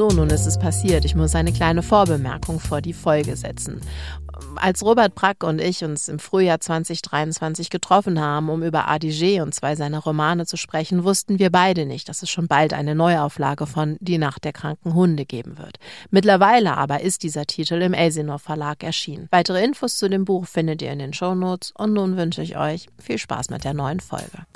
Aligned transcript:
So, 0.00 0.08
nun 0.08 0.30
ist 0.30 0.46
es 0.46 0.58
passiert. 0.58 1.04
Ich 1.04 1.14
muss 1.14 1.34
eine 1.34 1.52
kleine 1.52 1.82
Vorbemerkung 1.82 2.58
vor 2.58 2.80
die 2.80 2.94
Folge 2.94 3.36
setzen. 3.36 3.82
Als 4.56 4.82
Robert 4.82 5.14
Brack 5.14 5.44
und 5.44 5.60
ich 5.60 5.84
uns 5.84 6.08
im 6.08 6.18
Frühjahr 6.18 6.58
2023 6.58 7.68
getroffen 7.68 8.18
haben, 8.18 8.48
um 8.48 8.62
über 8.62 8.88
ADG 8.88 9.42
und 9.42 9.54
zwei 9.54 9.76
seiner 9.76 9.98
Romane 9.98 10.46
zu 10.46 10.56
sprechen, 10.56 11.04
wussten 11.04 11.38
wir 11.38 11.50
beide 11.50 11.84
nicht, 11.84 12.08
dass 12.08 12.22
es 12.22 12.30
schon 12.30 12.48
bald 12.48 12.72
eine 12.72 12.94
Neuauflage 12.94 13.66
von 13.66 13.98
Die 14.00 14.16
Nacht 14.16 14.44
der 14.44 14.54
kranken 14.54 14.94
Hunde 14.94 15.26
geben 15.26 15.58
wird. 15.58 15.76
Mittlerweile 16.08 16.78
aber 16.78 17.02
ist 17.02 17.22
dieser 17.22 17.44
Titel 17.44 17.74
im 17.82 17.92
Elsinor 17.92 18.38
Verlag 18.38 18.82
erschienen. 18.82 19.28
Weitere 19.30 19.62
Infos 19.62 19.98
zu 19.98 20.08
dem 20.08 20.24
Buch 20.24 20.46
findet 20.46 20.80
ihr 20.80 20.92
in 20.92 20.98
den 20.98 21.12
Shownotes 21.12 21.74
und 21.76 21.92
nun 21.92 22.16
wünsche 22.16 22.40
ich 22.40 22.56
euch 22.56 22.86
viel 22.98 23.18
Spaß 23.18 23.50
mit 23.50 23.64
der 23.64 23.74
neuen 23.74 24.00
Folge. 24.00 24.46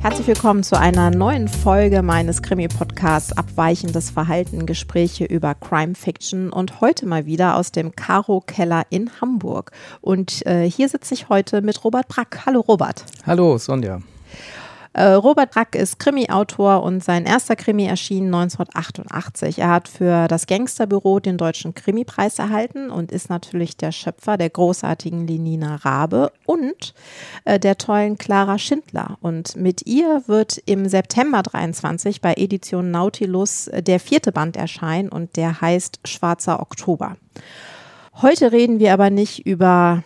Herzlich 0.00 0.28
willkommen 0.28 0.62
zu 0.62 0.78
einer 0.78 1.10
neuen 1.10 1.48
Folge 1.48 2.02
meines 2.02 2.40
Krimi-Podcasts 2.40 3.36
Abweichendes 3.36 4.10
Verhalten, 4.10 4.64
Gespräche 4.64 5.24
über 5.24 5.56
Crime 5.56 5.96
Fiction 5.96 6.50
und 6.50 6.80
heute 6.80 7.04
mal 7.04 7.26
wieder 7.26 7.56
aus 7.56 7.72
dem 7.72 7.96
Caro 7.96 8.40
Keller 8.40 8.84
in 8.90 9.10
Hamburg. 9.20 9.72
Und 10.00 10.46
äh, 10.46 10.70
hier 10.70 10.88
sitze 10.88 11.14
ich 11.14 11.28
heute 11.28 11.62
mit 11.62 11.82
Robert 11.82 12.06
Brack. 12.06 12.46
Hallo 12.46 12.60
Robert. 12.60 13.04
Hallo 13.26 13.58
Sonja. 13.58 14.00
Äh, 14.98 15.12
Robert 15.12 15.52
Brack 15.52 15.76
ist 15.76 16.00
Krimi-Autor 16.00 16.82
und 16.82 17.04
sein 17.04 17.24
erster 17.24 17.54
Krimi 17.54 17.84
erschien 17.84 18.34
1988. 18.34 19.60
Er 19.60 19.70
hat 19.70 19.86
für 19.86 20.26
das 20.26 20.48
Gangsterbüro 20.48 21.20
den 21.20 21.38
Deutschen 21.38 21.72
Krimi-Preis 21.72 22.40
erhalten 22.40 22.90
und 22.90 23.12
ist 23.12 23.30
natürlich 23.30 23.76
der 23.76 23.92
Schöpfer 23.92 24.36
der 24.36 24.50
großartigen 24.50 25.24
Lenina 25.24 25.76
Rabe 25.76 26.32
und 26.46 26.94
äh, 27.44 27.60
der 27.60 27.78
tollen 27.78 28.18
Clara 28.18 28.58
Schindler. 28.58 29.18
Und 29.20 29.54
mit 29.54 29.86
ihr 29.86 30.24
wird 30.26 30.60
im 30.66 30.88
September 30.88 31.44
23 31.44 32.20
bei 32.20 32.34
Edition 32.34 32.90
Nautilus 32.90 33.70
der 33.72 34.00
vierte 34.00 34.32
Band 34.32 34.56
erscheinen 34.56 35.10
und 35.10 35.36
der 35.36 35.60
heißt 35.60 36.00
Schwarzer 36.08 36.58
Oktober. 36.58 37.16
Heute 38.20 38.50
reden 38.50 38.80
wir 38.80 38.94
aber 38.94 39.10
nicht 39.10 39.46
über 39.46 40.02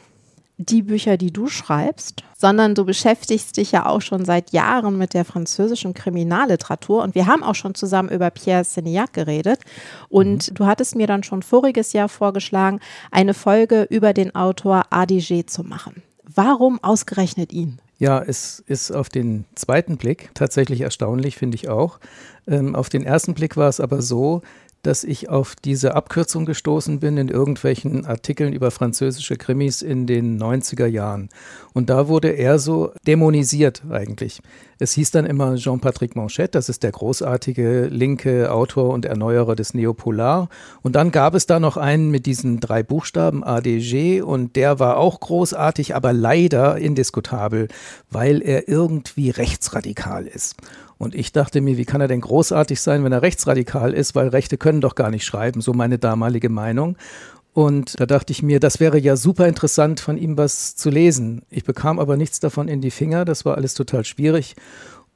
die 0.66 0.82
Bücher, 0.82 1.16
die 1.16 1.32
du 1.32 1.48
schreibst, 1.48 2.22
sondern 2.36 2.74
du 2.74 2.84
beschäftigst 2.84 3.56
dich 3.56 3.72
ja 3.72 3.86
auch 3.86 4.00
schon 4.00 4.24
seit 4.24 4.52
Jahren 4.52 4.98
mit 4.98 5.14
der 5.14 5.24
französischen 5.24 5.94
Kriminalliteratur 5.94 7.02
und 7.02 7.14
wir 7.14 7.26
haben 7.26 7.42
auch 7.42 7.54
schon 7.54 7.74
zusammen 7.74 8.08
über 8.08 8.30
Pierre 8.30 8.62
Sénillac 8.62 9.12
geredet 9.12 9.60
und 10.08 10.50
mhm. 10.50 10.54
du 10.54 10.66
hattest 10.66 10.96
mir 10.96 11.06
dann 11.06 11.22
schon 11.22 11.42
voriges 11.42 11.92
Jahr 11.92 12.08
vorgeschlagen, 12.08 12.80
eine 13.10 13.34
Folge 13.34 13.86
über 13.90 14.12
den 14.12 14.34
Autor 14.34 14.86
Adige 14.90 15.46
zu 15.46 15.62
machen. 15.62 16.02
Warum 16.24 16.82
ausgerechnet 16.82 17.52
ihn? 17.52 17.78
Ja, 17.98 18.20
es 18.20 18.58
ist 18.66 18.90
auf 18.90 19.08
den 19.08 19.44
zweiten 19.54 19.96
Blick 19.96 20.30
tatsächlich 20.34 20.80
erstaunlich, 20.80 21.36
finde 21.36 21.54
ich 21.54 21.68
auch. 21.68 22.00
Ähm, 22.48 22.74
auf 22.74 22.88
den 22.88 23.04
ersten 23.04 23.34
Blick 23.34 23.56
war 23.56 23.68
es 23.68 23.78
aber 23.78 24.02
so, 24.02 24.42
dass 24.82 25.04
ich 25.04 25.28
auf 25.28 25.54
diese 25.54 25.94
Abkürzung 25.94 26.44
gestoßen 26.44 26.98
bin 27.00 27.16
in 27.16 27.28
irgendwelchen 27.28 28.04
Artikeln 28.04 28.52
über 28.52 28.70
französische 28.70 29.36
Krimis 29.36 29.80
in 29.80 30.06
den 30.06 30.40
90er 30.40 30.86
Jahren. 30.86 31.28
Und 31.72 31.88
da 31.88 32.08
wurde 32.08 32.30
er 32.30 32.58
so 32.58 32.92
dämonisiert 33.06 33.82
eigentlich. 33.90 34.40
Es 34.78 34.94
hieß 34.94 35.12
dann 35.12 35.26
immer 35.26 35.54
Jean-Patrick 35.54 36.16
Manchette, 36.16 36.50
das 36.50 36.68
ist 36.68 36.82
der 36.82 36.90
großartige 36.90 37.86
linke 37.86 38.50
Autor 38.50 38.92
und 38.92 39.04
Erneuerer 39.04 39.54
des 39.54 39.74
Neopolar. 39.74 40.48
Und 40.82 40.96
dann 40.96 41.12
gab 41.12 41.34
es 41.34 41.46
da 41.46 41.60
noch 41.60 41.76
einen 41.76 42.10
mit 42.10 42.26
diesen 42.26 42.58
drei 42.58 42.82
Buchstaben 42.82 43.44
ADG 43.44 44.22
und 44.22 44.56
der 44.56 44.80
war 44.80 44.96
auch 44.96 45.20
großartig, 45.20 45.94
aber 45.94 46.12
leider 46.12 46.78
indiskutabel, 46.78 47.68
weil 48.10 48.42
er 48.42 48.66
irgendwie 48.66 49.30
rechtsradikal 49.30 50.26
ist. 50.26 50.56
Und 51.02 51.16
ich 51.16 51.32
dachte 51.32 51.60
mir, 51.60 51.76
wie 51.78 51.84
kann 51.84 52.00
er 52.00 52.06
denn 52.06 52.20
großartig 52.20 52.80
sein, 52.80 53.02
wenn 53.02 53.10
er 53.10 53.22
rechtsradikal 53.22 53.92
ist, 53.92 54.14
weil 54.14 54.28
Rechte 54.28 54.56
können 54.56 54.80
doch 54.80 54.94
gar 54.94 55.10
nicht 55.10 55.24
schreiben, 55.24 55.60
so 55.60 55.72
meine 55.72 55.98
damalige 55.98 56.48
Meinung. 56.48 56.96
Und 57.52 57.98
da 57.98 58.06
dachte 58.06 58.30
ich 58.30 58.44
mir, 58.44 58.60
das 58.60 58.78
wäre 58.78 59.00
ja 59.00 59.16
super 59.16 59.48
interessant, 59.48 59.98
von 59.98 60.16
ihm 60.16 60.38
was 60.38 60.76
zu 60.76 60.90
lesen. 60.90 61.42
Ich 61.50 61.64
bekam 61.64 61.98
aber 61.98 62.16
nichts 62.16 62.38
davon 62.38 62.68
in 62.68 62.80
die 62.80 62.92
Finger, 62.92 63.24
das 63.24 63.44
war 63.44 63.56
alles 63.56 63.74
total 63.74 64.04
schwierig 64.04 64.54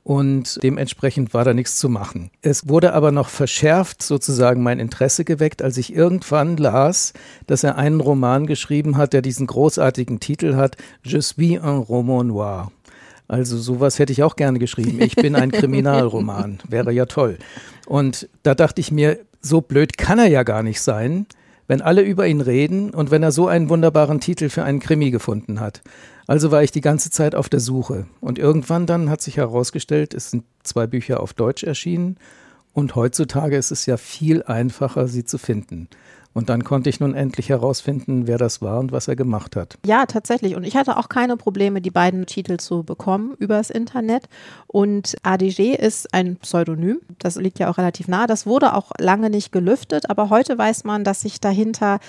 und 0.02 0.58
dementsprechend 0.64 1.32
war 1.34 1.44
da 1.44 1.54
nichts 1.54 1.78
zu 1.78 1.88
machen. 1.88 2.32
Es 2.42 2.68
wurde 2.68 2.92
aber 2.92 3.12
noch 3.12 3.28
verschärft 3.28 4.02
sozusagen 4.02 4.64
mein 4.64 4.80
Interesse 4.80 5.24
geweckt, 5.24 5.62
als 5.62 5.76
ich 5.76 5.94
irgendwann 5.94 6.56
las, 6.56 7.12
dass 7.46 7.62
er 7.62 7.76
einen 7.76 8.00
Roman 8.00 8.48
geschrieben 8.48 8.96
hat, 8.96 9.12
der 9.12 9.22
diesen 9.22 9.46
großartigen 9.46 10.18
Titel 10.18 10.56
hat, 10.56 10.76
Je 11.04 11.20
suis 11.20 11.60
un 11.60 11.78
roman 11.78 12.26
noir. 12.26 12.72
Also 13.28 13.58
sowas 13.58 13.98
hätte 13.98 14.12
ich 14.12 14.22
auch 14.22 14.36
gerne 14.36 14.58
geschrieben. 14.58 15.00
Ich 15.00 15.16
bin 15.16 15.34
ein 15.34 15.50
Kriminalroman. 15.52 16.58
Wäre 16.68 16.92
ja 16.92 17.06
toll. 17.06 17.38
Und 17.86 18.28
da 18.42 18.54
dachte 18.54 18.80
ich 18.80 18.92
mir, 18.92 19.18
so 19.40 19.60
blöd 19.60 19.98
kann 19.98 20.18
er 20.18 20.28
ja 20.28 20.42
gar 20.42 20.62
nicht 20.62 20.80
sein, 20.80 21.26
wenn 21.66 21.82
alle 21.82 22.02
über 22.02 22.26
ihn 22.26 22.40
reden 22.40 22.90
und 22.90 23.10
wenn 23.10 23.22
er 23.22 23.32
so 23.32 23.48
einen 23.48 23.68
wunderbaren 23.68 24.20
Titel 24.20 24.48
für 24.48 24.62
einen 24.62 24.80
Krimi 24.80 25.10
gefunden 25.10 25.60
hat. 25.60 25.82
Also 26.26 26.50
war 26.50 26.62
ich 26.62 26.72
die 26.72 26.80
ganze 26.80 27.10
Zeit 27.10 27.34
auf 27.34 27.48
der 27.48 27.60
Suche. 27.60 28.06
Und 28.20 28.38
irgendwann 28.38 28.86
dann 28.86 29.10
hat 29.10 29.22
sich 29.22 29.36
herausgestellt, 29.36 30.14
es 30.14 30.30
sind 30.30 30.44
zwei 30.62 30.86
Bücher 30.86 31.20
auf 31.20 31.34
Deutsch 31.34 31.62
erschienen. 31.62 32.16
Und 32.72 32.94
heutzutage 32.94 33.56
ist 33.56 33.70
es 33.70 33.86
ja 33.86 33.96
viel 33.96 34.42
einfacher, 34.42 35.08
sie 35.08 35.24
zu 35.24 35.38
finden. 35.38 35.88
Und 36.36 36.50
dann 36.50 36.64
konnte 36.64 36.90
ich 36.90 37.00
nun 37.00 37.14
endlich 37.14 37.48
herausfinden, 37.48 38.26
wer 38.26 38.36
das 38.36 38.60
war 38.60 38.78
und 38.78 38.92
was 38.92 39.08
er 39.08 39.16
gemacht 39.16 39.56
hat. 39.56 39.78
Ja, 39.86 40.04
tatsächlich. 40.04 40.54
Und 40.54 40.64
ich 40.64 40.76
hatte 40.76 40.98
auch 40.98 41.08
keine 41.08 41.38
Probleme, 41.38 41.80
die 41.80 41.90
beiden 41.90 42.26
Titel 42.26 42.58
zu 42.58 42.82
bekommen 42.82 43.34
übers 43.38 43.70
Internet. 43.70 44.28
Und 44.66 45.16
ADG 45.22 45.74
ist 45.74 46.12
ein 46.12 46.36
Pseudonym. 46.36 47.00
Das 47.18 47.36
liegt 47.36 47.58
ja 47.58 47.70
auch 47.70 47.78
relativ 47.78 48.06
nah. 48.06 48.26
Das 48.26 48.44
wurde 48.44 48.74
auch 48.74 48.92
lange 48.98 49.30
nicht 49.30 49.50
gelüftet. 49.50 50.10
Aber 50.10 50.28
heute 50.28 50.58
weiß 50.58 50.84
man, 50.84 51.04
dass 51.04 51.22
sich 51.22 51.40
dahinter 51.40 52.00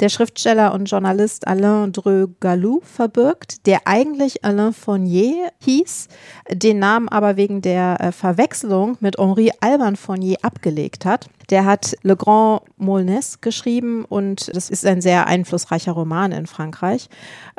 der 0.00 0.08
Schriftsteller 0.08 0.74
und 0.74 0.90
Journalist 0.90 1.46
Alain 1.46 1.92
Dreux 1.92 2.30
Gallou 2.40 2.80
verbirgt, 2.82 3.68
der 3.68 3.82
eigentlich 3.84 4.44
Alain 4.44 4.72
Fournier 4.72 5.52
hieß, 5.60 6.08
den 6.50 6.80
Namen 6.80 7.08
aber 7.08 7.36
wegen 7.36 7.62
der 7.62 8.00
äh, 8.00 8.10
Verwechslung 8.10 8.96
mit 8.98 9.16
Henri 9.16 9.52
Alban 9.60 9.94
Fournier 9.94 10.38
abgelegt 10.42 11.04
hat. 11.04 11.28
Der 11.50 11.64
hat 11.64 11.96
Le 12.02 12.16
Grand 12.16 12.62
Molnes 12.76 13.40
geschrieben 13.40 14.04
und 14.04 14.54
das 14.54 14.70
ist 14.70 14.84
ein 14.84 15.00
sehr 15.00 15.26
einflussreicher 15.26 15.92
Roman 15.92 16.32
in 16.32 16.46
Frankreich. 16.46 17.08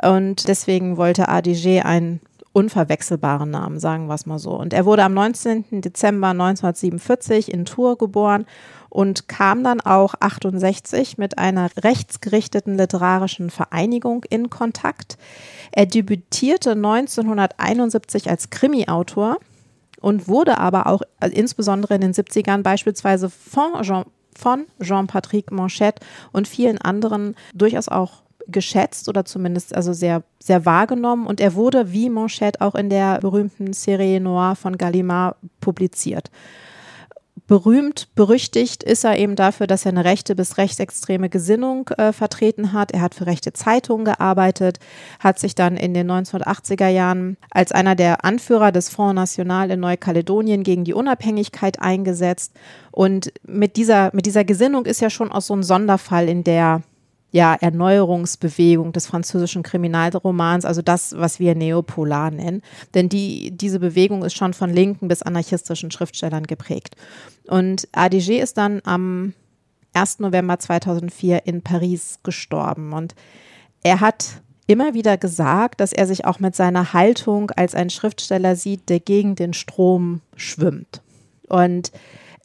Und 0.02 0.48
deswegen 0.48 0.96
wollte 0.96 1.28
ADG 1.28 1.80
einen 1.80 2.20
unverwechselbaren 2.52 3.50
Namen, 3.50 3.78
sagen 3.78 4.06
wir 4.08 4.14
es 4.14 4.26
mal 4.26 4.38
so. 4.38 4.50
Und 4.50 4.72
er 4.72 4.84
wurde 4.84 5.04
am 5.04 5.14
19. 5.14 5.80
Dezember 5.80 6.28
1947 6.28 7.52
in 7.52 7.64
Tours 7.64 7.98
geboren 7.98 8.46
und 8.90 9.28
kam 9.28 9.62
dann 9.62 9.80
auch 9.80 10.14
68 10.18 11.18
mit 11.18 11.38
einer 11.38 11.70
rechtsgerichteten 11.76 12.76
literarischen 12.76 13.50
Vereinigung 13.50 14.24
in 14.28 14.50
Kontakt. 14.50 15.18
Er 15.72 15.86
debütierte 15.86 16.72
1971 16.72 18.30
als 18.30 18.50
Krimi-Autor 18.50 19.38
und 20.00 20.28
wurde 20.28 20.58
aber 20.58 20.86
auch 20.86 21.02
also 21.20 21.34
insbesondere 21.34 21.94
in 21.94 22.00
den 22.00 22.12
70ern 22.12 22.62
beispielsweise 22.62 23.30
von 23.30 23.82
Jean, 23.82 24.04
von 24.36 24.66
Jean-Patrick 24.80 25.50
Manchette 25.50 26.04
und 26.32 26.48
vielen 26.48 26.78
anderen 26.78 27.34
durchaus 27.54 27.88
auch 27.88 28.22
geschätzt 28.46 29.08
oder 29.08 29.24
zumindest 29.24 29.74
also 29.74 29.92
sehr, 29.92 30.22
sehr 30.38 30.64
wahrgenommen. 30.64 31.26
Und 31.26 31.40
er 31.40 31.54
wurde 31.54 31.92
wie 31.92 32.08
Manchette 32.08 32.60
auch 32.60 32.74
in 32.74 32.88
der 32.88 33.18
berühmten 33.18 33.72
Serie 33.72 34.20
Noir 34.20 34.56
von 34.56 34.78
Gallimard 34.78 35.36
publiziert 35.60 36.30
berühmt, 37.48 38.08
berüchtigt 38.14 38.84
ist 38.84 39.04
er 39.04 39.18
eben 39.18 39.34
dafür, 39.34 39.66
dass 39.66 39.84
er 39.84 39.92
eine 39.92 40.04
rechte 40.04 40.36
bis 40.36 40.58
rechtsextreme 40.58 41.28
Gesinnung 41.28 41.88
äh, 41.88 42.12
vertreten 42.12 42.72
hat. 42.72 42.92
Er 42.92 43.00
hat 43.00 43.14
für 43.14 43.26
rechte 43.26 43.52
Zeitungen 43.52 44.04
gearbeitet, 44.04 44.78
hat 45.18 45.38
sich 45.40 45.56
dann 45.56 45.76
in 45.76 45.94
den 45.94 46.08
1980er 46.08 46.88
Jahren 46.88 47.38
als 47.50 47.72
einer 47.72 47.96
der 47.96 48.24
Anführer 48.24 48.70
des 48.70 48.90
Front 48.90 49.16
National 49.16 49.70
in 49.70 49.80
Neukaledonien 49.80 50.62
gegen 50.62 50.84
die 50.84 50.94
Unabhängigkeit 50.94 51.80
eingesetzt. 51.80 52.52
Und 52.92 53.32
mit 53.42 53.76
dieser, 53.76 54.10
mit 54.12 54.26
dieser 54.26 54.44
Gesinnung 54.44 54.84
ist 54.84 55.00
ja 55.00 55.08
schon 55.08 55.32
auch 55.32 55.40
so 55.40 55.54
ein 55.54 55.62
Sonderfall 55.62 56.28
in 56.28 56.44
der 56.44 56.82
ja, 57.30 57.54
Erneuerungsbewegung 57.54 58.92
des 58.92 59.06
französischen 59.06 59.62
Kriminalromans, 59.62 60.64
also 60.64 60.80
das, 60.80 61.14
was 61.18 61.38
wir 61.38 61.54
Neopolar 61.54 62.30
nennen. 62.30 62.62
Denn 62.94 63.08
die, 63.08 63.50
diese 63.50 63.80
Bewegung 63.80 64.24
ist 64.24 64.34
schon 64.34 64.54
von 64.54 64.70
linken 64.70 65.08
bis 65.08 65.22
anarchistischen 65.22 65.90
Schriftstellern 65.90 66.46
geprägt. 66.46 66.96
Und 67.46 67.86
ADG 67.92 68.40
ist 68.40 68.56
dann 68.56 68.80
am 68.84 69.34
1. 69.92 70.20
November 70.20 70.58
2004 70.58 71.46
in 71.46 71.62
Paris 71.62 72.20
gestorben. 72.22 72.94
Und 72.94 73.14
er 73.82 74.00
hat 74.00 74.40
immer 74.66 74.94
wieder 74.94 75.18
gesagt, 75.18 75.80
dass 75.80 75.92
er 75.92 76.06
sich 76.06 76.24
auch 76.24 76.40
mit 76.40 76.56
seiner 76.56 76.94
Haltung 76.94 77.50
als 77.50 77.74
ein 77.74 77.90
Schriftsteller 77.90 78.56
sieht, 78.56 78.88
der 78.88 79.00
gegen 79.00 79.34
den 79.34 79.52
Strom 79.52 80.22
schwimmt. 80.34 81.02
Und 81.48 81.92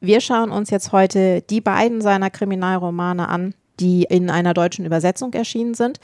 wir 0.01 0.19
schauen 0.19 0.51
uns 0.51 0.69
jetzt 0.69 0.91
heute 0.91 1.41
die 1.41 1.61
beiden 1.61 2.01
seiner 2.01 2.29
Kriminalromane 2.29 3.29
an 3.29 3.53
die 3.79 4.03
in 4.03 4.29
einer 4.29 4.53
deutschen 4.53 4.85
Übersetzung 4.85 5.33
erschienen 5.33 5.73
sind. 5.73 5.99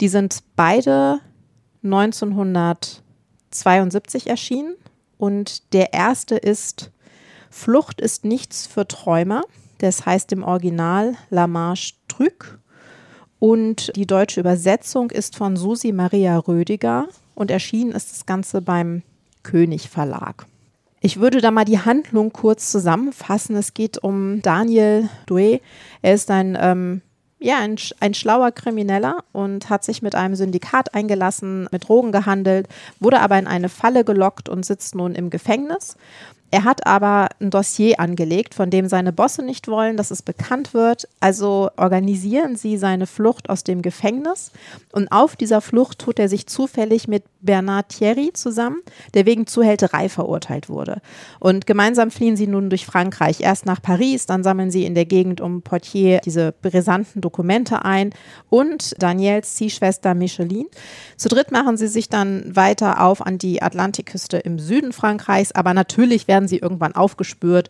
Die 0.00 0.08
sind 0.08 0.40
beide 0.56 1.20
1972 1.82 4.28
erschienen 4.28 4.74
und 5.18 5.72
der 5.72 5.92
erste 5.92 6.36
ist 6.36 6.90
Flucht 7.50 8.00
ist 8.00 8.24
nichts 8.24 8.66
für 8.66 8.88
Träumer. 8.88 9.42
Das 9.78 10.06
heißt 10.06 10.32
im 10.32 10.42
Original 10.42 11.14
La 11.30 11.46
Marche 11.46 11.94
Truc. 12.08 12.58
Und 13.38 13.94
die 13.96 14.06
deutsche 14.06 14.40
Übersetzung 14.40 15.10
ist 15.10 15.36
von 15.36 15.56
Susi 15.56 15.92
Maria 15.92 16.38
Rödiger 16.38 17.08
und 17.34 17.50
erschienen 17.50 17.92
ist 17.92 18.10
das 18.10 18.26
Ganze 18.26 18.62
beim 18.62 19.02
König 19.42 19.88
Verlag. 19.88 20.46
Ich 21.00 21.20
würde 21.20 21.42
da 21.42 21.50
mal 21.50 21.66
die 21.66 21.78
Handlung 21.78 22.32
kurz 22.32 22.72
zusammenfassen. 22.72 23.56
Es 23.56 23.74
geht 23.74 24.02
um 24.02 24.40
Daniel 24.40 25.10
Due. 25.26 25.60
Er 26.00 26.14
ist 26.14 26.30
ein, 26.30 26.56
ähm, 26.58 27.02
ja, 27.44 27.58
ein, 27.58 27.76
ein 28.00 28.14
schlauer 28.14 28.52
Krimineller 28.52 29.18
und 29.32 29.68
hat 29.68 29.84
sich 29.84 30.00
mit 30.00 30.14
einem 30.14 30.34
Syndikat 30.34 30.94
eingelassen, 30.94 31.68
mit 31.70 31.86
Drogen 31.86 32.10
gehandelt, 32.10 32.68
wurde 33.00 33.20
aber 33.20 33.38
in 33.38 33.46
eine 33.46 33.68
Falle 33.68 34.02
gelockt 34.02 34.48
und 34.48 34.64
sitzt 34.64 34.94
nun 34.94 35.14
im 35.14 35.28
Gefängnis. 35.28 35.98
Er 36.50 36.64
hat 36.64 36.86
aber 36.86 37.28
ein 37.40 37.50
Dossier 37.50 37.98
angelegt, 37.98 38.54
von 38.54 38.70
dem 38.70 38.88
seine 38.88 39.12
Bosse 39.12 39.42
nicht 39.42 39.66
wollen, 39.66 39.96
dass 39.96 40.12
es 40.12 40.22
bekannt 40.22 40.72
wird. 40.72 41.08
Also 41.18 41.70
organisieren 41.76 42.54
sie 42.54 42.76
seine 42.76 43.06
Flucht 43.06 43.50
aus 43.50 43.64
dem 43.64 43.82
Gefängnis. 43.82 44.52
Und 44.92 45.10
auf 45.10 45.34
dieser 45.34 45.60
Flucht 45.60 45.98
tut 45.98 46.18
er 46.18 46.28
sich 46.28 46.46
zufällig 46.46 47.08
mit 47.08 47.24
Bernard 47.44 47.90
Thierry 47.90 48.32
zusammen, 48.32 48.78
der 49.12 49.26
wegen 49.26 49.46
Zuhälterei 49.46 50.08
verurteilt 50.08 50.68
wurde. 50.68 51.02
Und 51.40 51.66
gemeinsam 51.66 52.10
fliehen 52.10 52.36
sie 52.36 52.46
nun 52.46 52.70
durch 52.70 52.86
Frankreich. 52.86 53.40
Erst 53.40 53.66
nach 53.66 53.82
Paris, 53.82 54.26
dann 54.26 54.42
sammeln 54.42 54.70
sie 54.70 54.86
in 54.86 54.94
der 54.94 55.04
Gegend 55.04 55.40
um 55.40 55.62
Portier 55.62 56.20
diese 56.24 56.52
brisanten 56.52 57.20
Dokumente 57.20 57.84
ein 57.84 58.10
und 58.48 58.94
Daniels 58.98 59.54
Ziehschwester 59.56 60.14
Micheline. 60.14 60.68
Zu 61.16 61.28
dritt 61.28 61.52
machen 61.52 61.76
sie 61.76 61.88
sich 61.88 62.08
dann 62.08 62.56
weiter 62.56 63.02
auf 63.02 63.24
an 63.24 63.38
die 63.38 63.60
Atlantikküste 63.60 64.38
im 64.38 64.58
Süden 64.58 64.92
Frankreichs, 64.92 65.52
aber 65.52 65.74
natürlich 65.74 66.28
werden 66.28 66.43
sie 66.48 66.58
irgendwann 66.58 66.94
aufgespürt. 66.94 67.68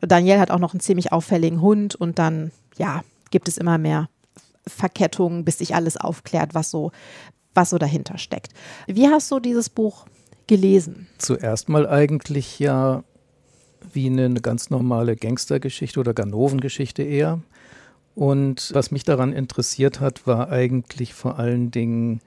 Daniel 0.00 0.38
hat 0.38 0.50
auch 0.50 0.58
noch 0.58 0.74
einen 0.74 0.80
ziemlich 0.80 1.12
auffälligen 1.12 1.60
Hund 1.60 1.94
und 1.94 2.18
dann, 2.18 2.50
ja, 2.76 3.02
gibt 3.30 3.48
es 3.48 3.58
immer 3.58 3.78
mehr 3.78 4.08
Verkettungen, 4.66 5.44
bis 5.44 5.58
sich 5.58 5.74
alles 5.74 5.96
aufklärt, 5.96 6.54
was 6.54 6.70
so, 6.70 6.92
was 7.54 7.70
so 7.70 7.78
dahinter 7.78 8.18
steckt. 8.18 8.52
Wie 8.86 9.08
hast 9.08 9.30
du 9.30 9.40
dieses 9.40 9.68
Buch 9.68 10.06
gelesen? 10.46 11.08
Zuerst 11.18 11.68
mal 11.68 11.88
eigentlich 11.88 12.58
ja 12.58 13.04
wie 13.92 14.06
eine 14.06 14.34
ganz 14.34 14.70
normale 14.70 15.16
Gangstergeschichte 15.16 15.98
oder 15.98 16.14
Ganovengeschichte 16.14 17.02
eher. 17.02 17.40
Und 18.14 18.70
was 18.74 18.90
mich 18.90 19.04
daran 19.04 19.32
interessiert 19.32 20.00
hat, 20.00 20.26
war 20.26 20.50
eigentlich 20.50 21.14
vor 21.14 21.38
allen 21.38 21.70
Dingen, 21.70 22.20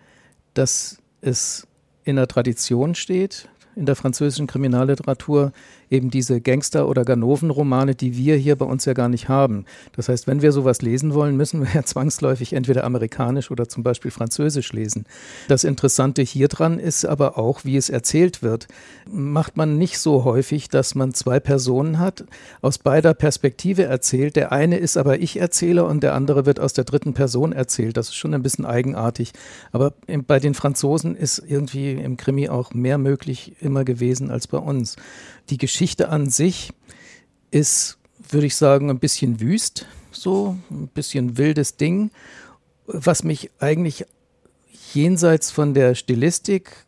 dass 0.54 0.98
es 1.22 1.68
in 2.04 2.16
der 2.16 2.28
Tradition 2.28 2.96
steht, 2.96 3.50
in 3.76 3.86
der 3.86 3.96
französischen 3.96 4.48
Kriminalliteratur 4.48 5.52
eben 5.90 6.10
diese 6.10 6.42
Gangster- 6.42 6.88
oder 6.88 7.06
Ganoven-Romane, 7.06 7.96
die 7.96 8.18
wir 8.18 8.36
hier 8.36 8.56
bei 8.56 8.66
uns 8.66 8.86
ja 8.86 8.94
gar 8.94 9.10
nicht 9.10 9.30
haben. 9.30 9.66
Das 9.96 10.10
heißt, 10.10 10.28
wenn 10.28 10.42
wir 10.42 10.52
sowas 10.52 10.82
lesen 10.82 11.14
wollen, 11.14 11.38
müssen 11.38 11.62
wir 11.62 11.70
ja 11.74 11.84
zwangsläufig 11.86 12.54
entweder 12.54 12.84
amerikanisch 12.84 13.52
oder 13.52 13.68
zum 13.68 13.84
Beispiel 13.84 14.12
französisch 14.12 14.74
lesen. 14.74 15.06
Das 15.48 15.64
Interessante 15.64 16.22
hier 16.22 16.48
dran 16.48 16.80
ist 16.80 17.06
aber 17.06 17.38
auch, 17.38 17.66
wie 17.66 17.78
es 17.78 17.90
erzählt 17.90 18.42
wird. 18.42 18.68
Macht 19.12 19.58
man 19.58 19.78
nicht 19.78 20.00
so 20.00 20.24
häufig, 20.24 20.70
dass 20.70 20.96
man 20.96 21.14
zwei 21.14 21.40
Personen 21.40 22.00
hat, 22.00 22.26
aus 22.62 22.78
beider 22.78 23.14
Perspektive 23.14 23.84
erzählt. 23.84 24.36
Der 24.36 24.52
eine 24.52 24.78
ist 24.78 24.98
aber 24.98 25.20
Ich-Erzähler 25.20 25.86
und 25.86 26.02
der 26.02 26.14
andere 26.14 26.46
wird 26.46 26.60
aus 26.60 26.74
der 26.74 26.84
dritten 26.84 27.14
Person 27.14 27.54
erzählt. 27.54 27.98
Das 27.98 28.10
ist 28.10 28.16
schon 28.16 28.34
ein 28.34 28.44
bisschen 28.44 28.66
eigenartig. 28.66 29.34
Aber 29.72 29.94
bei 30.28 30.40
den 30.40 30.54
Franzosen 30.54 31.16
ist 31.16 31.44
irgendwie 31.46 31.92
im 31.92 32.18
Krimi 32.18 32.50
auch 32.50 32.74
mehr 32.74 32.98
möglich 32.98 33.56
immer 33.60 33.84
gewesen 33.84 34.32
als 34.32 34.48
bei 34.48 34.58
uns. 34.58 34.96
Die 35.50 35.58
Geschichte 35.58 35.76
an 36.10 36.30
sich 36.30 36.72
ist, 37.52 37.98
würde 38.30 38.48
ich 38.48 38.56
sagen, 38.56 38.90
ein 38.90 39.00
bisschen 39.00 39.40
wüst, 39.40 39.86
so 40.12 40.58
ein 40.70 40.88
bisschen 40.88 41.38
wildes 41.38 41.78
Ding, 41.78 42.12
was 42.88 43.24
mich 43.24 43.52
eigentlich 43.60 44.06
jenseits 44.94 45.52
von 45.52 45.74
der 45.74 45.96
Stilistik 45.96 46.86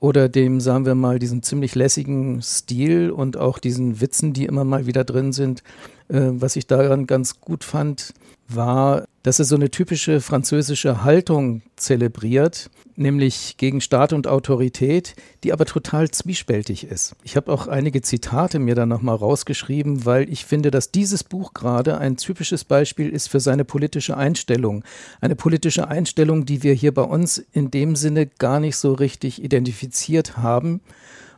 oder 0.00 0.28
dem, 0.28 0.60
sagen 0.60 0.84
wir 0.84 0.94
mal, 0.94 1.18
diesem 1.18 1.42
ziemlich 1.42 1.74
lässigen 1.74 2.42
Stil 2.42 3.10
und 3.10 3.36
auch 3.36 3.58
diesen 3.58 4.00
Witzen, 4.00 4.32
die 4.32 4.46
immer 4.46 4.64
mal 4.64 4.86
wieder 4.86 5.04
drin 5.04 5.32
sind, 5.32 5.62
äh, 6.08 6.30
was 6.32 6.56
ich 6.56 6.66
daran 6.66 7.06
ganz 7.06 7.40
gut 7.40 7.62
fand, 7.62 8.12
war, 8.48 9.04
dass 9.22 9.38
er 9.38 9.44
so 9.44 9.54
eine 9.54 9.70
typische 9.70 10.20
französische 10.20 11.04
Haltung 11.04 11.62
zelebriert, 11.76 12.70
nämlich 12.96 13.56
gegen 13.56 13.80
Staat 13.80 14.12
und 14.12 14.26
Autorität, 14.26 15.14
die 15.44 15.52
aber 15.52 15.64
total 15.64 16.10
zwiespältig 16.10 16.84
ist. 16.84 17.14
Ich 17.22 17.36
habe 17.36 17.52
auch 17.52 17.66
einige 17.66 18.02
Zitate 18.02 18.58
mir 18.58 18.74
da 18.74 18.86
nochmal 18.86 19.16
rausgeschrieben, 19.16 20.04
weil 20.04 20.30
ich 20.30 20.44
finde, 20.44 20.70
dass 20.70 20.90
dieses 20.90 21.24
Buch 21.24 21.54
gerade 21.54 21.98
ein 21.98 22.16
typisches 22.16 22.64
Beispiel 22.64 23.08
ist 23.08 23.28
für 23.28 23.40
seine 23.40 23.64
politische 23.64 24.16
Einstellung. 24.16 24.84
Eine 25.20 25.36
politische 25.36 25.88
Einstellung, 25.88 26.44
die 26.44 26.62
wir 26.62 26.74
hier 26.74 26.92
bei 26.92 27.02
uns 27.02 27.38
in 27.52 27.70
dem 27.70 27.96
Sinne 27.96 28.26
gar 28.26 28.60
nicht 28.60 28.76
so 28.76 28.92
richtig 28.92 29.42
identifiziert 29.42 30.36
haben 30.36 30.80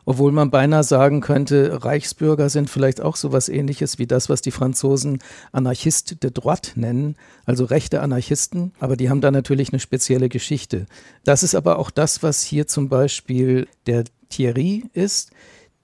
obwohl 0.05 0.31
man 0.31 0.51
beinahe 0.51 0.83
sagen 0.83 1.21
könnte, 1.21 1.83
Reichsbürger 1.83 2.49
sind 2.49 2.69
vielleicht 2.69 3.01
auch 3.01 3.15
so 3.15 3.29
etwas 3.29 3.49
ähnliches 3.49 3.99
wie 3.99 4.07
das, 4.07 4.29
was 4.29 4.41
die 4.41 4.51
Franzosen 4.51 5.19
Anarchiste 5.51 6.15
de 6.15 6.31
droite 6.31 6.79
nennen, 6.79 7.15
also 7.45 7.65
rechte 7.65 8.01
Anarchisten, 8.01 8.71
aber 8.79 8.95
die 8.95 9.09
haben 9.09 9.21
da 9.21 9.31
natürlich 9.31 9.71
eine 9.71 9.79
spezielle 9.79 10.29
Geschichte. 10.29 10.85
Das 11.23 11.43
ist 11.43 11.55
aber 11.55 11.79
auch 11.79 11.89
das, 11.89 12.23
was 12.23 12.43
hier 12.43 12.67
zum 12.67 12.89
Beispiel 12.89 13.67
der 13.87 14.05
Thierry 14.29 14.85
ist, 14.93 15.31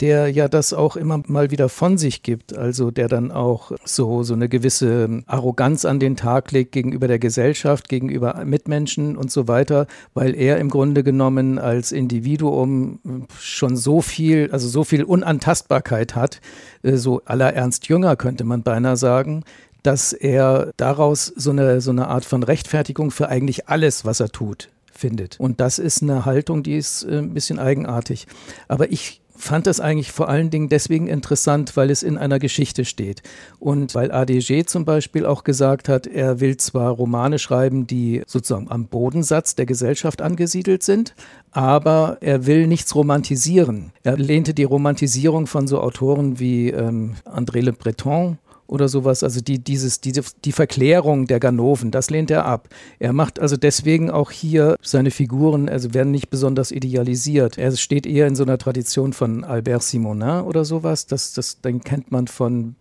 der 0.02 0.30
ja 0.30 0.48
das 0.48 0.74
auch 0.74 0.96
immer 0.96 1.22
mal 1.28 1.52
wieder 1.52 1.70
von 1.70 1.98
sich 1.98 2.24
gibt, 2.24 2.58
also 2.58 2.90
der 2.90 3.08
dann 3.08 3.32
auch 3.32 3.72
so, 3.86 4.24
so 4.24 4.34
eine 4.34 4.50
gewisse 4.50 5.22
Arroganz 5.28 5.86
an 5.86 6.00
den 6.00 6.16
Tag 6.16 6.52
legt 6.52 6.72
gegenüber 6.72 7.08
der 7.08 7.20
Gesellschaft, 7.20 7.88
gegenüber 7.88 8.44
Mitmenschen 8.44 9.16
und 9.16 9.32
so 9.32 9.48
weiter, 9.48 9.86
weil 10.16 10.36
er 10.36 10.58
im 10.58 10.70
Grunde 10.70 11.04
genommen 11.04 11.60
als 11.60 11.92
Individuum 11.92 13.00
schon 13.40 13.78
so 13.78 14.02
viel, 14.02 14.50
also 14.52 14.68
so 14.68 14.84
viel 14.84 15.04
Unantastbarkeit 15.04 16.16
hat, 16.16 16.42
äh, 16.82 16.98
so 16.98 17.22
aller 17.26 17.54
Ernst 17.54 17.88
Jünger 17.88 18.16
könnte 18.16 18.44
man 18.44 18.64
beinahe 18.64 18.98
sagen, 18.98 19.44
dass 19.84 20.14
er 20.14 20.72
daraus 20.78 21.28
so 21.28 21.52
eine, 21.52 21.82
so 21.82 21.92
eine 21.92 22.08
Art 22.08 22.26
von 22.26 22.44
Rechtfertigung 22.44 23.12
für 23.12 23.30
eigentlich 23.30 23.68
alles, 23.70 24.06
was 24.06 24.20
er 24.20 24.30
tut, 24.30 24.70
findet. 24.92 25.40
Und 25.40 25.60
das 25.60 25.80
ist 25.80 26.02
eine 26.02 26.26
Haltung, 26.26 26.64
die 26.64 26.78
ist 26.78 27.04
äh, 27.04 27.20
ein 27.20 27.34
bisschen 27.34 27.60
eigenartig. 27.60 28.28
Aber 28.68 28.92
ich 28.92 29.22
fand 29.42 29.68
das 29.68 29.80
eigentlich 29.80 30.12
vor 30.12 30.30
allen 30.30 30.50
Dingen 30.50 30.70
deswegen 30.70 31.08
interessant, 31.08 31.76
weil 31.76 31.90
es 31.90 32.04
in 32.04 32.18
einer 32.18 32.40
Geschichte 32.40 32.86
steht. 32.86 33.24
Und 33.60 33.96
weil 33.96 34.12
ADG 34.12 34.66
zum 34.66 34.86
Beispiel 34.86 35.26
auch 35.26 35.44
gesagt 35.44 35.90
hat, 35.90 36.08
er 36.08 36.40
will 36.40 36.58
zwar 36.58 36.92
Romane 36.92 37.40
schreiben, 37.40 37.88
die 37.88 38.22
sozusagen 38.28 38.70
am 38.70 38.86
Bodensatz 38.86 39.56
der 39.56 39.66
Gesellschaft 39.66 40.22
angesiedelt 40.22 40.84
sind, 40.84 41.16
aber 41.52 42.18
er 42.22 42.46
will 42.46 42.68
nichts 42.68 42.96
romantisieren. 42.96 43.92
Er 44.04 44.18
lehnte 44.18 44.54
die 44.54 44.64
Romantisierung 44.64 45.48
von 45.48 45.68
so 45.68 45.82
Autoren 45.82 46.40
wie 46.40 46.70
ähm, 46.70 47.16
André 47.26 47.62
Le 47.62 47.74
Breton 47.74 48.38
oder 48.72 48.88
sowas. 48.88 49.22
Also 49.22 49.42
die, 49.42 49.60
dieses, 49.60 50.00
diese, 50.00 50.22
die 50.46 50.54
Verklärung 50.54 51.28
der 51.28 51.42
Ganoven, 51.42 51.92
das 51.92 52.10
lehnt 52.10 52.32
er 52.32 52.46
ab. 52.46 52.70
Er 53.00 53.12
macht 53.12 53.38
also 53.38 53.58
deswegen 53.58 54.10
auch 54.10 54.32
hier 54.32 54.78
seine 54.82 55.12
Figuren, 55.12 55.68
also 55.68 55.94
werden 55.94 56.12
nicht 56.12 56.30
besonders 56.30 56.72
idealisiert. 56.72 57.58
Er 57.58 57.76
steht 57.76 58.06
eher 58.06 58.28
in 58.28 58.36
so 58.36 58.44
einer 58.44 58.58
Tradition 58.58 59.12
von 59.12 59.44
Albert 59.44 59.84
Simonin 59.84 60.44
oder 60.44 60.64
sowas. 60.64 61.06
Das, 61.06 61.34
das, 61.34 61.60
den 61.60 61.82
kennt 61.82 62.12
man 62.12 62.28
von 62.28 62.76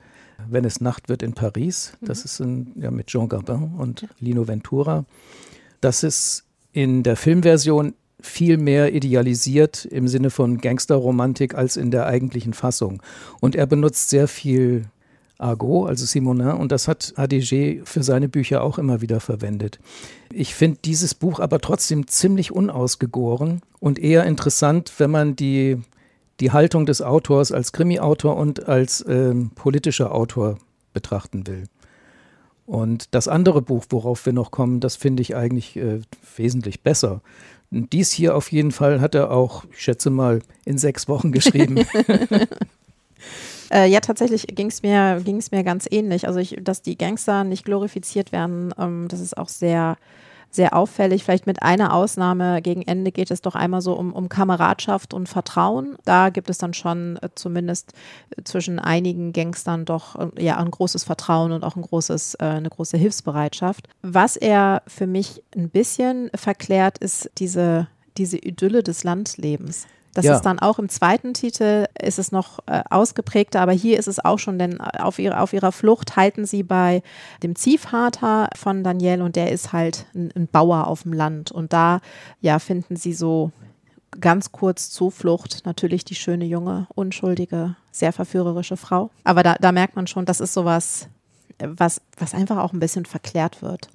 Wenn 0.49 0.65
es 0.65 0.81
Nacht 0.81 1.09
wird 1.09 1.25
in 1.25 1.35
Paris. 1.35 1.93
Das 2.01 2.21
mhm. 2.21 2.25
ist 2.25 2.41
ein, 2.41 2.73
ja, 2.77 2.91
mit 2.93 3.09
Jean 3.09 3.29
Gabin 3.29 3.73
und 3.77 4.07
Lino 4.21 4.47
Ventura. 4.47 5.05
Das 5.81 6.05
ist 6.05 6.45
in 6.73 7.03
der 7.03 7.17
Filmversion 7.17 7.95
viel 8.21 8.59
mehr 8.59 8.95
idealisiert 8.95 9.87
im 9.87 10.07
Sinne 10.07 10.31
von 10.31 10.59
Gangsterromantik 10.59 11.57
als 11.57 11.77
in 11.77 11.91
der 11.91 12.07
eigentlichen 12.07 12.53
Fassung. 12.55 13.03
Und 13.41 13.57
er 13.57 13.67
benutzt 13.67 14.11
sehr 14.11 14.29
viel 14.29 14.85
Argot, 15.41 15.89
also 15.89 16.05
Simonin, 16.07 16.53
und 16.53 16.73
das 16.73 16.89
hat 16.89 17.15
ADG 17.17 17.81
für 17.85 18.03
seine 18.03 18.29
Bücher 18.29 18.63
auch 18.63 18.79
immer 18.79 19.01
wieder 19.01 19.21
verwendet. 19.21 19.79
Ich 20.33 20.55
finde 20.55 20.79
dieses 20.85 21.15
Buch 21.15 21.41
aber 21.41 21.61
trotzdem 21.61 22.07
ziemlich 22.07 22.53
unausgegoren 22.53 23.63
und 23.81 23.99
eher 23.99 24.25
interessant, 24.25 24.93
wenn 24.99 25.11
man 25.11 25.37
die, 25.37 25.79
die 26.41 26.53
Haltung 26.53 26.87
des 26.87 27.03
Autors 27.03 27.53
als 27.53 27.73
Krimi-Autor 27.73 28.37
und 28.37 28.69
als 28.69 29.05
ähm, 29.09 29.51
politischer 29.55 30.15
Autor 30.15 30.59
betrachten 30.93 31.47
will. 31.47 31.65
Und 32.67 33.15
das 33.15 33.27
andere 33.27 33.63
Buch, 33.63 33.85
worauf 33.91 34.25
wir 34.27 34.33
noch 34.33 34.53
kommen, 34.53 34.79
das 34.79 34.95
finde 34.95 35.23
ich 35.23 35.35
eigentlich 35.35 35.77
äh, 35.77 36.01
wesentlich 36.37 36.83
besser. 36.83 37.21
dies 37.71 38.13
hier 38.13 38.37
auf 38.37 38.53
jeden 38.53 38.71
Fall 38.71 39.01
hat 39.01 39.17
er 39.17 39.33
auch, 39.33 39.65
ich 39.73 39.81
schätze 39.81 40.11
mal, 40.11 40.41
in 40.65 40.79
sechs 40.79 41.09
Wochen 41.09 41.33
geschrieben. 41.33 41.85
Äh, 43.73 43.89
ja, 43.89 44.01
tatsächlich 44.01 44.47
ging 44.49 44.69
es 44.69 44.83
mir, 44.83 45.21
ging's 45.25 45.51
mir 45.51 45.65
ganz 45.65 45.87
ähnlich. 45.91 46.27
Also, 46.27 46.41
ich, 46.41 46.57
dass 46.61 46.83
die 46.83 46.99
Gangster 46.99 47.45
nicht 47.45 47.65
glorifiziert 47.65 48.33
werden, 48.33 48.75
ähm, 48.79 49.07
das 49.09 49.21
ist 49.21 49.37
auch 49.37 49.49
sehr 49.49 49.97
sehr 50.51 50.77
auffällig. 50.77 51.25
Vielleicht 51.25 51.47
mit 51.47 51.63
einer 51.63 51.95
Ausnahme. 51.95 52.61
Gegen 52.61 52.83
Ende 52.83 53.13
geht 53.13 53.31
es 53.31 53.41
doch 53.41 53.55
einmal 53.55 53.81
so 53.81 53.95
um, 53.95 54.13
um 54.13 54.29
Kameradschaft 54.29 55.15
und 55.15 55.29
Vertrauen. 55.29 55.97
Da 56.05 56.31
gibt 56.31 56.51
es 56.51 56.59
dann 56.59 56.75
schon 56.75 57.19
äh, 57.23 57.29
zumindest 57.35 57.93
äh, 58.37 58.43
zwischen 58.43 58.79
einigen 58.79 59.33
Gangstern 59.33 59.85
doch 59.85 60.17
äh, 60.17 60.45
ja 60.45 60.57
ein 60.59 60.71
großes 60.71 61.05
Vertrauen 61.05 61.53
und 61.53 61.65
auch 61.65 61.77
ein 61.77 61.83
großes, 61.83 62.35
äh, 62.35 62.45
eine 62.45 62.69
große 62.69 62.97
Hilfsbereitschaft. 62.97 63.89
Was 64.03 64.37
er 64.37 64.83
für 64.87 65.07
mich 65.07 65.43
ein 65.57 65.71
bisschen 65.71 66.31
verklärt, 66.35 66.99
ist 66.99 67.31
diese, 67.39 67.87
diese 68.17 68.39
Idylle 68.39 68.83
des 68.83 69.05
Landlebens. 69.05 69.87
Das 70.15 70.25
ja. 70.25 70.35
ist 70.35 70.43
dann 70.43 70.59
auch 70.59 70.79
im 70.79 70.89
zweiten 70.89 71.35
Titel, 71.35 71.87
ist 72.01 72.19
es 72.19 72.33
noch 72.33 72.59
äh, 72.67 72.83
ausgeprägter, 72.91 73.61
aber 73.61 73.73
hier 73.73 73.99
ist 73.99 74.09
es 74.09 74.25
auch 74.25 74.39
schon, 74.39 74.59
denn 74.59 74.81
äh, 74.81 74.99
auf, 74.99 75.19
ihre, 75.19 75.41
auf 75.41 75.53
ihrer 75.53 75.73
Flucht 75.73 76.17
halten 76.17 76.47
sie 76.47 76.63
bei 76.63 77.03
dem 77.43 77.55
Ziehvater 77.55 78.49
von 78.57 78.83
Daniel 78.83 79.23
und 79.23 79.37
der 79.37 79.53
ist 79.53 79.73
halt 79.73 80.07
ein, 80.15 80.33
ein 80.35 80.49
Bauer 80.49 80.87
auf 80.89 81.05
dem 81.05 81.13
Land. 81.13 81.53
Und 81.53 81.73
da 81.73 82.01
ja 82.41 82.59
finden 82.59 82.97
sie 82.97 83.13
so 83.13 83.53
ganz 84.19 84.51
kurz 84.51 84.91
Zuflucht, 84.91 85.65
natürlich 85.65 86.05
die 86.05 86.17
schöne, 86.17 86.45
junge, 86.45 86.89
unschuldige, 86.95 87.77
sehr 87.93 88.13
verführerische 88.13 88.77
Frau. 88.77 89.11
Aber 89.23 89.43
da, 89.43 89.55
da 89.61 89.71
merkt 89.71 89.95
man 89.95 90.09
schon, 90.09 90.25
das 90.25 90.41
ist 90.41 90.55
sowas, 90.55 91.09
was, 91.59 92.01
was 92.19 92.35
einfach 92.35 92.59
auch 92.59 92.73
ein 92.73 92.81
bisschen 92.81 93.05
verklärt 93.05 93.63
wird. 93.63 93.89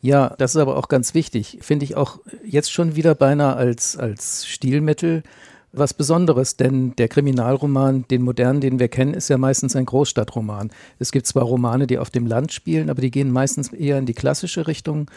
Ja, 0.00 0.34
das 0.38 0.54
ist 0.54 0.60
aber 0.60 0.76
auch 0.76 0.88
ganz 0.88 1.14
wichtig. 1.14 1.58
Finde 1.60 1.84
ich 1.84 1.96
auch 1.96 2.20
jetzt 2.44 2.72
schon 2.72 2.94
wieder 2.96 3.14
beinahe 3.14 3.56
als, 3.56 3.96
als 3.96 4.46
Stilmittel 4.46 5.22
was 5.72 5.92
Besonderes, 5.92 6.56
denn 6.56 6.94
der 6.96 7.08
Kriminalroman, 7.08 8.06
den 8.10 8.22
modernen, 8.22 8.60
den 8.60 8.78
wir 8.78 8.88
kennen, 8.88 9.14
ist 9.14 9.28
ja 9.28 9.36
meistens 9.36 9.76
ein 9.76 9.84
Großstadtroman. 9.84 10.70
Es 10.98 11.12
gibt 11.12 11.26
zwar 11.26 11.42
Romane, 11.42 11.86
die 11.86 11.98
auf 11.98 12.10
dem 12.10 12.26
Land 12.26 12.52
spielen, 12.52 12.88
aber 12.88 13.02
die 13.02 13.10
gehen 13.10 13.30
meistens 13.30 13.72
eher 13.72 13.98
in 13.98 14.06
die 14.06 14.14
klassische 14.14 14.66
Richtung. 14.66 15.10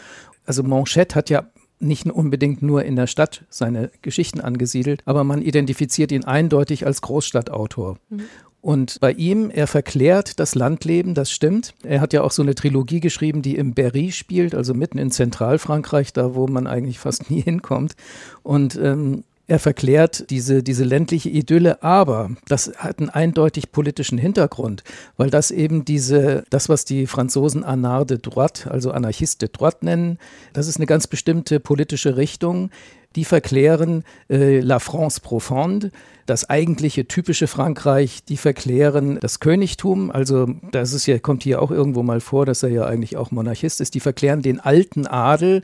Also 0.44 0.62
Manchette 0.62 1.14
hat 1.14 1.30
ja 1.30 1.46
nicht 1.80 2.06
unbedingt 2.06 2.62
nur 2.62 2.84
in 2.84 2.96
der 2.96 3.06
Stadt 3.06 3.44
seine 3.48 3.90
Geschichten 4.02 4.40
angesiedelt, 4.40 5.02
aber 5.04 5.24
man 5.24 5.42
identifiziert 5.42 6.12
ihn 6.12 6.24
eindeutig 6.24 6.86
als 6.86 7.00
Großstadtautor. 7.00 7.96
Mhm. 8.08 8.22
Und 8.62 9.00
bei 9.00 9.12
ihm, 9.12 9.50
er 9.50 9.66
verklärt 9.66 10.38
das 10.38 10.54
Landleben, 10.54 11.14
das 11.14 11.32
stimmt. 11.32 11.74
Er 11.82 12.00
hat 12.00 12.12
ja 12.12 12.22
auch 12.22 12.30
so 12.30 12.42
eine 12.42 12.54
Trilogie 12.54 13.00
geschrieben, 13.00 13.42
die 13.42 13.56
im 13.56 13.74
Berry 13.74 14.12
spielt, 14.12 14.54
also 14.54 14.72
mitten 14.72 14.98
in 14.98 15.10
Zentralfrankreich, 15.10 16.12
da 16.12 16.36
wo 16.36 16.46
man 16.46 16.68
eigentlich 16.68 17.00
fast 17.00 17.28
nie 17.28 17.40
hinkommt. 17.42 17.96
Und 18.44 18.76
ähm, 18.76 19.24
er 19.48 19.58
verklärt 19.58 20.30
diese, 20.30 20.62
diese 20.62 20.84
ländliche 20.84 21.28
Idylle, 21.28 21.82
aber 21.82 22.30
das 22.46 22.72
hat 22.76 23.00
einen 23.00 23.10
eindeutig 23.10 23.72
politischen 23.72 24.16
Hintergrund, 24.16 24.84
weil 25.16 25.30
das 25.30 25.50
eben 25.50 25.84
diese, 25.84 26.44
das, 26.48 26.68
was 26.68 26.84
die 26.84 27.08
Franzosen 27.08 27.64
Anard 27.64 28.10
de 28.10 28.18
droite, 28.18 28.70
also 28.70 28.92
Anarchiste 28.92 29.48
droite 29.48 29.84
nennen, 29.84 30.18
das 30.52 30.68
ist 30.68 30.76
eine 30.76 30.86
ganz 30.86 31.08
bestimmte 31.08 31.58
politische 31.58 32.16
Richtung, 32.16 32.70
die 33.16 33.24
verklären 33.24 34.04
äh, 34.28 34.60
La 34.60 34.78
France 34.78 35.20
profonde, 35.20 35.90
das 36.26 36.48
eigentliche 36.48 37.06
typische 37.06 37.46
Frankreich, 37.46 38.24
die 38.24 38.36
verklären 38.36 39.18
das 39.20 39.40
Königtum, 39.40 40.10
also 40.10 40.46
das 40.70 40.92
ist 40.92 41.06
ja, 41.06 41.18
kommt 41.18 41.42
hier 41.42 41.60
auch 41.60 41.70
irgendwo 41.70 42.02
mal 42.02 42.20
vor, 42.20 42.46
dass 42.46 42.62
er 42.62 42.70
ja 42.70 42.84
eigentlich 42.84 43.16
auch 43.16 43.30
Monarchist 43.30 43.80
ist, 43.80 43.94
die 43.94 44.00
verklären 44.00 44.42
den 44.42 44.60
alten 44.60 45.06
Adel, 45.06 45.62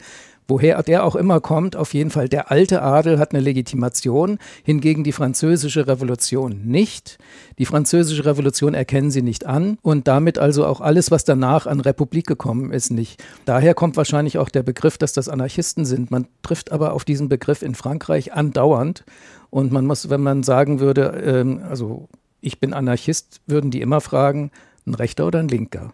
Woher 0.50 0.82
der 0.82 1.04
auch 1.04 1.14
immer 1.14 1.42
kommt, 1.42 1.76
auf 1.76 1.92
jeden 1.92 2.10
Fall 2.10 2.26
der 2.26 2.50
alte 2.50 2.80
Adel 2.80 3.18
hat 3.18 3.32
eine 3.32 3.42
Legitimation, 3.42 4.38
hingegen 4.64 5.04
die 5.04 5.12
französische 5.12 5.86
Revolution 5.86 6.62
nicht. 6.64 7.18
Die 7.58 7.66
französische 7.66 8.24
Revolution 8.24 8.72
erkennen 8.72 9.10
sie 9.10 9.20
nicht 9.20 9.44
an 9.44 9.76
und 9.82 10.08
damit 10.08 10.38
also 10.38 10.64
auch 10.64 10.80
alles, 10.80 11.10
was 11.10 11.24
danach 11.24 11.66
an 11.66 11.80
Republik 11.80 12.26
gekommen 12.26 12.72
ist, 12.72 12.90
nicht. 12.90 13.22
Daher 13.44 13.74
kommt 13.74 13.98
wahrscheinlich 13.98 14.38
auch 14.38 14.48
der 14.48 14.62
Begriff, 14.62 14.96
dass 14.96 15.12
das 15.12 15.28
Anarchisten 15.28 15.84
sind. 15.84 16.10
Man 16.10 16.26
trifft 16.42 16.72
aber 16.72 16.94
auf 16.94 17.04
diesen 17.04 17.28
Begriff 17.28 17.60
in 17.60 17.74
Frankreich 17.74 18.32
andauernd 18.32 19.04
und 19.50 19.70
man 19.70 19.84
muss, 19.84 20.08
wenn 20.08 20.22
man 20.22 20.42
sagen 20.42 20.80
würde, 20.80 21.22
ähm, 21.26 21.60
also 21.68 22.08
ich 22.40 22.58
bin 22.58 22.72
Anarchist, 22.72 23.42
würden 23.46 23.70
die 23.70 23.82
immer 23.82 24.00
fragen, 24.00 24.50
ein 24.86 24.94
Rechter 24.94 25.26
oder 25.26 25.40
ein 25.40 25.48
Linker? 25.48 25.92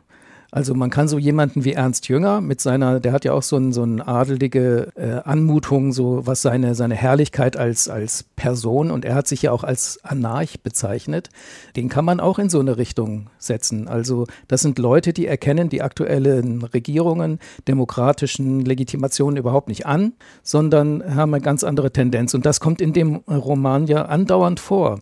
Also 0.55 0.73
man 0.73 0.89
kann 0.89 1.09
so 1.09 1.19
jemanden 1.19 1.65
wie 1.65 1.73
Ernst 1.73 2.07
Jünger 2.07 2.41
mit 2.41 2.61
seiner, 2.61 3.01
der 3.01 3.11
hat 3.11 3.25
ja 3.25 3.33
auch 3.33 3.43
so, 3.43 3.57
ein, 3.57 3.73
so 3.73 3.83
eine 3.83 4.07
adelige 4.07 4.93
äh, 4.95 5.29
Anmutung, 5.29 5.93
so 5.93 6.29
was 6.29 6.43
seine, 6.43 6.77
seine 6.77 6.95
Herrlichkeit 6.95 7.57
als, 7.57 7.89
als 7.89 8.25
Person 8.37 8.93
und 8.93 9.05
er 9.05 9.17
hat 9.17 9.27
sich 9.27 9.43
ja 9.43 9.51
auch 9.51 9.65
als 9.65 9.99
Anarch 10.05 10.61
bezeichnet, 10.63 11.31
den 11.75 11.89
kann 11.89 12.05
man 12.05 12.21
auch 12.21 12.39
in 12.39 12.51
so 12.51 12.61
eine 12.61 12.77
Richtung 12.77 13.31
setzen. 13.37 13.89
Also 13.89 14.29
das 14.47 14.61
sind 14.61 14.79
Leute, 14.79 15.13
die 15.13 15.27
erkennen 15.27 15.71
die 15.71 15.83
aktuellen 15.83 16.63
Regierungen, 16.63 17.41
demokratischen 17.67 18.61
Legitimationen 18.61 19.37
überhaupt 19.37 19.67
nicht 19.67 19.87
an, 19.87 20.13
sondern 20.45 21.17
haben 21.17 21.35
eine 21.35 21.43
ganz 21.43 21.65
andere 21.65 21.91
Tendenz. 21.91 22.33
Und 22.33 22.47
das 22.47 22.61
kommt 22.61 22.81
in 22.81 22.93
dem 22.93 23.17
Roman 23.27 23.89
ja 23.89 24.05
andauernd 24.05 24.61
vor. 24.61 25.01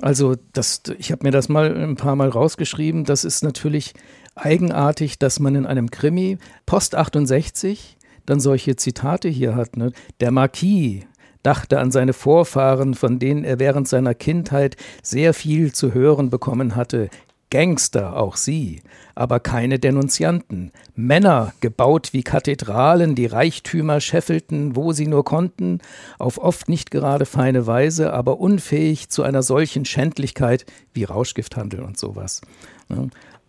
Also 0.00 0.34
das, 0.52 0.82
ich 0.98 1.12
habe 1.12 1.24
mir 1.24 1.30
das 1.30 1.48
mal 1.48 1.74
ein 1.74 1.96
paar 1.96 2.16
Mal 2.16 2.28
rausgeschrieben. 2.28 3.04
Das 3.04 3.24
ist 3.24 3.44
natürlich 3.44 3.94
eigenartig, 4.34 5.18
dass 5.18 5.40
man 5.40 5.54
in 5.54 5.66
einem 5.66 5.90
Krimi 5.90 6.38
Post 6.66 6.94
68 6.94 7.96
dann 8.26 8.40
solche 8.40 8.76
Zitate 8.76 9.28
hier 9.28 9.54
hat. 9.54 9.76
Ne? 9.76 9.92
Der 10.20 10.30
Marquis 10.30 11.04
dachte 11.42 11.78
an 11.78 11.90
seine 11.90 12.12
Vorfahren, 12.14 12.94
von 12.94 13.18
denen 13.18 13.44
er 13.44 13.58
während 13.58 13.86
seiner 13.86 14.14
Kindheit 14.14 14.76
sehr 15.02 15.34
viel 15.34 15.72
zu 15.72 15.94
hören 15.94 16.30
bekommen 16.30 16.74
hatte. 16.74 17.10
Gangster, 17.50 18.16
auch 18.16 18.34
sie, 18.34 18.82
aber 19.14 19.38
keine 19.38 19.78
Denunzianten. 19.78 20.72
Männer, 20.96 21.52
gebaut 21.60 22.12
wie 22.12 22.24
Kathedralen, 22.24 23.14
die 23.14 23.26
Reichtümer 23.26 24.00
scheffelten, 24.00 24.74
wo 24.74 24.92
sie 24.92 25.06
nur 25.06 25.24
konnten, 25.24 25.78
auf 26.18 26.38
oft 26.38 26.68
nicht 26.68 26.90
gerade 26.90 27.26
feine 27.26 27.68
Weise, 27.68 28.12
aber 28.12 28.40
unfähig 28.40 29.08
zu 29.08 29.22
einer 29.22 29.44
solchen 29.44 29.84
Schändlichkeit 29.84 30.66
wie 30.94 31.04
Rauschgifthandel 31.04 31.82
und 31.82 31.96
sowas. 31.96 32.40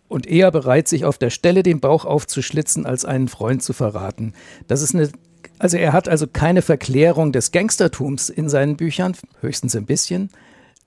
Und 0.08 0.26
eher 0.26 0.50
bereit, 0.50 0.86
sich 0.86 1.04
auf 1.04 1.18
der 1.18 1.30
Stelle 1.30 1.62
den 1.62 1.80
Bauch 1.80 2.04
aufzuschlitzen, 2.04 2.86
als 2.86 3.04
einen 3.04 3.28
Freund 3.28 3.62
zu 3.62 3.72
verraten. 3.72 4.34
Das 4.68 4.82
ist 4.82 4.94
eine, 4.94 5.10
also 5.58 5.76
er 5.76 5.92
hat 5.92 6.08
also 6.08 6.26
keine 6.26 6.62
Verklärung 6.62 7.32
des 7.32 7.50
Gangstertums 7.50 8.28
in 8.28 8.48
seinen 8.48 8.76
Büchern, 8.76 9.16
höchstens 9.40 9.74
ein 9.74 9.86
bisschen, 9.86 10.30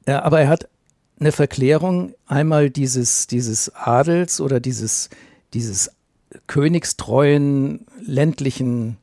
äh, 0.05 0.13
aber 0.13 0.41
er 0.41 0.47
hat 0.47 0.69
eine 1.19 1.31
Verklärung 1.31 2.13
einmal 2.27 2.69
dieses, 2.69 3.27
dieses 3.27 3.75
Adels 3.75 4.39
oder 4.39 4.59
dieses, 4.59 5.09
dieses 5.53 5.91
königstreuen 6.47 7.85
ländlichen 8.01 8.97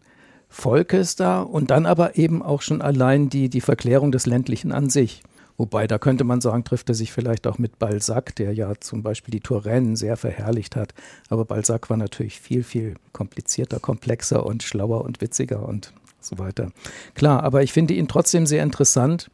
Volkes 0.48 1.16
da 1.16 1.42
und 1.42 1.70
dann 1.70 1.84
aber 1.84 2.16
eben 2.16 2.42
auch 2.42 2.62
schon 2.62 2.80
allein 2.80 3.28
die, 3.28 3.48
die 3.48 3.60
Verklärung 3.60 4.12
des 4.12 4.26
ländlichen 4.26 4.72
an 4.72 4.88
sich. 4.88 5.22
Wobei, 5.56 5.86
da 5.86 5.98
könnte 5.98 6.24
man 6.24 6.40
sagen, 6.40 6.64
trifft 6.64 6.88
er 6.90 6.94
sich 6.94 7.12
vielleicht 7.12 7.46
auch 7.46 7.58
mit 7.58 7.78
Balzac, 7.78 8.34
der 8.36 8.52
ja 8.52 8.74
zum 8.78 9.02
Beispiel 9.02 9.32
die 9.32 9.40
Touraine 9.40 9.96
sehr 9.96 10.16
verherrlicht 10.16 10.76
hat. 10.76 10.92
Aber 11.30 11.44
Balzac 11.44 11.88
war 11.88 11.96
natürlich 11.96 12.40
viel, 12.40 12.62
viel 12.62 12.94
komplizierter, 13.12 13.80
komplexer 13.80 14.44
und 14.44 14.62
schlauer 14.62 15.04
und 15.04 15.20
witziger 15.20 15.66
und 15.66 15.92
so 16.20 16.38
weiter. 16.38 16.70
Klar, 17.14 17.42
aber 17.42 17.62
ich 17.62 17.72
finde 17.72 17.94
ihn 17.94 18.08
trotzdem 18.08 18.46
sehr 18.46 18.62
interessant, 18.62 19.30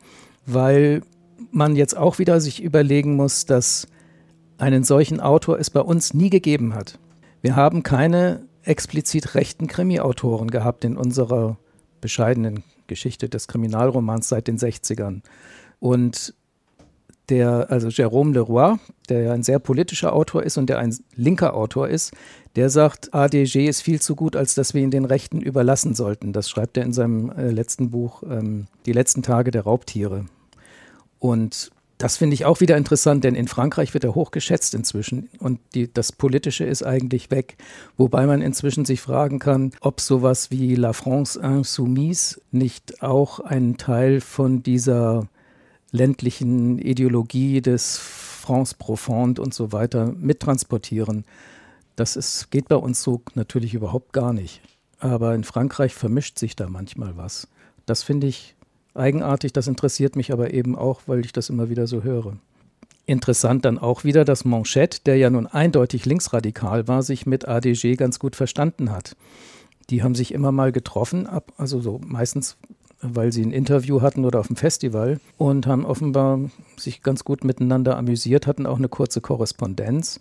weil 0.46 1.02
man 1.50 1.74
jetzt 1.74 1.96
auch 1.96 2.18
wieder 2.18 2.40
sich 2.40 2.62
überlegen 2.62 3.16
muss, 3.16 3.46
dass 3.46 3.88
einen 4.58 4.84
solchen 4.84 5.20
Autor 5.20 5.58
es 5.58 5.70
bei 5.70 5.80
uns 5.80 6.14
nie 6.14 6.30
gegeben 6.30 6.74
hat. 6.74 6.98
Wir 7.40 7.56
haben 7.56 7.82
keine 7.82 8.46
explizit 8.62 9.34
rechten 9.34 9.66
Krimi-Autoren 9.66 10.50
gehabt 10.50 10.84
in 10.84 10.96
unserer 10.96 11.56
bescheidenen 12.00 12.62
Geschichte 12.86 13.28
des 13.28 13.48
Kriminalromans 13.48 14.28
seit 14.28 14.46
den 14.46 14.58
60ern. 14.58 15.22
Und 15.82 16.32
der, 17.28 17.72
also 17.72 17.88
Jérôme 17.88 18.34
Leroy, 18.34 18.76
der 19.08 19.22
ja 19.22 19.32
ein 19.32 19.42
sehr 19.42 19.58
politischer 19.58 20.12
Autor 20.12 20.44
ist 20.44 20.56
und 20.56 20.68
der 20.68 20.78
ein 20.78 20.96
linker 21.16 21.54
Autor 21.54 21.88
ist, 21.88 22.12
der 22.54 22.70
sagt, 22.70 23.12
ADG 23.12 23.66
ist 23.66 23.82
viel 23.82 24.00
zu 24.00 24.14
gut, 24.14 24.36
als 24.36 24.54
dass 24.54 24.74
wir 24.74 24.82
ihn 24.82 24.92
den 24.92 25.04
Rechten 25.04 25.40
überlassen 25.40 25.96
sollten. 25.96 26.32
Das 26.32 26.48
schreibt 26.48 26.76
er 26.76 26.84
in 26.84 26.92
seinem 26.92 27.30
äh, 27.30 27.50
letzten 27.50 27.90
Buch, 27.90 28.22
ähm, 28.22 28.68
Die 28.86 28.92
letzten 28.92 29.24
Tage 29.24 29.50
der 29.50 29.62
Raubtiere. 29.62 30.26
Und 31.18 31.72
das 31.98 32.16
finde 32.16 32.34
ich 32.34 32.44
auch 32.44 32.60
wieder 32.60 32.76
interessant, 32.76 33.24
denn 33.24 33.34
in 33.34 33.48
Frankreich 33.48 33.92
wird 33.92 34.04
er 34.04 34.14
hochgeschätzt 34.14 34.74
inzwischen 34.74 35.30
und 35.40 35.58
die, 35.74 35.92
das 35.92 36.12
Politische 36.12 36.64
ist 36.64 36.84
eigentlich 36.84 37.32
weg. 37.32 37.56
Wobei 37.96 38.26
man 38.26 38.40
inzwischen 38.40 38.84
sich 38.84 39.00
fragen 39.00 39.40
kann, 39.40 39.72
ob 39.80 40.00
sowas 40.00 40.52
wie 40.52 40.76
La 40.76 40.92
France 40.92 41.40
Insoumise 41.40 42.40
nicht 42.52 43.02
auch 43.02 43.40
ein 43.40 43.78
Teil 43.78 44.20
von 44.20 44.62
dieser 44.62 45.28
ländlichen 45.92 46.78
Ideologie 46.78 47.60
des 47.60 47.98
France 47.98 48.74
Profonde 48.76 49.40
und 49.40 49.54
so 49.54 49.70
weiter 49.72 50.12
mittransportieren. 50.18 51.24
Das 51.94 52.16
ist, 52.16 52.50
geht 52.50 52.68
bei 52.68 52.76
uns 52.76 53.02
so 53.02 53.22
natürlich 53.34 53.74
überhaupt 53.74 54.12
gar 54.12 54.32
nicht. 54.32 54.60
Aber 54.98 55.34
in 55.34 55.44
Frankreich 55.44 55.94
vermischt 55.94 56.38
sich 56.38 56.56
da 56.56 56.68
manchmal 56.68 57.16
was. 57.16 57.48
Das 57.86 58.02
finde 58.02 58.26
ich 58.26 58.56
eigenartig, 58.94 59.52
das 59.52 59.66
interessiert 59.66 60.16
mich 60.16 60.32
aber 60.32 60.54
eben 60.54 60.76
auch, 60.76 61.02
weil 61.06 61.24
ich 61.24 61.32
das 61.32 61.50
immer 61.50 61.68
wieder 61.68 61.86
so 61.86 62.02
höre. 62.02 62.36
Interessant 63.04 63.64
dann 63.64 63.78
auch 63.78 64.04
wieder, 64.04 64.24
dass 64.24 64.44
Manchette, 64.44 65.00
der 65.04 65.16
ja 65.16 65.28
nun 65.28 65.46
eindeutig 65.46 66.06
linksradikal 66.06 66.86
war, 66.86 67.02
sich 67.02 67.26
mit 67.26 67.48
ADG 67.48 67.96
ganz 67.96 68.18
gut 68.18 68.36
verstanden 68.36 68.90
hat. 68.92 69.16
Die 69.90 70.02
haben 70.02 70.14
sich 70.14 70.32
immer 70.32 70.52
mal 70.52 70.70
getroffen, 70.70 71.28
also 71.56 71.80
so 71.80 72.00
meistens, 72.04 72.56
weil 73.02 73.32
sie 73.32 73.44
ein 73.44 73.52
Interview 73.52 74.00
hatten 74.00 74.24
oder 74.24 74.40
auf 74.40 74.46
dem 74.46 74.56
Festival 74.56 75.20
und 75.36 75.66
haben 75.66 75.84
offenbar 75.84 76.38
sich 76.76 77.02
ganz 77.02 77.24
gut 77.24 77.44
miteinander 77.44 77.96
amüsiert, 77.96 78.46
hatten 78.46 78.66
auch 78.66 78.78
eine 78.78 78.88
kurze 78.88 79.20
Korrespondenz. 79.20 80.20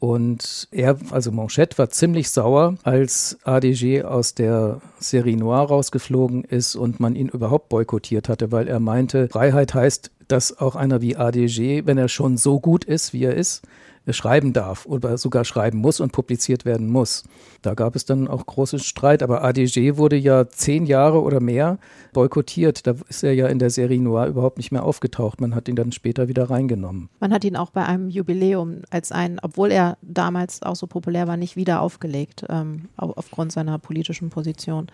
Und 0.00 0.68
er, 0.70 0.96
also 1.10 1.32
Manchette, 1.32 1.76
war 1.78 1.90
ziemlich 1.90 2.30
sauer, 2.30 2.76
als 2.84 3.38
ADG 3.42 4.04
aus 4.04 4.34
der 4.34 4.80
Serie 5.00 5.36
Noir 5.36 5.62
rausgeflogen 5.62 6.44
ist 6.44 6.76
und 6.76 7.00
man 7.00 7.16
ihn 7.16 7.28
überhaupt 7.28 7.68
boykottiert 7.68 8.28
hatte, 8.28 8.52
weil 8.52 8.68
er 8.68 8.78
meinte, 8.78 9.28
Freiheit 9.28 9.74
heißt, 9.74 10.12
dass 10.28 10.56
auch 10.58 10.76
einer 10.76 11.00
wie 11.00 11.16
ADG, 11.16 11.86
wenn 11.86 11.98
er 11.98 12.08
schon 12.08 12.36
so 12.36 12.60
gut 12.60 12.84
ist, 12.84 13.12
wie 13.12 13.24
er 13.24 13.34
ist, 13.34 13.62
schreiben 14.12 14.52
darf 14.52 14.86
oder 14.86 15.18
sogar 15.18 15.44
schreiben 15.44 15.78
muss 15.78 16.00
und 16.00 16.12
publiziert 16.12 16.64
werden 16.64 16.88
muss. 16.88 17.24
Da 17.62 17.74
gab 17.74 17.96
es 17.96 18.04
dann 18.04 18.28
auch 18.28 18.46
großen 18.46 18.78
Streit, 18.78 19.22
aber 19.22 19.42
ADG 19.42 19.96
wurde 19.96 20.16
ja 20.16 20.48
zehn 20.48 20.86
Jahre 20.86 21.22
oder 21.22 21.40
mehr 21.40 21.78
boykottiert. 22.12 22.86
Da 22.86 22.94
ist 23.08 23.22
er 23.24 23.34
ja 23.34 23.48
in 23.48 23.58
der 23.58 23.70
Serie 23.70 24.00
Noir 24.00 24.26
überhaupt 24.26 24.58
nicht 24.58 24.72
mehr 24.72 24.84
aufgetaucht. 24.84 25.40
Man 25.40 25.54
hat 25.54 25.68
ihn 25.68 25.76
dann 25.76 25.92
später 25.92 26.28
wieder 26.28 26.50
reingenommen. 26.50 27.08
Man 27.20 27.32
hat 27.32 27.44
ihn 27.44 27.56
auch 27.56 27.70
bei 27.70 27.84
einem 27.84 28.08
Jubiläum 28.08 28.82
als 28.90 29.12
ein, 29.12 29.38
obwohl 29.42 29.72
er 29.72 29.98
damals 30.02 30.62
auch 30.62 30.76
so 30.76 30.86
populär 30.86 31.26
war, 31.26 31.36
nicht 31.36 31.56
wieder 31.56 31.80
aufgelegt, 31.80 32.44
ähm, 32.48 32.88
aufgrund 32.96 33.52
seiner 33.52 33.78
politischen 33.78 34.30
Position. 34.30 34.88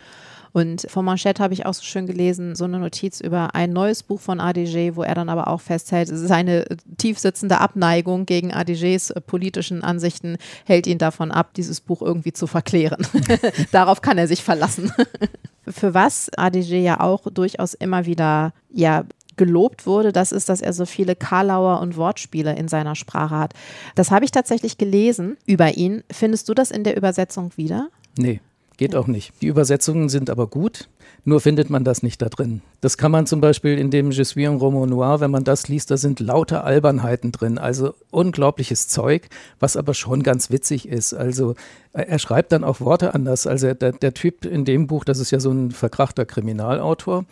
Und 0.55 0.87
von 0.89 1.05
Manchette 1.05 1.43
habe 1.43 1.53
ich 1.53 1.67
auch 1.67 1.75
so 1.75 1.83
schön 1.83 2.07
gelesen, 2.07 2.55
so 2.55 2.65
eine 2.65 2.79
Notiz 2.79 3.21
über 3.21 3.57
ein 3.57 3.73
neues 3.73 4.05
Buch 4.05 4.21
von 4.21 4.39
ADG, 4.39 4.95
wo 4.95 5.03
er 5.03 5.17
dann 5.17 5.29
aber 5.29 5.49
auch 5.49 5.61
festhält, 5.61 6.09
seine 6.09 6.65
tiefsitzende 6.97 7.61
Abneigung 7.61 8.25
gegen 8.25 8.55
ADGs 8.55 9.04
politischen 9.27 9.83
Ansichten 9.83 10.37
hält 10.65 10.87
ihn 10.87 10.99
davon 10.99 11.31
ab, 11.31 11.55
dieses 11.55 11.81
Buch 11.81 12.03
irgendwie 12.03 12.33
zu 12.33 12.47
verklären. 12.47 13.07
Darauf 13.73 14.03
kann 14.03 14.19
er 14.19 14.29
sich 14.29 14.43
verlassen. 14.43 14.93
Für 15.69 15.95
was 15.95 16.31
ADG 16.37 16.83
ja 16.83 17.01
auch 17.01 17.23
durchaus 17.31 17.75
immer 17.75 18.07
wieder 18.07 18.53
ja 18.71 19.05
gelobt 19.37 19.87
wurde, 19.87 20.13
das 20.13 20.33
ist, 20.33 20.49
dass 20.49 20.61
er 20.61 20.73
so 20.73 20.87
viele 20.87 21.17
Karlauer 21.17 21.81
und 21.81 21.97
Wortspiele 21.97 22.55
in 22.55 22.69
seiner 22.69 22.95
Sprache 22.95 23.37
hat. 23.37 23.55
Das 23.95 24.11
habe 24.11 24.25
ich 24.25 24.31
tatsächlich 24.31 24.79
gelesen 24.79 25.37
über 25.47 25.77
ihn. 25.77 26.05
Findest 26.11 26.49
du 26.49 26.55
das 26.55 26.71
in 26.71 26.85
der 26.85 26.97
Übersetzung 26.97 27.51
wieder? 27.57 27.89
Nee. 28.17 28.41
Geht 28.77 28.97
auch 28.97 29.07
nicht. 29.07 29.33
Die 29.41 29.47
Übersetzungen 29.47 30.09
sind 30.09 30.31
aber 30.31 30.49
gut, 30.49 30.89
nur 31.25 31.41
findet 31.41 31.71
man 31.71 31.85
das 31.85 32.03
nicht 32.03 32.21
da 32.21 32.29
drin. 32.29 32.61
Das 32.81 32.99
kann 32.99 33.13
man 33.13 33.27
zum 33.27 33.41
Beispiel 33.41 33.79
in 33.79 33.91
dem 33.91 34.11
Je 34.11 34.25
suis 34.25 34.49
un 34.49 34.57
roman 34.57 34.89
noir, 34.89 35.21
wenn 35.21 35.31
man 35.31 35.45
das 35.45 35.69
liest, 35.69 35.93
da 35.93 35.97
sind 35.97 36.19
lauter 36.19 36.65
Albernheiten 36.65 37.31
drin, 37.31 37.57
also 37.57 37.95
unglaubliches 38.11 38.89
Zeug, 38.89 39.29
was 39.61 39.77
aber 39.77 39.95
schon 39.95 40.25
ganz 40.25 40.51
witzig 40.51 40.89
ist. 40.89 41.15
Also 41.15 41.55
er 41.93 42.19
schreibt 42.19 42.51
dann 42.51 42.65
auch 42.65 42.81
Worte 42.81 43.15
anders. 43.15 43.47
Also 43.47 43.73
der, 43.75 43.93
der 43.93 44.13
Typ 44.13 44.45
in 44.45 44.65
dem 44.65 44.89
Buch, 44.89 45.05
das 45.05 45.21
ist 45.21 45.31
ja 45.31 45.39
so 45.39 45.53
ein 45.53 45.71
verkrachter 45.71 46.27
Kriminalautor, 46.27 47.27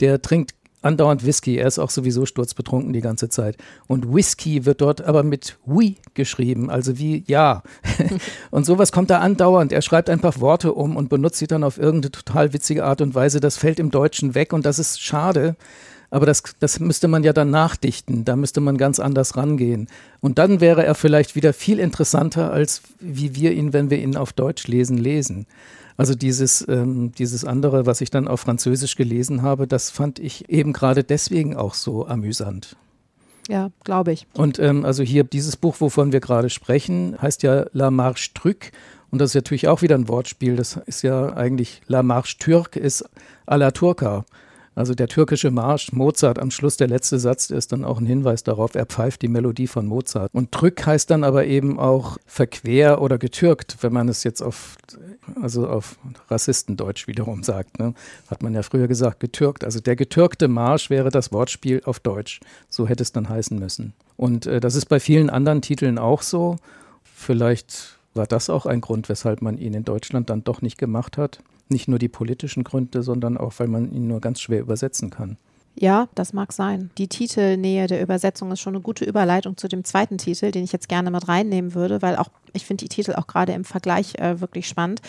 der 0.00 0.20
trinkt 0.20 0.54
andauernd 0.82 1.24
Whisky. 1.24 1.56
Er 1.56 1.66
ist 1.66 1.78
auch 1.78 1.90
sowieso 1.90 2.26
sturzbetrunken 2.26 2.92
die 2.92 3.00
ganze 3.00 3.28
Zeit. 3.28 3.56
Und 3.86 4.12
Whisky 4.12 4.66
wird 4.66 4.80
dort 4.80 5.02
aber 5.02 5.22
mit 5.22 5.58
oui 5.66 5.96
geschrieben, 6.14 6.70
also 6.70 6.98
wie 6.98 7.24
ja. 7.26 7.62
und 8.50 8.66
sowas 8.66 8.92
kommt 8.92 9.10
da 9.10 9.18
andauernd. 9.20 9.72
Er 9.72 9.82
schreibt 9.82 10.10
einfach 10.10 10.40
Worte 10.40 10.74
um 10.74 10.96
und 10.96 11.08
benutzt 11.08 11.38
sie 11.38 11.46
dann 11.46 11.64
auf 11.64 11.78
irgendeine 11.78 12.12
total 12.12 12.52
witzige 12.52 12.84
Art 12.84 13.00
und 13.00 13.14
Weise. 13.14 13.40
Das 13.40 13.56
fällt 13.56 13.78
im 13.78 13.90
Deutschen 13.90 14.34
weg 14.34 14.52
und 14.52 14.66
das 14.66 14.78
ist 14.78 15.00
schade. 15.00 15.56
Aber 16.10 16.26
das, 16.26 16.42
das 16.60 16.78
müsste 16.78 17.08
man 17.08 17.24
ja 17.24 17.32
dann 17.32 17.48
nachdichten. 17.48 18.26
Da 18.26 18.36
müsste 18.36 18.60
man 18.60 18.76
ganz 18.76 19.00
anders 19.00 19.34
rangehen. 19.38 19.88
Und 20.20 20.38
dann 20.38 20.60
wäre 20.60 20.84
er 20.84 20.94
vielleicht 20.94 21.34
wieder 21.36 21.54
viel 21.54 21.78
interessanter, 21.78 22.52
als 22.52 22.82
wie 23.00 23.34
wir 23.34 23.52
ihn, 23.52 23.72
wenn 23.72 23.88
wir 23.88 23.98
ihn 23.98 24.18
auf 24.18 24.34
Deutsch 24.34 24.66
lesen, 24.66 24.98
lesen. 24.98 25.46
Also 25.96 26.14
dieses, 26.14 26.66
ähm, 26.68 27.12
dieses 27.12 27.44
andere, 27.44 27.86
was 27.86 28.00
ich 28.00 28.10
dann 28.10 28.28
auf 28.28 28.40
Französisch 28.40 28.96
gelesen 28.96 29.42
habe, 29.42 29.66
das 29.66 29.90
fand 29.90 30.18
ich 30.18 30.48
eben 30.48 30.72
gerade 30.72 31.04
deswegen 31.04 31.56
auch 31.56 31.74
so 31.74 32.06
amüsant. 32.06 32.76
Ja, 33.48 33.70
glaube 33.84 34.12
ich. 34.12 34.26
Und 34.34 34.58
ähm, 34.58 34.84
also 34.84 35.02
hier 35.02 35.24
dieses 35.24 35.56
Buch, 35.56 35.76
wovon 35.80 36.12
wir 36.12 36.20
gerade 36.20 36.48
sprechen, 36.48 37.16
heißt 37.20 37.42
ja 37.42 37.66
La 37.72 37.90
Marche 37.90 38.32
Truc. 38.34 38.70
Und 39.10 39.20
das 39.20 39.30
ist 39.30 39.34
natürlich 39.34 39.68
auch 39.68 39.82
wieder 39.82 39.96
ein 39.96 40.08
Wortspiel. 40.08 40.56
Das 40.56 40.80
ist 40.86 41.02
ja 41.02 41.34
eigentlich 41.34 41.82
La 41.86 42.02
Marche 42.02 42.38
Turc 42.38 42.76
ist 42.76 43.04
à 43.46 43.56
la 43.56 43.70
Turca. 43.70 44.24
Also 44.74 44.94
der 44.94 45.08
türkische 45.08 45.50
Marsch, 45.50 45.92
Mozart, 45.92 46.38
am 46.38 46.50
Schluss 46.50 46.76
der 46.76 46.88
letzte 46.88 47.18
Satz 47.18 47.50
ist 47.50 47.72
dann 47.72 47.84
auch 47.84 48.00
ein 48.00 48.06
Hinweis 48.06 48.42
darauf, 48.42 48.74
er 48.74 48.86
pfeift 48.86 49.22
die 49.22 49.28
Melodie 49.28 49.66
von 49.66 49.86
Mozart. 49.86 50.30
Und 50.32 50.48
Drück 50.50 50.86
heißt 50.86 51.10
dann 51.10 51.24
aber 51.24 51.44
eben 51.46 51.78
auch 51.78 52.16
verquer 52.26 53.02
oder 53.02 53.18
getürkt, 53.18 53.76
wenn 53.82 53.92
man 53.92 54.08
es 54.08 54.24
jetzt 54.24 54.40
auf, 54.40 54.76
also 55.40 55.68
auf 55.68 55.98
Rassistendeutsch 56.28 57.06
wiederum 57.06 57.42
sagt. 57.42 57.78
Ne? 57.78 57.92
Hat 58.28 58.42
man 58.42 58.54
ja 58.54 58.62
früher 58.62 58.88
gesagt, 58.88 59.20
getürkt. 59.20 59.64
Also 59.64 59.80
der 59.80 59.96
getürkte 59.96 60.48
Marsch 60.48 60.88
wäre 60.88 61.10
das 61.10 61.32
Wortspiel 61.32 61.82
auf 61.84 62.00
Deutsch. 62.00 62.40
So 62.68 62.88
hätte 62.88 63.02
es 63.02 63.12
dann 63.12 63.28
heißen 63.28 63.58
müssen. 63.58 63.92
Und 64.16 64.46
äh, 64.46 64.60
das 64.60 64.74
ist 64.74 64.86
bei 64.86 65.00
vielen 65.00 65.28
anderen 65.28 65.60
Titeln 65.60 65.98
auch 65.98 66.22
so. 66.22 66.56
Vielleicht 67.02 67.98
war 68.14 68.26
das 68.26 68.50
auch 68.50 68.66
ein 68.66 68.80
Grund, 68.80 69.08
weshalb 69.08 69.42
man 69.42 69.58
ihn 69.58 69.74
in 69.74 69.84
Deutschland 69.84 70.30
dann 70.30 70.44
doch 70.44 70.62
nicht 70.62 70.78
gemacht 70.78 71.18
hat. 71.18 71.40
Nicht 71.72 71.88
nur 71.88 71.98
die 71.98 72.08
politischen 72.08 72.64
Gründe, 72.64 73.02
sondern 73.02 73.38
auch, 73.38 73.54
weil 73.56 73.66
man 73.66 73.90
ihn 73.90 74.06
nur 74.06 74.20
ganz 74.20 74.40
schwer 74.40 74.60
übersetzen 74.60 75.08
kann. 75.08 75.38
Ja, 75.74 76.08
das 76.14 76.34
mag 76.34 76.52
sein. 76.52 76.90
Die 76.98 77.08
Titelnähe 77.08 77.86
der 77.86 78.02
Übersetzung 78.02 78.52
ist 78.52 78.60
schon 78.60 78.74
eine 78.74 78.82
gute 78.82 79.06
Überleitung 79.06 79.56
zu 79.56 79.68
dem 79.68 79.84
zweiten 79.84 80.18
Titel, 80.18 80.50
den 80.50 80.64
ich 80.64 80.72
jetzt 80.72 80.88
gerne 80.88 81.10
mit 81.10 81.28
reinnehmen 81.28 81.74
würde, 81.74 82.02
weil 82.02 82.16
auch 82.16 82.28
ich 82.52 82.66
finde 82.66 82.84
die 82.84 82.90
Titel 82.90 83.14
auch 83.14 83.26
gerade 83.26 83.52
im 83.52 83.64
Vergleich 83.64 84.16
äh, 84.16 84.38
wirklich 84.42 84.68
spannend. 84.68 85.00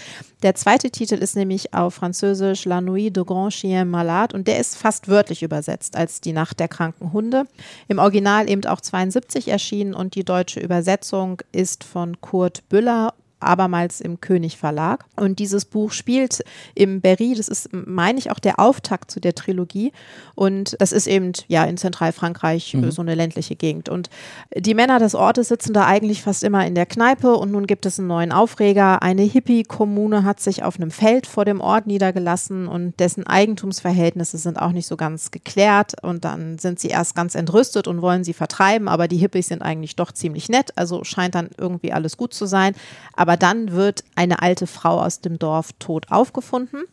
Der 0.41 0.56
zweite 0.56 0.89
Titel 0.89 1.15
ist 1.15 1.36
nämlich 1.36 1.73
auf 1.73 1.95
Französisch 1.95 2.63
La 2.63 2.80
Nuit 2.80 3.17
de 3.17 3.26
Grand 3.26 3.52
Chien 3.52 3.89
Malade 3.89 4.34
und 4.38 4.47
der 4.47 4.58
ist 4.58 4.78
fast 4.78 5.10
wörtlich 5.10 5.43
übersetzt 5.43 5.97
als 5.97 6.21
Die 6.21 6.32
Nacht 6.32 6.62
der 6.62 6.69
kranken 6.69 7.12
Hunde. 7.12 7.43
Im 7.89 7.99
Original 7.99 8.49
eben 8.49 8.63
auch 8.65 8.80
72 8.80 9.49
erschienen 9.49 9.93
und 9.93 10.15
die 10.15 10.23
deutsche 10.23 10.62
Übersetzung 10.62 11.41
ist 11.52 11.84
von 11.84 12.21
Kurt 12.21 12.69
Büller 12.69 13.13
abermals 13.45 14.01
im 14.01 14.21
König 14.21 14.58
Verlag. 14.58 15.06
Und 15.15 15.39
dieses 15.39 15.65
Buch 15.65 15.91
spielt 15.91 16.43
im 16.75 17.01
Berry, 17.01 17.34
das 17.36 17.47
ist, 17.47 17.69
meine 17.71 18.19
ich, 18.19 18.32
auch 18.32 18.39
der 18.39 18.60
Auftakt 18.60 19.12
zu 19.12 19.19
der 19.19 19.36
Trilogie. 19.36 19.91
Und 20.36 20.75
das 20.79 20.91
ist 20.91 21.08
eben 21.08 21.34
ja 21.47 21.63
in 21.65 21.77
Zentralfrankreich 21.77 22.73
mhm. 22.73 22.91
so 22.91 23.01
eine 23.01 23.15
ländliche 23.15 23.56
Gegend. 23.56 23.89
Und 23.89 24.10
die 24.56 24.73
Männer 24.73 24.99
des 24.99 25.15
Ortes 25.15 25.49
sitzen 25.49 25.73
da 25.73 25.86
eigentlich 25.86 26.23
fast 26.23 26.43
immer 26.43 26.65
in 26.65 26.75
der 26.75 26.86
Kneipe 26.86 27.36
und 27.36 27.51
nun 27.51 27.67
gibt 27.67 27.86
es 27.86 27.99
einen 27.99 28.08
neuen 28.08 28.32
Aufreger. 28.32 29.01
Eine 29.03 29.23
Hippie-Kommune 29.23 30.23
hat 30.23 30.39
sich 30.39 30.63
auf 30.63 30.77
einem 30.77 30.91
Feld 30.91 31.27
vor 31.27 31.45
dem 31.45 31.62
Ort 31.62 31.88
niedergelassen 31.88 32.67
und 32.67 32.99
dessen 32.99 33.27
Eigentumsverhältnisse 33.27 34.38
sind 34.38 34.60
auch 34.60 34.71
nicht 34.71 34.88
so 34.88 34.97
ganz 34.97 35.32
geklärt. 35.32 35.93
Und 36.01 36.25
dann 36.25 36.58
sind 36.60 36.79
sie 36.79 36.89
erst 36.89 37.15
ganz 37.15 37.36
entrüstet 37.36 37.88
und 37.88 38.01
wollen 38.01 38.23
sie 38.23 38.34
vertreiben, 38.34 38.88
aber 38.88 39.08
die 39.08 39.17
Hippies 39.17 39.47
sind 39.47 39.62
eigentlich 39.62 39.95
doch 39.95 40.12
ziemlich 40.12 40.49
nett. 40.49 40.71
Also 40.75 41.03
scheint 41.03 41.36
dann 41.36 41.49
irgendwie 41.58 41.93
alles 41.93 42.17
gut 42.17 42.34
zu 42.34 42.45
sein. 42.45 42.75
Aber 43.15 43.32
aber 43.33 43.37
dann 43.37 43.71
wird 43.71 44.03
eine 44.13 44.43
alte 44.43 44.67
Frau 44.67 45.01
aus 45.01 45.19
dem 45.19 45.39
Dorf 45.39 45.71
tot 45.79 46.05
aufgefunden 46.11 46.83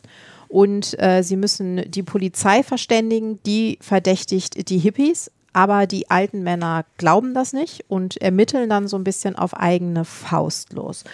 und 0.48 0.98
äh, 0.98 1.22
sie 1.22 1.37
müssen 1.37 1.83
die 1.90 2.03
Polizei 2.03 2.62
verständigen, 2.62 3.38
die 3.44 3.76
verdächtigt 3.83 4.70
die 4.70 4.79
Hippies, 4.79 5.31
aber 5.53 5.87
die 5.87 6.11
alten 6.11 6.42
Männer 6.42 6.87
glauben 6.96 7.35
das 7.35 7.53
nicht 7.53 7.85
und 7.88 8.16
ermitteln 8.22 8.70
dann 8.70 8.88
so 8.88 8.96
ein 8.96 9.05
bisschen 9.05 9.37
auf 9.37 9.53
eigene 9.53 10.07
Faust 10.07 10.72
los. 10.72 11.05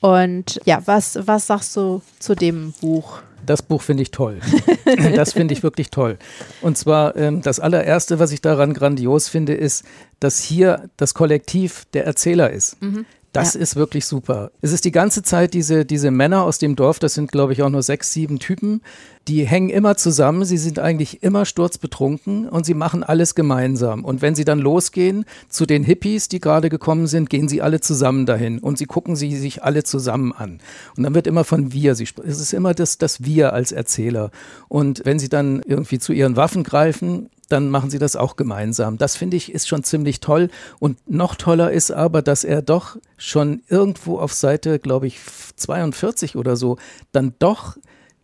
Und 0.00 0.60
ja, 0.66 0.82
was, 0.84 1.18
was 1.26 1.46
sagst 1.46 1.74
du 1.78 2.02
zu 2.18 2.34
dem 2.34 2.74
Buch? 2.82 3.22
Das 3.46 3.62
Buch 3.62 3.80
finde 3.80 4.02
ich 4.02 4.10
toll. 4.10 4.40
das 5.16 5.32
finde 5.32 5.54
ich 5.54 5.62
wirklich 5.62 5.88
toll. 5.88 6.18
Und 6.60 6.76
zwar 6.76 7.16
ähm, 7.16 7.40
das 7.40 7.60
allererste, 7.60 8.18
was 8.18 8.30
ich 8.30 8.42
daran 8.42 8.74
grandios 8.74 9.26
finde, 9.28 9.54
ist, 9.54 9.86
dass 10.20 10.42
hier 10.42 10.90
das 10.98 11.14
Kollektiv 11.14 11.86
der 11.94 12.04
Erzähler 12.04 12.50
ist. 12.50 12.82
Mhm. 12.82 13.06
Das 13.32 13.54
ja. 13.54 13.60
ist 13.60 13.76
wirklich 13.76 14.06
super. 14.06 14.50
Es 14.60 14.72
ist 14.72 14.84
die 14.84 14.90
ganze 14.90 15.22
Zeit 15.22 15.54
diese, 15.54 15.84
diese 15.84 16.10
Männer 16.10 16.42
aus 16.42 16.58
dem 16.58 16.74
Dorf, 16.74 16.98
das 16.98 17.14
sind 17.14 17.30
glaube 17.30 17.52
ich 17.52 17.62
auch 17.62 17.68
nur 17.68 17.82
sechs, 17.82 18.12
sieben 18.12 18.38
Typen, 18.38 18.82
die 19.30 19.46
hängen 19.46 19.70
immer 19.70 19.96
zusammen, 19.96 20.44
sie 20.44 20.58
sind 20.58 20.80
eigentlich 20.80 21.22
immer 21.22 21.44
sturzbetrunken 21.44 22.48
und 22.48 22.66
sie 22.66 22.74
machen 22.74 23.04
alles 23.04 23.36
gemeinsam. 23.36 24.04
Und 24.04 24.22
wenn 24.22 24.34
sie 24.34 24.44
dann 24.44 24.58
losgehen 24.58 25.24
zu 25.48 25.66
den 25.66 25.84
Hippies, 25.84 26.26
die 26.26 26.40
gerade 26.40 26.68
gekommen 26.68 27.06
sind, 27.06 27.30
gehen 27.30 27.46
sie 27.46 27.62
alle 27.62 27.80
zusammen 27.80 28.26
dahin 28.26 28.58
und 28.58 28.76
sie 28.76 28.86
gucken 28.86 29.14
sie 29.14 29.36
sich 29.36 29.62
alle 29.62 29.84
zusammen 29.84 30.32
an. 30.32 30.58
Und 30.96 31.04
dann 31.04 31.14
wird 31.14 31.28
immer 31.28 31.44
von 31.44 31.72
wir, 31.72 31.94
sie, 31.94 32.08
es 32.24 32.40
ist 32.40 32.52
immer 32.52 32.74
das, 32.74 32.98
das 32.98 33.24
Wir 33.24 33.52
als 33.52 33.70
Erzähler. 33.70 34.32
Und 34.66 35.02
wenn 35.04 35.20
sie 35.20 35.28
dann 35.28 35.62
irgendwie 35.64 36.00
zu 36.00 36.12
ihren 36.12 36.34
Waffen 36.34 36.64
greifen, 36.64 37.30
dann 37.48 37.70
machen 37.70 37.90
sie 37.90 38.00
das 38.00 38.16
auch 38.16 38.34
gemeinsam. 38.34 38.98
Das 38.98 39.14
finde 39.14 39.36
ich 39.36 39.52
ist 39.52 39.68
schon 39.68 39.84
ziemlich 39.84 40.18
toll. 40.18 40.50
Und 40.80 40.98
noch 41.08 41.36
toller 41.36 41.70
ist 41.70 41.92
aber, 41.92 42.20
dass 42.20 42.42
er 42.42 42.62
doch 42.62 42.96
schon 43.16 43.62
irgendwo 43.68 44.18
auf 44.18 44.32
Seite, 44.32 44.80
glaube 44.80 45.06
ich, 45.06 45.20
42 45.54 46.34
oder 46.34 46.56
so, 46.56 46.78
dann 47.12 47.34
doch 47.38 47.76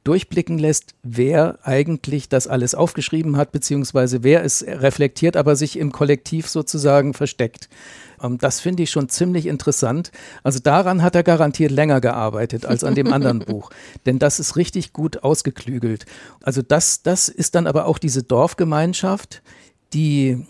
durchblicken 0.07 0.59
lässt, 0.59 0.95
wer 1.03 1.59
eigentlich 1.63 2.29
das 2.29 2.47
alles 2.47 2.75
aufgeschrieben 2.75 3.37
hat, 3.37 3.53
beziehungsweise 3.53 4.23
wer 4.23 4.45
es 4.45 4.65
reflektiert, 4.67 5.37
aber 5.37 5.57
sich 5.57 5.79
im 5.79 5.93
Kollektiv 5.93 6.49
sozusagen 6.49 7.13
versteckt. 7.13 7.69
Ähm, 8.23 8.39
das 8.39 8.61
finde 8.61 8.83
ich 8.83 8.91
schon 8.91 9.09
ziemlich 9.09 9.47
interessant. 9.47 10.13
Also 10.43 10.59
daran 10.59 11.03
hat 11.03 11.15
er 11.15 11.23
garantiert 11.23 11.71
länger 11.71 12.01
gearbeitet 12.01 12.67
als 12.67 12.85
an 12.85 12.95
dem 12.95 13.13
anderen 13.13 13.39
Buch. 13.47 13.71
Denn 14.07 14.19
das 14.19 14.39
ist 14.39 14.57
richtig 14.57 14.93
gut 14.93 15.25
ausgeklügelt. 15.25 16.07
Also 16.43 16.63
das, 16.63 17.03
das 17.03 17.29
ist 17.29 17.55
dann 17.55 17.67
aber 17.67 17.87
auch 17.87 17.99
diese 17.99 18.23
Dorfgemeinschaft, 18.23 19.43
die 19.93 20.47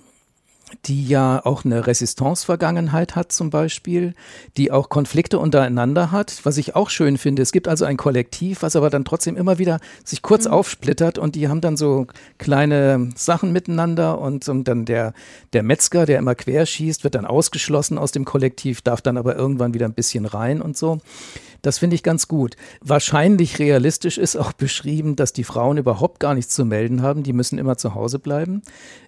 die 0.85 1.07
ja 1.07 1.45
auch 1.45 1.65
eine 1.65 1.87
Resistance-Vergangenheit 1.87 3.15
hat 3.15 3.31
zum 3.31 3.51
Beispiel, 3.51 4.15
die 4.57 4.73
auch 4.73 4.89
Konflikte 4.89 5.39
untereinander 5.39 6.11
hat, 6.11 6.41
was 6.45 6.59
ich 6.59 6.75
auch 6.75 6.91
schön 6.91 7.19
finde. 7.19 7.43
Es 7.43 7.53
gibt 7.53 7.69
also 7.69 7.85
ein 7.85 7.97
Kollektiv, 7.97 8.63
was 8.63 8.75
aber 8.75 8.91
dann 8.91 9.05
trotzdem 9.05 9.37
immer 9.37 9.59
wieder 9.59 9.79
sich 10.05 10.23
kurz 10.23 10.47
mhm. 10.47 10.53
aufsplittert 10.53 11.19
und 11.19 11.37
die 11.37 11.49
haben 11.49 11.61
dann 11.61 11.77
so 11.77 12.07
kleine 12.39 13.11
Sachen 13.15 13.53
miteinander 13.53 14.21
und, 14.21 14.49
und 14.49 14.65
dann 14.67 14.85
der, 14.85 15.13
der 15.53 15.63
Metzger, 15.63 16.05
der 16.05 16.19
immer 16.19 16.35
querschießt, 16.35 17.05
wird 17.05 17.15
dann 17.15 17.27
ausgeschlossen 17.27 17.97
aus 17.97 18.11
dem 18.11 18.25
Kollektiv, 18.25 18.83
darf 18.83 19.01
dann 19.01 19.19
aber 19.19 19.37
irgendwann 19.37 19.73
wieder 19.73 19.87
ein 19.87 19.95
bisschen 19.95 20.27
rein 20.27 20.61
und 20.61 20.77
so. 20.77 20.99
Das 21.67 21.79
finde 21.79 21.97
ich 21.97 22.05
ganz 22.05 22.29
gut. 22.29 22.55
Wahrscheinlich 22.81 23.59
realistisch 23.59 24.19
ist 24.19 24.37
auch 24.37 24.53
beschrieben, 24.53 25.17
dass 25.17 25.33
die 25.33 25.43
Frauen 25.43 25.79
überhaupt 25.79 26.21
gar 26.21 26.33
nichts 26.33 26.55
zu 26.55 26.65
melden 26.65 27.03
haben. 27.03 27.25
Die 27.25 27.33
müssen 27.33 27.59
immer 27.59 27.77
zu 27.77 27.97
Hause 27.97 28.21
bleiben. 28.21 28.63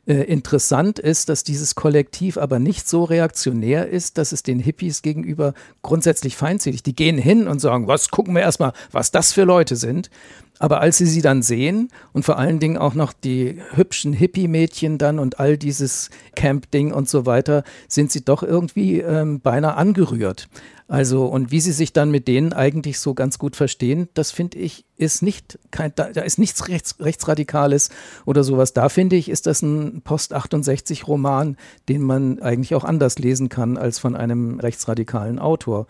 Äh, 0.09 0.25
interessant 0.25 0.99
ist, 0.99 1.29
dass 1.29 1.45
dieses 1.45 1.77
Kollektiv 1.77 2.37
aber 2.37 2.59
nicht 2.59 2.89
so 2.89 3.05
reaktionär 3.05 3.89
ist, 3.89 4.19
dass 4.19 4.33
es 4.33 4.43
den 4.43 4.59
Hippies 4.59 5.03
gegenüber 5.03 5.55
grundsätzlich 5.83 6.37
feindselig. 6.37 6.83
Die 6.83 6.97
gehen 6.97 7.17
hin 7.17 7.47
und 7.47 7.61
sagen, 7.61 7.87
was 7.87 8.11
gucken 8.11 8.35
wir 8.35 8.43
erstmal, 8.43 8.73
was 8.91 9.13
das 9.13 9.33
für 9.33 9.45
Leute 9.45 9.77
sind. 9.77 10.11
Aber 10.59 10.81
als 10.81 10.99
sie 10.99 11.07
sie 11.07 11.23
dann 11.23 11.43
sehen 11.43 11.89
und 12.13 12.25
vor 12.25 12.39
allen 12.39 12.59
Dingen 12.59 12.77
auch 12.77 12.95
noch 12.95 13.13
die 13.13 13.63
hübschen 13.75 14.13
Hippie-Mädchen 14.13 14.99
dann 14.99 15.21
und 15.21 15.39
all 15.39 15.57
dieses 15.57 16.11
Camp-Ding 16.35 16.93
und 16.93 17.09
so 17.09 17.27
weiter, 17.27 17.63
sind 17.87 18.11
sie 18.11 18.25
doch 18.25 18.43
irgendwie 18.43 18.99
ähm, 18.99 19.39
beinahe 19.39 19.77
angerührt. 19.77 20.49
Also, 20.91 21.27
und 21.27 21.51
wie 21.51 21.61
sie 21.61 21.73
sich 21.73 21.93
dann 21.93 22.11
mit 22.11 22.29
denen 22.29 22.55
eigentlich 22.55 22.99
so 22.99 23.13
ganz 23.13 23.39
gut 23.39 23.57
verstehen, 23.57 24.09
das 24.15 24.31
finde 24.31 24.57
ich, 24.57 24.87
ist 24.97 25.23
nicht, 25.23 25.59
kein, 25.71 25.93
da, 25.95 26.05
ist 26.07 26.39
nichts 26.39 26.67
Rechts, 26.67 26.97
Rechtsradikales 26.99 27.91
oder 28.25 28.43
sowas. 28.43 28.73
Da 28.73 28.89
finde 28.89 29.17
ich, 29.17 29.29
ist 29.29 29.47
das 29.47 29.61
ein 29.61 30.01
Post-68-Roman, 30.01 31.59
den 31.91 32.01
man 32.01 32.41
eigentlich 32.41 32.75
auch 32.75 32.85
anders 32.85 33.19
lesen 33.19 33.51
kann 33.51 33.77
als 33.77 33.99
von 33.99 34.17
einem 34.17 34.61
rechtsradikalen 34.61 35.39
Autor. 35.39 35.87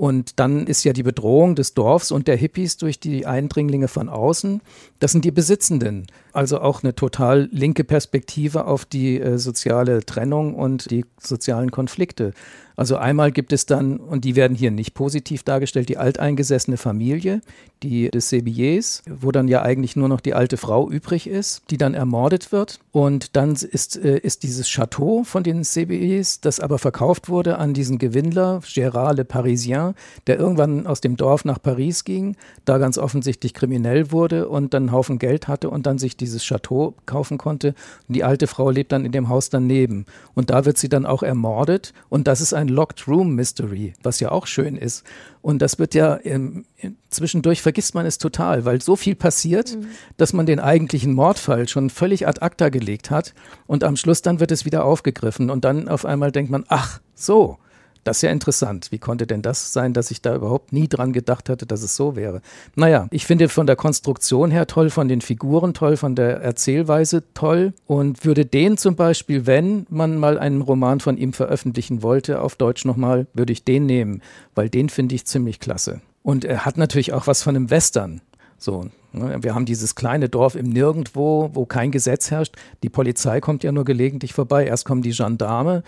Und 0.00 0.40
dann 0.40 0.66
ist 0.66 0.84
ja 0.84 0.94
die 0.94 1.02
Bedrohung 1.02 1.54
des 1.54 1.74
Dorfs 1.74 2.10
und 2.10 2.26
der 2.26 2.36
Hippies 2.36 2.78
durch 2.78 2.98
die 2.98 3.26
Eindringlinge 3.26 3.88
von 3.88 4.08
außen, 4.08 4.62
das 4.98 5.12
sind 5.12 5.26
die 5.26 5.30
Besitzenden. 5.30 6.06
Also 6.32 6.60
auch 6.60 6.82
eine 6.82 6.94
total 6.94 7.48
linke 7.52 7.84
Perspektive 7.84 8.66
auf 8.66 8.84
die 8.84 9.20
äh, 9.20 9.38
soziale 9.38 10.04
Trennung 10.04 10.54
und 10.54 10.90
die 10.90 11.04
sozialen 11.18 11.70
Konflikte. 11.70 12.32
Also 12.80 12.96
einmal 12.96 13.30
gibt 13.30 13.52
es 13.52 13.66
dann, 13.66 13.98
und 13.98 14.24
die 14.24 14.36
werden 14.36 14.56
hier 14.56 14.70
nicht 14.70 14.94
positiv 14.94 15.42
dargestellt, 15.42 15.90
die 15.90 15.98
alteingesessene 15.98 16.78
Familie, 16.78 17.42
die 17.82 18.10
des 18.10 18.30
Sebilliers, 18.30 19.02
wo 19.06 19.32
dann 19.32 19.48
ja 19.48 19.60
eigentlich 19.60 19.96
nur 19.96 20.08
noch 20.08 20.22
die 20.22 20.32
alte 20.32 20.56
Frau 20.56 20.88
übrig 20.88 21.26
ist, 21.26 21.62
die 21.68 21.76
dann 21.76 21.92
ermordet 21.92 22.52
wird. 22.52 22.80
Und 22.90 23.36
dann 23.36 23.52
ist, 23.52 24.02
äh, 24.02 24.16
ist 24.16 24.44
dieses 24.44 24.66
Chateau 24.66 25.24
von 25.24 25.42
den 25.42 25.62
Sebilliers, 25.62 26.40
das 26.40 26.58
aber 26.58 26.78
verkauft 26.78 27.28
wurde 27.28 27.58
an 27.58 27.74
diesen 27.74 27.98
Gewinnler, 27.98 28.60
Gérard 28.64 29.16
Le 29.16 29.26
Parisien, 29.26 29.92
der 30.26 30.38
irgendwann 30.38 30.86
aus 30.86 31.02
dem 31.02 31.18
Dorf 31.18 31.44
nach 31.44 31.60
Paris 31.60 32.04
ging, 32.04 32.34
da 32.64 32.78
ganz 32.78 32.96
offensichtlich 32.96 33.52
kriminell 33.52 34.10
wurde 34.10 34.48
und 34.48 34.72
dann 34.72 34.84
einen 34.84 34.92
Haufen 34.92 35.18
Geld 35.18 35.48
hatte 35.48 35.68
und 35.68 35.84
dann 35.84 35.98
sich 35.98 36.16
dieses 36.20 36.44
Chateau 36.44 36.94
kaufen 37.06 37.38
konnte. 37.38 37.74
Und 38.08 38.14
die 38.14 38.24
alte 38.24 38.46
Frau 38.46 38.70
lebt 38.70 38.92
dann 38.92 39.04
in 39.04 39.12
dem 39.12 39.28
Haus 39.28 39.50
daneben. 39.50 40.06
Und 40.34 40.50
da 40.50 40.64
wird 40.64 40.78
sie 40.78 40.88
dann 40.88 41.06
auch 41.06 41.22
ermordet. 41.22 41.92
Und 42.08 42.26
das 42.26 42.40
ist 42.40 42.52
ein 42.52 42.68
Locked 42.68 43.08
Room 43.08 43.34
Mystery, 43.34 43.94
was 44.02 44.20
ja 44.20 44.30
auch 44.30 44.46
schön 44.46 44.76
ist. 44.76 45.04
Und 45.42 45.62
das 45.62 45.78
wird 45.78 45.94
ja 45.94 46.18
ähm, 46.22 46.64
zwischendurch 47.08 47.62
vergisst 47.62 47.94
man 47.94 48.06
es 48.06 48.18
total, 48.18 48.64
weil 48.64 48.82
so 48.82 48.96
viel 48.96 49.14
passiert, 49.14 49.76
mhm. 49.76 49.86
dass 50.16 50.32
man 50.32 50.46
den 50.46 50.60
eigentlichen 50.60 51.14
Mordfall 51.14 51.68
schon 51.68 51.90
völlig 51.90 52.28
ad 52.28 52.40
acta 52.40 52.68
gelegt 52.68 53.10
hat. 53.10 53.34
Und 53.66 53.84
am 53.84 53.96
Schluss 53.96 54.22
dann 54.22 54.40
wird 54.40 54.52
es 54.52 54.64
wieder 54.64 54.84
aufgegriffen. 54.84 55.50
Und 55.50 55.64
dann 55.64 55.88
auf 55.88 56.04
einmal 56.04 56.32
denkt 56.32 56.50
man, 56.50 56.64
ach, 56.68 57.00
so. 57.14 57.58
Das 58.04 58.18
ist 58.18 58.22
ja 58.22 58.30
interessant. 58.30 58.88
Wie 58.90 58.98
konnte 58.98 59.26
denn 59.26 59.42
das 59.42 59.72
sein, 59.72 59.92
dass 59.92 60.10
ich 60.10 60.22
da 60.22 60.34
überhaupt 60.34 60.72
nie 60.72 60.88
dran 60.88 61.12
gedacht 61.12 61.48
hatte, 61.48 61.66
dass 61.66 61.82
es 61.82 61.96
so 61.96 62.16
wäre? 62.16 62.40
Naja, 62.74 63.08
ich 63.10 63.26
finde 63.26 63.48
von 63.48 63.66
der 63.66 63.76
Konstruktion 63.76 64.50
her 64.50 64.66
toll, 64.66 64.90
von 64.90 65.08
den 65.08 65.20
Figuren 65.20 65.74
toll, 65.74 65.96
von 65.96 66.14
der 66.14 66.40
Erzählweise 66.40 67.22
toll 67.34 67.74
und 67.86 68.24
würde 68.24 68.46
den 68.46 68.78
zum 68.78 68.96
Beispiel, 68.96 69.46
wenn 69.46 69.86
man 69.90 70.16
mal 70.16 70.38
einen 70.38 70.62
Roman 70.62 71.00
von 71.00 71.18
ihm 71.18 71.32
veröffentlichen 71.32 72.02
wollte, 72.02 72.40
auf 72.40 72.56
Deutsch 72.56 72.84
nochmal, 72.84 73.26
würde 73.34 73.52
ich 73.52 73.64
den 73.64 73.86
nehmen, 73.86 74.22
weil 74.54 74.70
den 74.70 74.88
finde 74.88 75.14
ich 75.14 75.26
ziemlich 75.26 75.60
klasse. 75.60 76.00
Und 76.22 76.44
er 76.44 76.64
hat 76.64 76.78
natürlich 76.78 77.12
auch 77.12 77.26
was 77.26 77.42
von 77.42 77.56
einem 77.56 77.70
Western. 77.70 78.20
So? 78.58 78.86
Wir 79.12 79.54
haben 79.54 79.64
dieses 79.64 79.94
kleine 79.94 80.28
Dorf 80.28 80.54
im 80.54 80.70
Nirgendwo, 80.70 81.50
wo 81.52 81.66
kein 81.66 81.90
Gesetz 81.90 82.30
herrscht. 82.30 82.56
Die 82.82 82.88
Polizei 82.88 83.40
kommt 83.40 83.64
ja 83.64 83.72
nur 83.72 83.84
gelegentlich 83.84 84.32
vorbei. 84.32 84.66
Erst 84.66 84.84
kommen 84.84 85.02
die 85.02 85.10
Gendarme, 85.10 85.82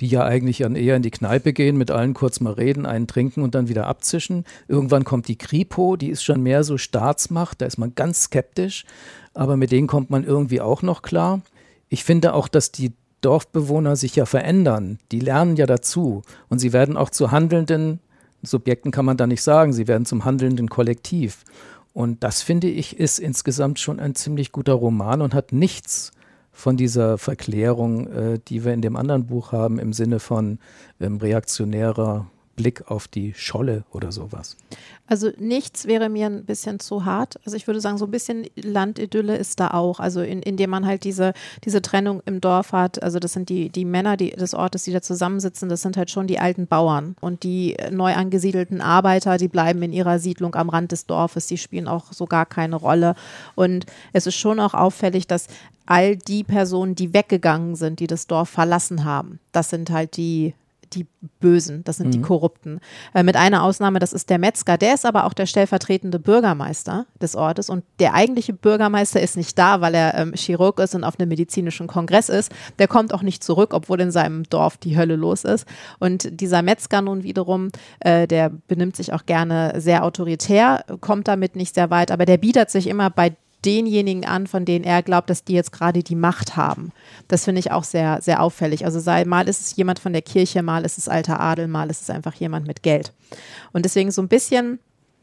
die 0.00 0.06
ja 0.06 0.24
eigentlich 0.24 0.60
eher 0.60 0.96
in 0.96 1.02
die 1.02 1.10
Kneipe 1.10 1.52
gehen, 1.52 1.76
mit 1.76 1.90
allen 1.90 2.14
kurz 2.14 2.40
mal 2.40 2.52
reden, 2.52 2.86
einen 2.86 3.06
trinken 3.06 3.42
und 3.42 3.54
dann 3.54 3.68
wieder 3.68 3.86
abzischen. 3.86 4.44
Irgendwann 4.68 5.04
kommt 5.04 5.28
die 5.28 5.36
Kripo, 5.36 5.96
die 5.96 6.10
ist 6.10 6.22
schon 6.22 6.42
mehr 6.42 6.62
so 6.62 6.78
Staatsmacht, 6.78 7.60
da 7.60 7.66
ist 7.66 7.78
man 7.78 7.94
ganz 7.94 8.24
skeptisch, 8.24 8.84
aber 9.34 9.56
mit 9.56 9.72
denen 9.72 9.88
kommt 9.88 10.10
man 10.10 10.24
irgendwie 10.24 10.60
auch 10.60 10.82
noch 10.82 11.02
klar. 11.02 11.40
Ich 11.88 12.04
finde 12.04 12.34
auch, 12.34 12.48
dass 12.48 12.70
die 12.70 12.92
Dorfbewohner 13.22 13.96
sich 13.96 14.14
ja 14.14 14.26
verändern. 14.26 14.98
Die 15.10 15.20
lernen 15.20 15.56
ja 15.56 15.66
dazu 15.66 16.22
und 16.48 16.60
sie 16.60 16.72
werden 16.72 16.96
auch 16.96 17.10
zu 17.10 17.32
handelnden 17.32 17.98
Subjekten, 18.42 18.92
kann 18.92 19.04
man 19.04 19.16
da 19.16 19.26
nicht 19.26 19.42
sagen. 19.42 19.72
Sie 19.72 19.88
werden 19.88 20.06
zum 20.06 20.24
handelnden 20.24 20.68
Kollektiv. 20.68 21.44
Und 21.92 22.22
das 22.22 22.42
finde 22.42 22.68
ich 22.68 22.98
ist 22.98 23.18
insgesamt 23.18 23.78
schon 23.78 24.00
ein 24.00 24.14
ziemlich 24.14 24.52
guter 24.52 24.74
Roman 24.74 25.22
und 25.22 25.34
hat 25.34 25.52
nichts 25.52 26.12
von 26.52 26.76
dieser 26.76 27.18
Verklärung, 27.18 28.06
äh, 28.08 28.38
die 28.48 28.64
wir 28.64 28.72
in 28.72 28.82
dem 28.82 28.96
anderen 28.96 29.26
Buch 29.26 29.52
haben, 29.52 29.78
im 29.78 29.92
Sinne 29.92 30.18
von 30.18 30.58
ähm, 31.00 31.18
reaktionärer 31.18 32.26
Blick 32.58 32.90
auf 32.90 33.06
die 33.06 33.34
Scholle 33.34 33.84
oder 33.92 34.10
sowas. 34.10 34.56
Also 35.06 35.30
nichts 35.38 35.86
wäre 35.86 36.08
mir 36.08 36.26
ein 36.26 36.44
bisschen 36.44 36.80
zu 36.80 37.04
hart. 37.04 37.38
Also 37.46 37.56
ich 37.56 37.68
würde 37.68 37.80
sagen, 37.80 37.98
so 37.98 38.04
ein 38.04 38.10
bisschen 38.10 38.46
Landidylle 38.56 39.36
ist 39.36 39.60
da 39.60 39.70
auch. 39.70 40.00
Also 40.00 40.20
in, 40.20 40.42
indem 40.42 40.70
man 40.70 40.84
halt 40.84 41.04
diese, 41.04 41.34
diese 41.64 41.80
Trennung 41.80 42.20
im 42.26 42.40
Dorf 42.40 42.72
hat. 42.72 43.00
Also 43.00 43.20
das 43.20 43.32
sind 43.32 43.48
die, 43.48 43.68
die 43.68 43.84
Männer 43.84 44.16
die, 44.16 44.30
des 44.30 44.54
Ortes, 44.54 44.82
die 44.82 44.92
da 44.92 45.00
zusammensitzen, 45.00 45.68
das 45.68 45.82
sind 45.82 45.96
halt 45.96 46.10
schon 46.10 46.26
die 46.26 46.40
alten 46.40 46.66
Bauern. 46.66 47.14
Und 47.20 47.44
die 47.44 47.76
neu 47.92 48.12
angesiedelten 48.12 48.80
Arbeiter, 48.80 49.38
die 49.38 49.48
bleiben 49.48 49.80
in 49.82 49.92
ihrer 49.92 50.18
Siedlung 50.18 50.56
am 50.56 50.68
Rand 50.68 50.90
des 50.90 51.06
Dorfes, 51.06 51.46
die 51.46 51.58
spielen 51.58 51.86
auch 51.86 52.12
so 52.12 52.26
gar 52.26 52.44
keine 52.44 52.74
Rolle. 52.74 53.14
Und 53.54 53.86
es 54.12 54.26
ist 54.26 54.34
schon 54.36 54.58
auch 54.58 54.74
auffällig, 54.74 55.28
dass 55.28 55.46
all 55.86 56.16
die 56.16 56.42
Personen, 56.42 56.96
die 56.96 57.14
weggegangen 57.14 57.76
sind, 57.76 58.00
die 58.00 58.08
das 58.08 58.26
Dorf 58.26 58.48
verlassen 58.48 59.04
haben, 59.04 59.38
das 59.52 59.70
sind 59.70 59.90
halt 59.90 60.16
die 60.16 60.54
die 60.94 61.06
Bösen, 61.40 61.84
das 61.84 61.96
sind 61.96 62.08
mhm. 62.08 62.12
die 62.12 62.20
Korrupten. 62.20 62.80
Äh, 63.14 63.22
mit 63.22 63.36
einer 63.36 63.62
Ausnahme, 63.62 63.98
das 63.98 64.12
ist 64.12 64.30
der 64.30 64.38
Metzger, 64.38 64.78
der 64.78 64.94
ist 64.94 65.06
aber 65.06 65.24
auch 65.24 65.32
der 65.32 65.46
stellvertretende 65.46 66.18
Bürgermeister 66.18 67.06
des 67.20 67.36
Ortes 67.36 67.70
und 67.70 67.84
der 67.98 68.14
eigentliche 68.14 68.52
Bürgermeister 68.52 69.20
ist 69.20 69.36
nicht 69.36 69.58
da, 69.58 69.80
weil 69.80 69.94
er 69.94 70.14
ähm, 70.14 70.32
Chirurg 70.34 70.78
ist 70.80 70.94
und 70.94 71.04
auf 71.04 71.18
einem 71.18 71.28
medizinischen 71.28 71.86
Kongress 71.86 72.28
ist. 72.28 72.52
Der 72.78 72.88
kommt 72.88 73.12
auch 73.12 73.22
nicht 73.22 73.42
zurück, 73.44 73.74
obwohl 73.74 74.00
in 74.00 74.10
seinem 74.10 74.44
Dorf 74.44 74.76
die 74.76 74.96
Hölle 74.96 75.16
los 75.16 75.44
ist. 75.44 75.66
Und 75.98 76.40
dieser 76.40 76.62
Metzger 76.62 77.02
nun 77.02 77.22
wiederum, 77.22 77.70
äh, 78.00 78.26
der 78.26 78.50
benimmt 78.50 78.96
sich 78.96 79.12
auch 79.12 79.26
gerne 79.26 79.74
sehr 79.76 80.04
autoritär, 80.04 80.84
kommt 81.00 81.28
damit 81.28 81.56
nicht 81.56 81.74
sehr 81.74 81.90
weit, 81.90 82.10
aber 82.10 82.24
der 82.24 82.38
bietet 82.38 82.70
sich 82.70 82.86
immer 82.86 83.10
bei 83.10 83.36
denjenigen 83.64 84.24
an, 84.24 84.46
von 84.46 84.64
denen 84.64 84.84
er 84.84 85.02
glaubt, 85.02 85.30
dass 85.30 85.44
die 85.44 85.54
jetzt 85.54 85.72
gerade 85.72 86.02
die 86.02 86.14
Macht 86.14 86.56
haben. 86.56 86.92
Das 87.26 87.44
finde 87.44 87.58
ich 87.60 87.72
auch 87.72 87.84
sehr, 87.84 88.20
sehr 88.22 88.42
auffällig. 88.42 88.84
Also 88.84 89.00
sei, 89.00 89.24
mal 89.24 89.48
ist 89.48 89.60
es 89.60 89.76
jemand 89.76 89.98
von 89.98 90.12
der 90.12 90.22
Kirche, 90.22 90.62
mal 90.62 90.84
ist 90.84 90.98
es 90.98 91.08
alter 91.08 91.40
Adel, 91.40 91.66
mal 91.66 91.90
ist 91.90 92.02
es 92.02 92.10
einfach 92.10 92.34
jemand 92.34 92.66
mit 92.66 92.82
Geld. 92.82 93.12
Und 93.72 93.84
deswegen 93.84 94.10
so 94.10 94.22
ein 94.22 94.28
bisschen, 94.28 94.78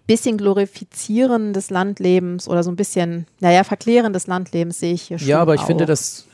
bisschen 0.05 0.37
Glorifizieren 0.37 1.53
des 1.53 1.69
Landlebens 1.69 2.47
oder 2.47 2.63
so 2.63 2.71
ein 2.71 2.75
bisschen, 2.75 3.25
naja, 3.39 3.63
Verklären 3.63 4.11
des 4.11 4.27
Landlebens 4.27 4.79
sehe 4.79 4.93
ich 4.93 5.03
hier 5.03 5.17
schon. 5.17 5.27
Ja, 5.27 5.39
aber 5.39 5.55
ich 5.55 5.61
auch. 5.61 5.67
finde 5.67 5.85
das 5.85 6.27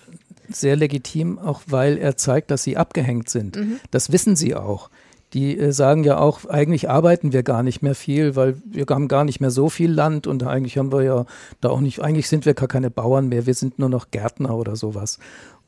sehr 0.49 0.75
legitim, 0.75 1.37
auch 1.39 1.61
weil 1.67 1.97
er 1.97 2.17
zeigt, 2.17 2.51
dass 2.51 2.63
sie 2.63 2.77
abgehängt 2.77 3.29
sind. 3.29 3.55
Mhm. 3.55 3.79
Das 3.91 4.11
wissen 4.11 4.35
sie 4.35 4.55
auch 4.55 4.89
die 5.33 5.57
äh, 5.57 5.71
sagen 5.71 6.03
ja 6.03 6.17
auch, 6.17 6.45
eigentlich 6.45 6.89
arbeiten 6.89 7.31
wir 7.33 7.43
gar 7.43 7.63
nicht 7.63 7.81
mehr 7.81 7.95
viel, 7.95 8.35
weil 8.35 8.55
wir 8.65 8.85
haben 8.89 9.07
gar 9.07 9.23
nicht 9.23 9.39
mehr 9.39 9.51
so 9.51 9.69
viel 9.69 9.91
Land 9.91 10.27
und 10.27 10.43
eigentlich 10.43 10.77
haben 10.77 10.91
wir 10.91 11.03
ja 11.03 11.25
da 11.61 11.69
auch 11.69 11.79
nicht, 11.79 12.01
eigentlich 12.01 12.27
sind 12.27 12.45
wir 12.45 12.53
gar 12.53 12.67
keine 12.67 12.89
Bauern 12.89 13.29
mehr, 13.29 13.45
wir 13.45 13.53
sind 13.53 13.79
nur 13.79 13.89
noch 13.89 14.11
Gärtner 14.11 14.55
oder 14.55 14.75
sowas. 14.75 15.19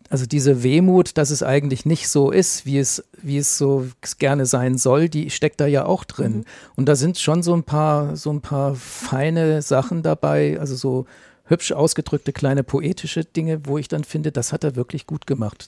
also 0.09 0.25
diese 0.25 0.63
Wehmut, 0.63 1.17
dass 1.17 1.31
es 1.31 1.43
eigentlich 1.43 1.85
nicht 1.85 2.07
so 2.07 2.29
ist, 2.29 2.65
wie 2.65 2.77
es, 2.77 3.03
wie 3.21 3.37
es 3.37 3.57
so 3.57 3.87
gerne 4.19 4.45
sein 4.45 4.77
soll, 4.77 5.09
die 5.09 5.29
steckt 5.29 5.59
da 5.61 5.65
ja 5.65 5.85
auch 5.85 6.03
drin. 6.03 6.37
Mhm. 6.37 6.43
Und 6.75 6.89
da 6.89 6.95
sind 6.95 7.17
schon 7.17 7.41
so 7.41 7.53
ein 7.55 7.63
paar, 7.63 8.15
so 8.15 8.31
ein 8.31 8.41
paar 8.41 8.75
feine 8.75 9.61
Sachen 9.61 10.03
dabei, 10.03 10.59
also 10.59 10.75
so 10.75 11.05
hübsch 11.45 11.73
ausgedrückte 11.73 12.31
kleine 12.31 12.63
poetische 12.63 13.25
Dinge, 13.25 13.65
wo 13.65 13.77
ich 13.77 13.89
dann 13.89 14.03
finde, 14.05 14.31
das 14.31 14.53
hat 14.53 14.63
er 14.63 14.75
wirklich 14.75 15.05
gut 15.05 15.27
gemacht. 15.27 15.67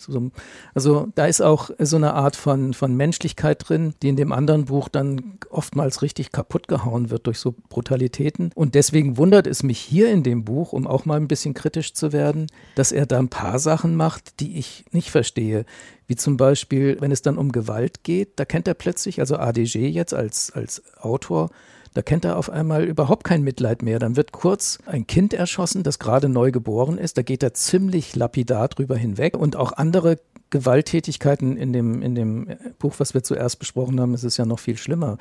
also 0.74 1.08
da 1.16 1.26
ist 1.26 1.42
auch 1.42 1.70
so 1.80 1.98
eine 1.98 2.14
Art 2.14 2.36
von, 2.36 2.74
von 2.74 2.96
Menschlichkeit 2.96 3.68
drin, 3.68 3.94
die 4.02 4.10
in 4.10 4.16
dem 4.16 4.32
anderen 4.32 4.66
Buch 4.66 4.88
dann 4.88 5.38
oftmals 5.50 6.02
richtig 6.02 6.32
kaputt 6.32 6.68
gehauen 6.68 7.10
wird 7.10 7.28
durch 7.28 7.40
so 7.40 7.56
Brutalitäten. 7.70 8.52
Und 8.56 8.74
deswegen 8.76 9.18
wundert 9.18 9.48
es 9.48 9.64
mich 9.64 9.80
hier 9.80 10.12
in 10.12 10.24
dem 10.24 10.46
Buch, 10.46 10.72
um 10.72 10.88
auch 10.88 11.06
mal 11.06 11.18
ein 11.18 11.28
bisschen 11.28 11.54
kritisch 11.54 11.94
zu 11.94 12.14
werden, 12.14 12.48
dass 12.76 12.94
er 12.94 13.06
da 13.06 13.20
ein 13.20 13.30
paar 13.30 13.60
Sachen 13.60 13.96
macht, 13.96 14.40
die 14.40 14.58
ich 14.58 14.86
nicht 14.92 15.12
verstehe. 15.12 15.66
Wie 16.08 16.16
zum 16.16 16.38
Beispiel, 16.38 16.98
wenn 17.02 17.12
es 17.12 17.22
dann 17.22 17.38
um 17.38 17.52
Gewalt 17.52 18.04
geht, 18.04 18.40
da 18.40 18.46
kennt 18.46 18.68
er 18.68 18.76
plötzlich, 18.76 19.20
also 19.20 19.38
ADG 19.38 19.90
jetzt 19.90 20.14
als, 20.14 20.52
als 20.52 20.84
Autor, 21.02 21.50
da 21.96 22.02
kennt 22.02 22.26
er 22.26 22.36
auf 22.36 22.50
einmal 22.50 22.84
überhaupt 22.84 23.24
kein 23.24 23.42
Mitleid 23.42 23.82
mehr. 23.82 24.00
Dann 24.00 24.18
wird 24.18 24.34
kurz 24.34 24.80
ein 24.86 25.08
Kind 25.08 25.34
erschossen, 25.34 25.82
das 25.82 25.98
gerade 25.98 26.28
neu 26.28 26.52
geboren 26.52 26.98
ist. 26.98 27.18
Da 27.18 27.22
geht 27.22 27.42
er 27.42 27.54
ziemlich 27.54 28.18
lapidar 28.18 28.68
drüber 28.68 28.98
hinweg. 28.98 29.38
Und 29.38 29.56
auch 29.56 29.72
andere 29.72 30.20
Gewalttätigkeiten 30.50 31.56
in 31.56 31.72
dem, 31.72 32.02
in 32.02 32.14
dem 32.14 32.50
Buch, 32.80 32.96
was 32.98 33.14
wir 33.14 33.24
zuerst 33.24 33.60
besprochen 33.60 34.02
haben, 34.02 34.14
ist 34.14 34.26
es 34.26 34.36
ja 34.36 34.46
noch 34.46 34.60
viel 34.60 34.76
schlimmer 34.76 35.18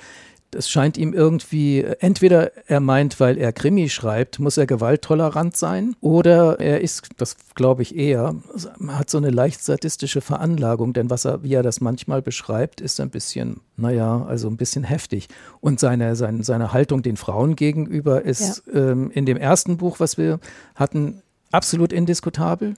es 0.55 0.69
scheint 0.69 0.97
ihm 0.97 1.13
irgendwie, 1.13 1.83
entweder 2.01 2.53
er 2.69 2.81
meint, 2.81 3.21
weil 3.21 3.39
er 3.39 3.53
Krimi 3.53 3.89
schreibt, 3.89 4.39
muss 4.39 4.57
er 4.57 4.67
gewalttolerant 4.67 5.57
sein, 5.57 5.97
oder 6.01 6.61
er 6.61 6.81
ist, 6.81 7.09
das 7.17 7.37
glaube 7.55 7.83
ich 7.83 7.97
eher, 7.97 8.35
hat 8.89 9.11
so 9.11 9.19
eine 9.19 9.31
leicht 9.31 9.63
sadistische 9.63 10.21
Veranlagung, 10.21 10.93
denn 10.93 11.11
was 11.11 11.25
er, 11.25 11.43
wie 11.43 11.55
er 11.55 11.63
das 11.63 11.81
manchmal 11.81 12.23
beschreibt, 12.23 12.81
ist 12.81 13.01
ein 13.01 13.11
bisschen, 13.11 13.61
naja, 13.77 14.25
also 14.27 14.49
ein 14.49 14.57
bisschen 14.57 14.85
heftig. 14.85 15.29
Und 15.61 15.81
seine, 15.81 16.17
seine, 16.17 16.45
seine 16.45 16.73
Haltung 16.73 17.03
den 17.03 17.17
Frauen 17.17 17.57
gegenüber 17.57 18.23
ist 18.23 18.63
ja. 18.73 18.91
ähm, 18.91 19.11
in 19.13 19.27
dem 19.27 19.37
ersten 19.37 19.77
Buch, 19.77 20.01
was 20.01 20.19
wir 20.19 20.41
hatten, 20.75 21.23
absolut 21.53 21.93
indiskutabel. 21.93 22.75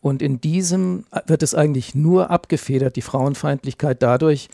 Und 0.00 0.22
in 0.22 0.40
diesem 0.40 1.04
wird 1.26 1.42
es 1.42 1.54
eigentlich 1.54 1.94
nur 1.94 2.30
abgefedert, 2.30 2.96
die 2.96 3.02
Frauenfeindlichkeit 3.02 4.02
dadurch, 4.02 4.48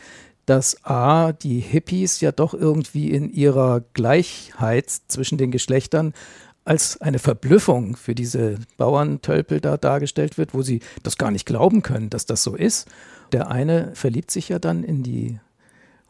dass 0.45 0.83
A, 0.85 1.31
die 1.31 1.59
Hippies 1.59 2.21
ja 2.21 2.31
doch 2.31 2.53
irgendwie 2.53 3.11
in 3.11 3.29
ihrer 3.29 3.81
Gleichheit 3.93 4.89
zwischen 5.07 5.37
den 5.37 5.51
Geschlechtern 5.51 6.13
als 6.65 7.01
eine 7.01 7.19
Verblüffung 7.19 7.95
für 7.95 8.15
diese 8.15 8.57
Bauerntölpel 8.77 9.59
da 9.59 9.77
dargestellt 9.77 10.37
wird, 10.37 10.53
wo 10.53 10.61
sie 10.61 10.81
das 11.03 11.17
gar 11.17 11.31
nicht 11.31 11.45
glauben 11.45 11.81
können, 11.81 12.09
dass 12.09 12.25
das 12.25 12.43
so 12.43 12.55
ist. 12.55 12.87
Der 13.31 13.49
eine 13.49 13.91
verliebt 13.95 14.31
sich 14.31 14.49
ja 14.49 14.59
dann 14.59 14.83
in 14.83 15.03
die 15.03 15.39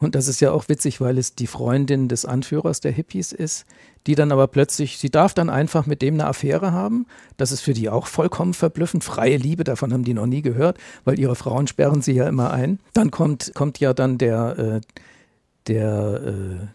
und 0.04 0.14
das 0.14 0.28
ist 0.28 0.40
ja 0.40 0.52
auch 0.52 0.68
witzig, 0.68 1.00
weil 1.00 1.18
es 1.18 1.34
die 1.34 1.46
Freundin 1.46 2.08
des 2.08 2.24
Anführers 2.24 2.80
der 2.80 2.92
Hippies 2.92 3.32
ist, 3.32 3.66
die 4.06 4.14
dann 4.14 4.32
aber 4.32 4.46
plötzlich, 4.46 4.98
sie 4.98 5.10
darf 5.10 5.34
dann 5.34 5.50
einfach 5.50 5.86
mit 5.86 6.02
dem 6.02 6.14
eine 6.14 6.26
Affäre 6.26 6.72
haben. 6.72 7.06
Das 7.36 7.52
ist 7.52 7.62
für 7.62 7.74
die 7.74 7.88
auch 7.88 8.06
vollkommen 8.06 8.54
verblüffend. 8.54 9.02
Freie 9.02 9.36
Liebe, 9.36 9.64
davon 9.64 9.92
haben 9.92 10.04
die 10.04 10.14
noch 10.14 10.26
nie 10.26 10.42
gehört, 10.42 10.78
weil 11.04 11.18
ihre 11.18 11.36
Frauen 11.36 11.66
sperren 11.66 12.02
sie 12.02 12.12
ja 12.12 12.28
immer 12.28 12.52
ein. 12.52 12.78
Dann 12.92 13.10
kommt, 13.10 13.52
kommt 13.54 13.80
ja 13.80 13.94
dann 13.94 14.18
der, 14.18 14.58
äh, 14.58 14.80
der, 15.66 16.22
äh, 16.22 16.66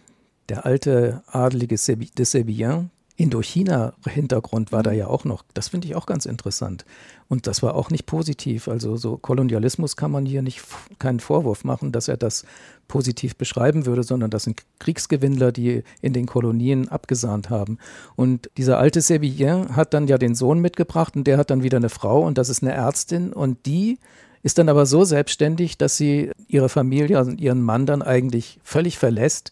der 0.49 0.65
alte 0.65 1.21
Adelige 1.27 1.75
de 1.75 2.25
Sevillin, 2.25 2.89
Indochina-Hintergrund 3.19 4.71
war 4.71 4.81
da 4.81 4.93
ja 4.93 5.07
auch 5.07 5.25
noch. 5.25 5.43
Das 5.53 5.67
finde 5.67 5.87
ich 5.87 5.95
auch 5.95 6.05
ganz 6.05 6.25
interessant. 6.25 6.85
Und 7.29 7.45
das 7.45 7.61
war 7.61 7.75
auch 7.75 7.91
nicht 7.91 8.07
positiv. 8.07 8.67
Also 8.67 8.97
so 8.97 9.17
Kolonialismus 9.17 9.95
kann 9.95 10.09
man 10.09 10.25
hier 10.25 10.41
nicht 10.41 10.61
keinen 10.97 11.19
Vorwurf 11.19 11.63
machen, 11.63 11.91
dass 11.91 12.07
er 12.07 12.17
das 12.17 12.43
positiv 12.87 13.35
beschreiben 13.35 13.85
würde, 13.85 14.01
sondern 14.01 14.31
das 14.31 14.45
sind 14.45 14.63
Kriegsgewinnler, 14.79 15.51
die 15.51 15.83
in 16.01 16.13
den 16.13 16.25
Kolonien 16.25 16.89
abgesahnt 16.89 17.51
haben. 17.51 17.77
Und 18.15 18.49
dieser 18.57 18.79
alte 18.79 18.99
Sevillien 18.99 19.75
hat 19.75 19.93
dann 19.93 20.07
ja 20.07 20.17
den 20.17 20.33
Sohn 20.33 20.59
mitgebracht 20.59 21.15
und 21.15 21.25
der 21.25 21.37
hat 21.37 21.51
dann 21.51 21.61
wieder 21.61 21.77
eine 21.77 21.89
Frau 21.89 22.25
und 22.25 22.39
das 22.39 22.49
ist 22.49 22.63
eine 22.63 22.73
Ärztin 22.73 23.31
und 23.31 23.63
die 23.67 23.99
ist 24.41 24.57
dann 24.57 24.67
aber 24.67 24.87
so 24.87 25.03
selbstständig, 25.03 25.77
dass 25.77 25.97
sie 25.97 26.31
ihre 26.47 26.69
Familie, 26.69 27.19
also 27.19 27.31
ihren 27.31 27.61
Mann 27.61 27.85
dann 27.85 28.01
eigentlich 28.01 28.59
völlig 28.63 28.97
verlässt 28.97 29.51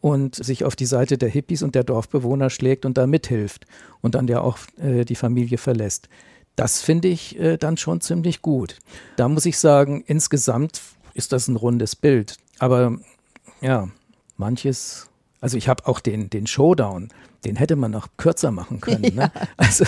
und 0.00 0.34
sich 0.34 0.64
auf 0.64 0.74
die 0.74 0.86
Seite 0.86 1.18
der 1.18 1.28
Hippies 1.28 1.62
und 1.62 1.76
der 1.76 1.84
Dorfbewohner 1.84 2.50
schlägt 2.50 2.84
und 2.84 2.98
da 2.98 3.06
mithilft 3.06 3.66
und 4.00 4.16
dann 4.16 4.26
ja 4.26 4.40
auch 4.40 4.58
äh, 4.78 5.04
die 5.04 5.14
Familie 5.14 5.58
verlässt. 5.58 6.08
Das 6.56 6.82
finde 6.82 7.08
ich 7.08 7.38
äh, 7.38 7.56
dann 7.56 7.76
schon 7.76 8.00
ziemlich 8.00 8.42
gut. 8.42 8.76
Da 9.16 9.28
muss 9.28 9.46
ich 9.46 9.58
sagen, 9.58 10.04
insgesamt 10.06 10.80
ist 11.14 11.32
das 11.32 11.48
ein 11.48 11.56
rundes 11.56 11.96
Bild. 11.96 12.36
Aber 12.58 12.96
ja, 13.60 13.88
manches, 14.36 15.08
also 15.40 15.56
ich 15.56 15.68
habe 15.68 15.86
auch 15.86 16.00
den, 16.00 16.30
den 16.30 16.46
Showdown, 16.46 17.08
den 17.44 17.56
hätte 17.56 17.76
man 17.76 17.90
noch 17.90 18.08
kürzer 18.16 18.50
machen 18.50 18.80
können. 18.80 19.14
Ne? 19.14 19.32
Ja. 19.34 19.42
Also 19.56 19.84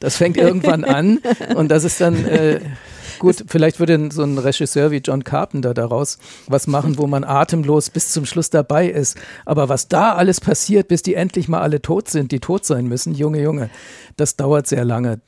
das 0.00 0.16
fängt 0.16 0.36
irgendwann 0.36 0.84
an 0.84 1.20
und 1.54 1.68
das 1.68 1.84
ist 1.84 2.00
dann 2.00 2.24
äh, 2.24 2.60
Gut, 3.18 3.44
vielleicht 3.48 3.80
würde 3.80 4.10
so 4.12 4.22
ein 4.22 4.38
Regisseur 4.38 4.90
wie 4.90 4.98
John 4.98 5.24
Carpenter 5.24 5.74
daraus 5.74 6.18
was 6.46 6.66
machen, 6.66 6.98
wo 6.98 7.06
man 7.06 7.24
atemlos 7.24 7.90
bis 7.90 8.12
zum 8.12 8.26
Schluss 8.26 8.50
dabei 8.50 8.88
ist. 8.88 9.18
Aber 9.44 9.68
was 9.68 9.88
da 9.88 10.14
alles 10.14 10.40
passiert, 10.40 10.88
bis 10.88 11.02
die 11.02 11.14
endlich 11.14 11.48
mal 11.48 11.60
alle 11.60 11.82
tot 11.82 12.08
sind, 12.08 12.30
die 12.30 12.40
tot 12.40 12.64
sein 12.64 12.86
müssen, 12.86 13.14
Junge, 13.14 13.42
Junge, 13.42 13.70
das 14.16 14.36
dauert 14.36 14.66
sehr 14.66 14.84
lange. 14.84 15.20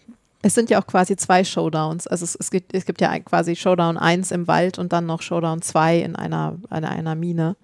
Es 0.43 0.55
sind 0.55 0.71
ja 0.71 0.81
auch 0.81 0.87
quasi 0.87 1.17
zwei 1.17 1.45
Showdowns. 1.45 2.07
Also 2.07 2.25
es, 2.25 2.35
es, 2.35 2.51
gibt, 2.51 2.75
es 2.75 2.87
gibt 2.87 3.01
ja 3.01 3.19
quasi 3.21 3.57
Showdown 3.57 3.99
1 3.99 4.31
im 4.31 4.49
Wald 4.49 4.79
und 4.79 4.93
dann 4.93 5.07
noch 5.07 5.23
Showdown 5.23 5.61
2 5.61 5.99
in 5.99 6.17
einer, 6.17 6.57
in 6.71 6.85
einer 6.85 7.15
Mine. 7.15 7.57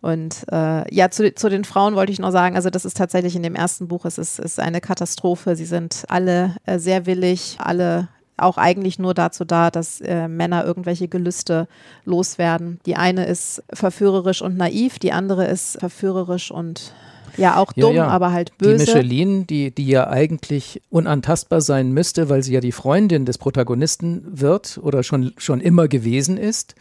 Und 0.00 0.44
äh, 0.50 0.94
ja, 0.94 1.10
zu, 1.10 1.32
zu 1.34 1.48
den 1.48 1.64
Frauen 1.64 1.94
wollte 1.94 2.12
ich 2.12 2.18
noch 2.18 2.32
sagen, 2.32 2.56
also 2.56 2.70
das 2.70 2.84
ist 2.84 2.96
tatsächlich 2.96 3.36
in 3.36 3.42
dem 3.42 3.54
ersten 3.54 3.88
Buch, 3.88 4.04
es 4.04 4.18
ist, 4.18 4.40
ist 4.40 4.58
eine 4.58 4.80
Katastrophe. 4.80 5.54
Sie 5.56 5.64
sind 5.64 6.04
alle 6.08 6.56
äh, 6.66 6.78
sehr 6.78 7.06
willig, 7.06 7.56
alle 7.58 8.08
auch 8.36 8.58
eigentlich 8.58 8.98
nur 8.98 9.14
dazu 9.14 9.44
da, 9.44 9.70
dass 9.70 10.00
äh, 10.00 10.26
Männer 10.26 10.64
irgendwelche 10.64 11.06
Gelüste 11.06 11.68
loswerden. 12.04 12.80
Die 12.86 12.96
eine 12.96 13.26
ist 13.26 13.62
verführerisch 13.72 14.42
und 14.42 14.56
naiv, 14.56 14.98
die 14.98 15.12
andere 15.12 15.46
ist 15.46 15.78
verführerisch 15.78 16.50
und 16.50 16.94
ja, 17.36 17.56
auch 17.56 17.72
dumm, 17.72 17.94
ja, 17.96 18.04
ja. 18.04 18.08
aber 18.08 18.32
halt 18.32 18.56
böse. 18.58 18.84
Die 18.84 18.92
Micheline, 18.92 19.44
die, 19.44 19.74
die 19.74 19.86
ja 19.86 20.08
eigentlich 20.08 20.82
unantastbar 20.90 21.60
sein 21.60 21.92
müsste, 21.92 22.28
weil 22.28 22.42
sie 22.42 22.52
ja 22.52 22.60
die 22.60 22.72
Freundin 22.72 23.24
des 23.24 23.38
Protagonisten 23.38 24.24
wird 24.30 24.78
oder 24.82 25.02
schon, 25.02 25.32
schon 25.36 25.60
immer 25.60 25.88
gewesen 25.88 26.36
ist 26.36 26.74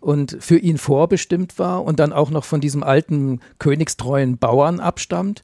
und 0.00 0.36
für 0.40 0.58
ihn 0.58 0.78
vorbestimmt 0.78 1.58
war 1.58 1.84
und 1.84 1.98
dann 1.98 2.12
auch 2.12 2.30
noch 2.30 2.44
von 2.44 2.60
diesem 2.60 2.82
alten 2.82 3.40
königstreuen 3.58 4.38
Bauern 4.38 4.80
abstammt, 4.80 5.42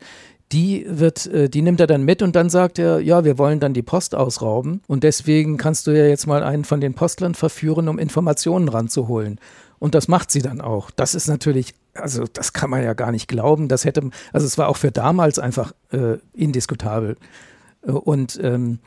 die 0.52 0.84
wird, 0.88 1.26
äh, 1.26 1.48
die 1.48 1.62
nimmt 1.62 1.80
er 1.80 1.86
dann 1.86 2.04
mit 2.04 2.22
und 2.22 2.36
dann 2.36 2.50
sagt 2.50 2.78
er, 2.78 3.00
ja, 3.00 3.24
wir 3.24 3.38
wollen 3.38 3.58
dann 3.58 3.72
die 3.74 3.82
Post 3.82 4.14
ausrauben 4.14 4.82
und 4.86 5.02
deswegen 5.02 5.56
kannst 5.56 5.86
du 5.86 5.92
ja 5.92 6.06
jetzt 6.06 6.26
mal 6.26 6.42
einen 6.42 6.64
von 6.64 6.80
den 6.80 6.94
Postlern 6.94 7.34
verführen, 7.34 7.88
um 7.88 7.98
Informationen 7.98 8.68
ranzuholen. 8.68 9.40
Und 9.78 9.96
das 9.96 10.06
macht 10.06 10.30
sie 10.30 10.42
dann 10.42 10.60
auch. 10.60 10.90
Das 10.92 11.14
ist 11.14 11.26
natürlich, 11.26 11.74
also 11.94 12.24
das 12.32 12.52
kann 12.52 12.70
man 12.70 12.82
ja 12.82 12.94
gar 12.94 13.12
nicht 13.12 13.28
glauben. 13.28 13.68
Das 13.68 13.84
hätte, 13.84 14.10
also 14.32 14.46
es 14.46 14.58
war 14.58 14.68
auch 14.68 14.76
für 14.76 14.90
damals 14.90 15.38
einfach 15.38 15.72
äh, 15.90 16.18
indiskutabel. 16.32 17.16
Äh, 17.86 17.92
und 17.92 18.38
ähm, 18.42 18.78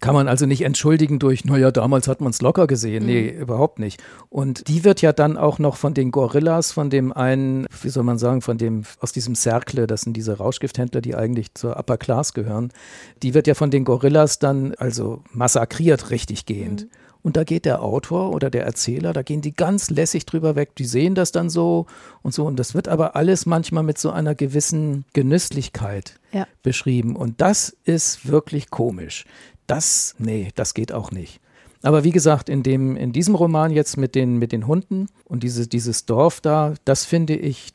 kann 0.00 0.14
man 0.14 0.28
also 0.28 0.46
nicht 0.46 0.62
entschuldigen 0.62 1.18
durch, 1.18 1.44
naja, 1.44 1.70
damals 1.70 2.06
hat 2.08 2.20
man 2.20 2.30
es 2.30 2.42
locker 2.42 2.66
gesehen. 2.66 3.04
Mhm. 3.04 3.08
Nee, 3.08 3.28
überhaupt 3.28 3.78
nicht. 3.78 4.02
Und 4.28 4.68
die 4.68 4.84
wird 4.84 5.02
ja 5.02 5.12
dann 5.12 5.36
auch 5.36 5.58
noch 5.58 5.76
von 5.76 5.94
den 5.94 6.10
Gorillas, 6.10 6.72
von 6.72 6.90
dem 6.90 7.12
einen, 7.12 7.66
wie 7.82 7.88
soll 7.88 8.04
man 8.04 8.18
sagen, 8.18 8.42
von 8.42 8.58
dem, 8.58 8.84
aus 9.00 9.12
diesem 9.12 9.34
Cercle, 9.34 9.86
das 9.86 10.02
sind 10.02 10.14
diese 10.14 10.36
Rauschgifthändler, 10.36 11.00
die 11.00 11.14
eigentlich 11.14 11.54
zur 11.54 11.78
Upper 11.78 11.96
Class 11.96 12.34
gehören, 12.34 12.72
die 13.22 13.34
wird 13.34 13.46
ja 13.46 13.54
von 13.54 13.70
den 13.70 13.84
Gorillas 13.84 14.38
dann 14.38 14.74
also 14.74 15.22
massakriert, 15.32 16.10
richtig 16.10 16.46
gehend. 16.46 16.82
Mhm. 16.82 16.90
Und 17.26 17.36
da 17.36 17.42
geht 17.42 17.64
der 17.64 17.82
Autor 17.82 18.32
oder 18.32 18.50
der 18.50 18.64
Erzähler, 18.64 19.12
da 19.12 19.22
gehen 19.22 19.40
die 19.40 19.52
ganz 19.52 19.90
lässig 19.90 20.26
drüber 20.26 20.54
weg. 20.54 20.76
Die 20.76 20.84
sehen 20.84 21.16
das 21.16 21.32
dann 21.32 21.50
so 21.50 21.86
und 22.22 22.32
so. 22.32 22.46
Und 22.46 22.56
das 22.56 22.72
wird 22.72 22.86
aber 22.86 23.16
alles 23.16 23.46
manchmal 23.46 23.82
mit 23.82 23.98
so 23.98 24.10
einer 24.10 24.36
gewissen 24.36 25.04
Genüsslichkeit 25.12 26.20
ja. 26.30 26.46
beschrieben. 26.62 27.16
Und 27.16 27.40
das 27.40 27.76
ist 27.84 28.28
wirklich 28.28 28.70
komisch 28.70 29.24
das, 29.66 30.14
nee, 30.18 30.50
das 30.54 30.74
geht 30.74 30.92
auch 30.92 31.10
nicht. 31.10 31.40
Aber 31.82 32.04
wie 32.04 32.10
gesagt, 32.10 32.48
in, 32.48 32.62
dem, 32.62 32.96
in 32.96 33.12
diesem 33.12 33.34
Roman 33.34 33.70
jetzt 33.70 33.96
mit 33.96 34.14
den, 34.14 34.38
mit 34.38 34.52
den 34.52 34.66
Hunden 34.66 35.08
und 35.24 35.42
diese, 35.42 35.66
dieses 35.66 36.06
Dorf 36.06 36.40
da, 36.40 36.74
das 36.84 37.04
finde 37.04 37.36
ich, 37.36 37.74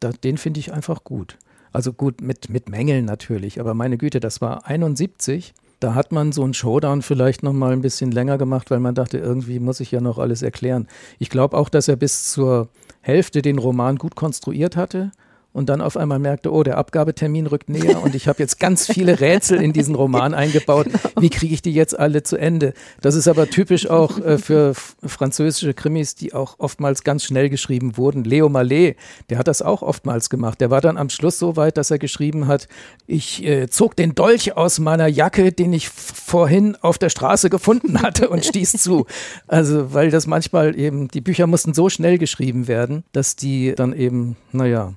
da, 0.00 0.10
den 0.10 0.36
finde 0.36 0.60
ich 0.60 0.72
einfach 0.72 1.04
gut. 1.04 1.38
Also 1.72 1.92
gut, 1.92 2.20
mit, 2.20 2.48
mit 2.48 2.68
Mängeln 2.68 3.04
natürlich, 3.04 3.60
aber 3.60 3.74
meine 3.74 3.98
Güte, 3.98 4.20
das 4.20 4.40
war 4.40 4.66
71. 4.66 5.54
Da 5.80 5.94
hat 5.94 6.10
man 6.10 6.32
so 6.32 6.42
einen 6.42 6.54
Showdown 6.54 7.02
vielleicht 7.02 7.42
noch 7.42 7.52
mal 7.52 7.72
ein 7.72 7.82
bisschen 7.82 8.10
länger 8.10 8.38
gemacht, 8.38 8.70
weil 8.70 8.80
man 8.80 8.94
dachte, 8.94 9.18
irgendwie 9.18 9.58
muss 9.58 9.80
ich 9.80 9.90
ja 9.90 10.00
noch 10.00 10.18
alles 10.18 10.42
erklären. 10.42 10.88
Ich 11.18 11.28
glaube 11.28 11.56
auch, 11.56 11.68
dass 11.68 11.88
er 11.88 11.96
bis 11.96 12.32
zur 12.32 12.68
Hälfte 13.02 13.42
den 13.42 13.58
Roman 13.58 13.96
gut 13.96 14.14
konstruiert 14.14 14.76
hatte 14.76 15.12
und 15.56 15.70
dann 15.70 15.80
auf 15.80 15.96
einmal 15.96 16.18
merkte, 16.18 16.52
oh, 16.52 16.62
der 16.62 16.76
Abgabetermin 16.76 17.46
rückt 17.46 17.70
näher 17.70 18.02
und 18.02 18.14
ich 18.14 18.28
habe 18.28 18.42
jetzt 18.42 18.60
ganz 18.60 18.92
viele 18.92 19.20
Rätsel 19.20 19.58
in 19.62 19.72
diesen 19.72 19.94
Roman 19.94 20.34
eingebaut. 20.34 20.84
Genau. 20.84 20.98
Wie 21.18 21.30
kriege 21.30 21.54
ich 21.54 21.62
die 21.62 21.72
jetzt 21.72 21.98
alle 21.98 22.22
zu 22.22 22.36
Ende? 22.36 22.74
Das 23.00 23.14
ist 23.14 23.26
aber 23.26 23.48
typisch 23.48 23.88
auch 23.88 24.18
äh, 24.18 24.36
für 24.36 24.74
französische 24.74 25.72
Krimis, 25.72 26.14
die 26.14 26.34
auch 26.34 26.56
oftmals 26.58 27.04
ganz 27.04 27.24
schnell 27.24 27.48
geschrieben 27.48 27.96
wurden. 27.96 28.22
Leo 28.24 28.50
Mallet, 28.50 28.98
der 29.30 29.38
hat 29.38 29.48
das 29.48 29.62
auch 29.62 29.80
oftmals 29.80 30.28
gemacht. 30.28 30.60
Der 30.60 30.70
war 30.70 30.82
dann 30.82 30.98
am 30.98 31.08
Schluss 31.08 31.38
so 31.38 31.56
weit, 31.56 31.78
dass 31.78 31.90
er 31.90 31.98
geschrieben 31.98 32.48
hat, 32.48 32.68
ich 33.06 33.42
äh, 33.42 33.70
zog 33.70 33.96
den 33.96 34.14
Dolch 34.14 34.58
aus 34.58 34.78
meiner 34.78 35.06
Jacke, 35.06 35.52
den 35.52 35.72
ich 35.72 35.88
vorhin 35.88 36.76
auf 36.82 36.98
der 36.98 37.08
Straße 37.08 37.48
gefunden 37.48 38.02
hatte 38.02 38.28
und 38.28 38.44
stieß 38.44 38.72
zu. 38.72 39.06
Also, 39.46 39.94
weil 39.94 40.10
das 40.10 40.26
manchmal 40.26 40.78
eben, 40.78 41.08
die 41.08 41.22
Bücher 41.22 41.46
mussten 41.46 41.72
so 41.72 41.88
schnell 41.88 42.18
geschrieben 42.18 42.68
werden, 42.68 43.04
dass 43.12 43.36
die 43.36 43.74
dann 43.74 43.94
eben, 43.94 44.36
naja, 44.52 44.92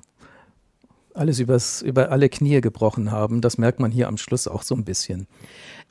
alles 1.20 1.38
übers, 1.38 1.82
über 1.82 2.10
alle 2.10 2.28
Knie 2.28 2.60
gebrochen 2.60 3.10
haben. 3.10 3.40
Das 3.40 3.58
merkt 3.58 3.78
man 3.78 3.92
hier 3.92 4.08
am 4.08 4.16
Schluss 4.16 4.48
auch 4.48 4.62
so 4.62 4.74
ein 4.74 4.84
bisschen. 4.84 5.28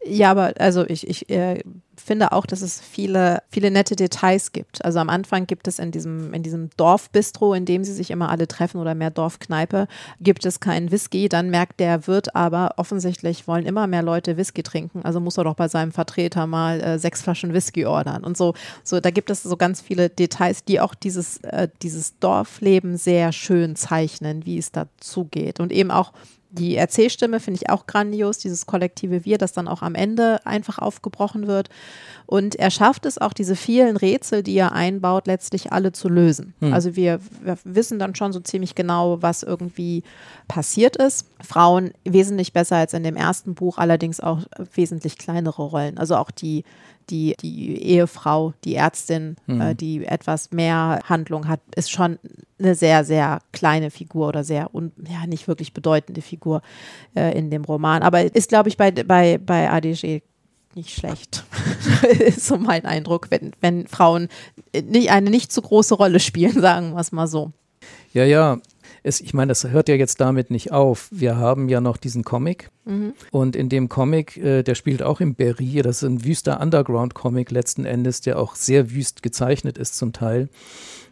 Ja, 0.06 0.32
aber 0.32 0.54
also 0.60 0.86
ich, 0.88 1.08
ich 1.08 1.30
äh, 1.30 1.62
finde 1.98 2.32
auch, 2.32 2.46
dass 2.46 2.62
es 2.62 2.80
viele, 2.80 3.44
viele 3.50 3.70
nette 3.70 3.98
Details 3.98 4.54
gibt. 4.54 4.84
Also 4.86 5.00
am 5.00 5.10
Anfang 5.10 5.46
gibt 5.46 5.68
es 5.68 5.78
in 5.78 5.92
diesem, 5.92 6.34
in 6.34 6.42
diesem 6.42 6.70
Dorfbistro, 6.78 7.54
in 7.54 7.66
dem 7.66 7.84
sie 7.84 7.94
sich 7.94 8.10
immer 8.10 8.30
alle 8.30 8.48
treffen 8.48 8.80
oder 8.80 8.96
mehr 8.96 9.12
Dorfkneipe, 9.12 9.88
gibt 10.22 10.46
es 10.46 10.62
keinen 10.62 10.92
Whisky. 10.92 11.28
Dann 11.28 11.50
merkt 11.50 11.82
der 11.82 12.08
Wirt 12.08 12.34
aber, 12.34 12.76
offensichtlich 12.78 13.46
wollen 13.48 13.66
immer 13.66 13.88
mehr 13.88 14.02
Leute 14.02 14.38
Whisky 14.38 14.64
trinken. 14.64 15.02
Also 15.04 15.20
muss 15.20 15.38
er 15.38 15.44
doch 15.44 15.56
bei 15.56 15.68
seinem 15.68 15.92
Vertreter 15.92 16.48
mal 16.48 16.80
äh, 16.80 16.98
sechs 16.98 17.22
Flaschen 17.22 17.54
Whisky 17.54 17.86
ordern. 17.86 18.24
Und 18.24 18.38
so, 18.38 18.54
so, 18.86 19.02
da 19.02 19.12
gibt 19.12 19.30
es 19.30 19.44
so 19.44 19.58
ganz 19.58 19.82
viele 19.82 20.10
Details, 20.10 20.64
die 20.64 20.80
auch 20.80 20.96
dieses, 20.96 21.38
äh, 21.44 21.68
dieses 21.82 22.18
Dorfleben 22.20 22.96
sehr 22.96 23.34
schön 23.34 23.76
zeichnen, 23.76 24.46
wie 24.46 24.58
es 24.58 24.72
dazu 24.72 25.26
geht. 25.26 25.60
Und 25.60 25.74
eben 25.74 25.92
auch 25.92 26.14
die 26.52 26.76
Erzählstimme 26.76 27.40
finde 27.40 27.60
ich 27.62 27.70
auch 27.70 27.86
grandios, 27.86 28.40
dieses 28.40 28.66
kollektive 28.66 29.24
Wir, 29.24 29.38
das 29.38 29.54
dann 29.54 29.68
auch 29.68 29.82
am 29.82 29.96
Ende 29.96 30.46
einfach 30.46 30.80
aufgebrochen 30.80 31.48
wird. 31.48 31.70
Und 32.30 32.56
er 32.58 32.70
schafft 32.70 33.08
es 33.08 33.18
auch, 33.18 33.34
diese 33.34 33.56
vielen 33.56 33.98
Rätsel, 33.98 34.44
die 34.44 34.56
er 34.56 34.74
einbaut, 34.74 35.26
letztlich 35.26 35.74
alle 35.74 35.94
zu 35.94 36.10
lösen. 36.10 36.54
Hm. 36.60 36.74
Also 36.74 36.96
wir, 36.96 37.20
wir, 37.42 37.58
wissen 37.64 37.98
dann 37.98 38.14
schon 38.14 38.34
so 38.34 38.40
ziemlich 38.40 38.76
genau, 38.76 39.20
was 39.24 39.42
irgendwie 39.42 40.04
passiert 40.48 40.96
ist. 40.96 41.26
Frauen 41.42 41.90
wesentlich 42.04 42.54
besser 42.54 42.76
als 42.76 42.94
in 42.94 43.02
dem 43.02 43.16
ersten 43.16 43.56
Buch, 43.56 43.80
allerdings 43.80 44.20
auch 44.20 44.42
wesentlich 44.76 45.18
kleinere 45.18 45.64
Rollen. 45.64 45.98
Also 45.98 46.18
auch 46.18 46.30
die 46.30 46.66
die, 47.10 47.36
die 47.42 47.82
Ehefrau, 47.82 48.54
die 48.64 48.76
Ärztin, 48.76 49.36
mhm. 49.48 49.62
äh, 49.62 49.74
die 49.74 50.06
etwas 50.06 50.52
mehr 50.52 51.00
Handlung 51.06 51.48
hat, 51.48 51.60
ist 51.76 51.90
schon 51.90 52.20
eine 52.60 52.76
sehr, 52.76 53.04
sehr 53.04 53.40
kleine 53.52 53.90
Figur 53.90 54.28
oder 54.28 54.44
sehr, 54.44 54.76
un, 54.76 54.92
ja, 55.10 55.26
nicht 55.26 55.48
wirklich 55.48 55.74
bedeutende 55.74 56.22
Figur 56.22 56.62
äh, 57.16 57.36
in 57.36 57.50
dem 57.50 57.64
Roman. 57.66 58.04
Aber 58.04 58.36
ist, 58.36 58.50
glaube 58.50 58.70
ich, 58.70 58.78
bei, 58.78 58.92
bei, 58.92 59.40
bei 59.40 59.72
ADG 59.72 60.22
nicht 60.76 60.94
schlecht. 60.96 61.44
ist 62.20 62.46
so 62.48 62.58
mein 62.58 62.86
Eindruck, 62.86 63.32
wenn, 63.32 63.52
wenn 63.62 63.88
Frauen 63.88 64.28
nicht, 64.74 65.12
eine 65.12 65.30
nicht 65.30 65.52
zu 65.52 65.62
große 65.62 65.96
Rolle 65.96 66.20
spielen, 66.20 66.54
sagen 66.62 66.94
wir 66.94 67.00
es 67.00 67.12
mal 67.12 67.28
so. 67.28 67.52
Ja, 68.14 68.24
ja. 68.24 68.60
Es, 69.02 69.22
ich 69.22 69.34
meine, 69.34 69.50
das 69.50 69.64
hört 69.66 69.88
ja 69.88 69.96
jetzt 69.96 70.20
damit 70.20 70.52
nicht 70.52 70.72
auf. 70.74 71.08
Wir 71.12 71.38
haben 71.38 71.70
ja 71.70 71.80
noch 71.80 71.96
diesen 71.96 72.24
Comic, 72.24 72.70
Mhm. 72.90 73.14
Und 73.32 73.56
in 73.56 73.70
dem 73.70 73.88
Comic, 73.88 74.38
äh, 74.38 74.64
der 74.64 74.76
spielt 74.76 75.04
auch 75.04 75.22
im 75.22 75.36
Berry, 75.36 75.82
das 75.84 76.02
ist 76.02 76.10
ein 76.10 76.26
wüster 76.26 76.60
Underground-Comic 76.60 77.52
letzten 77.52 77.86
Endes, 77.86 78.22
der 78.22 78.40
auch 78.40 78.56
sehr 78.56 78.92
wüst 78.92 79.22
gezeichnet 79.22 79.78
ist 79.78 79.96
zum 79.96 80.12
Teil. 80.12 80.50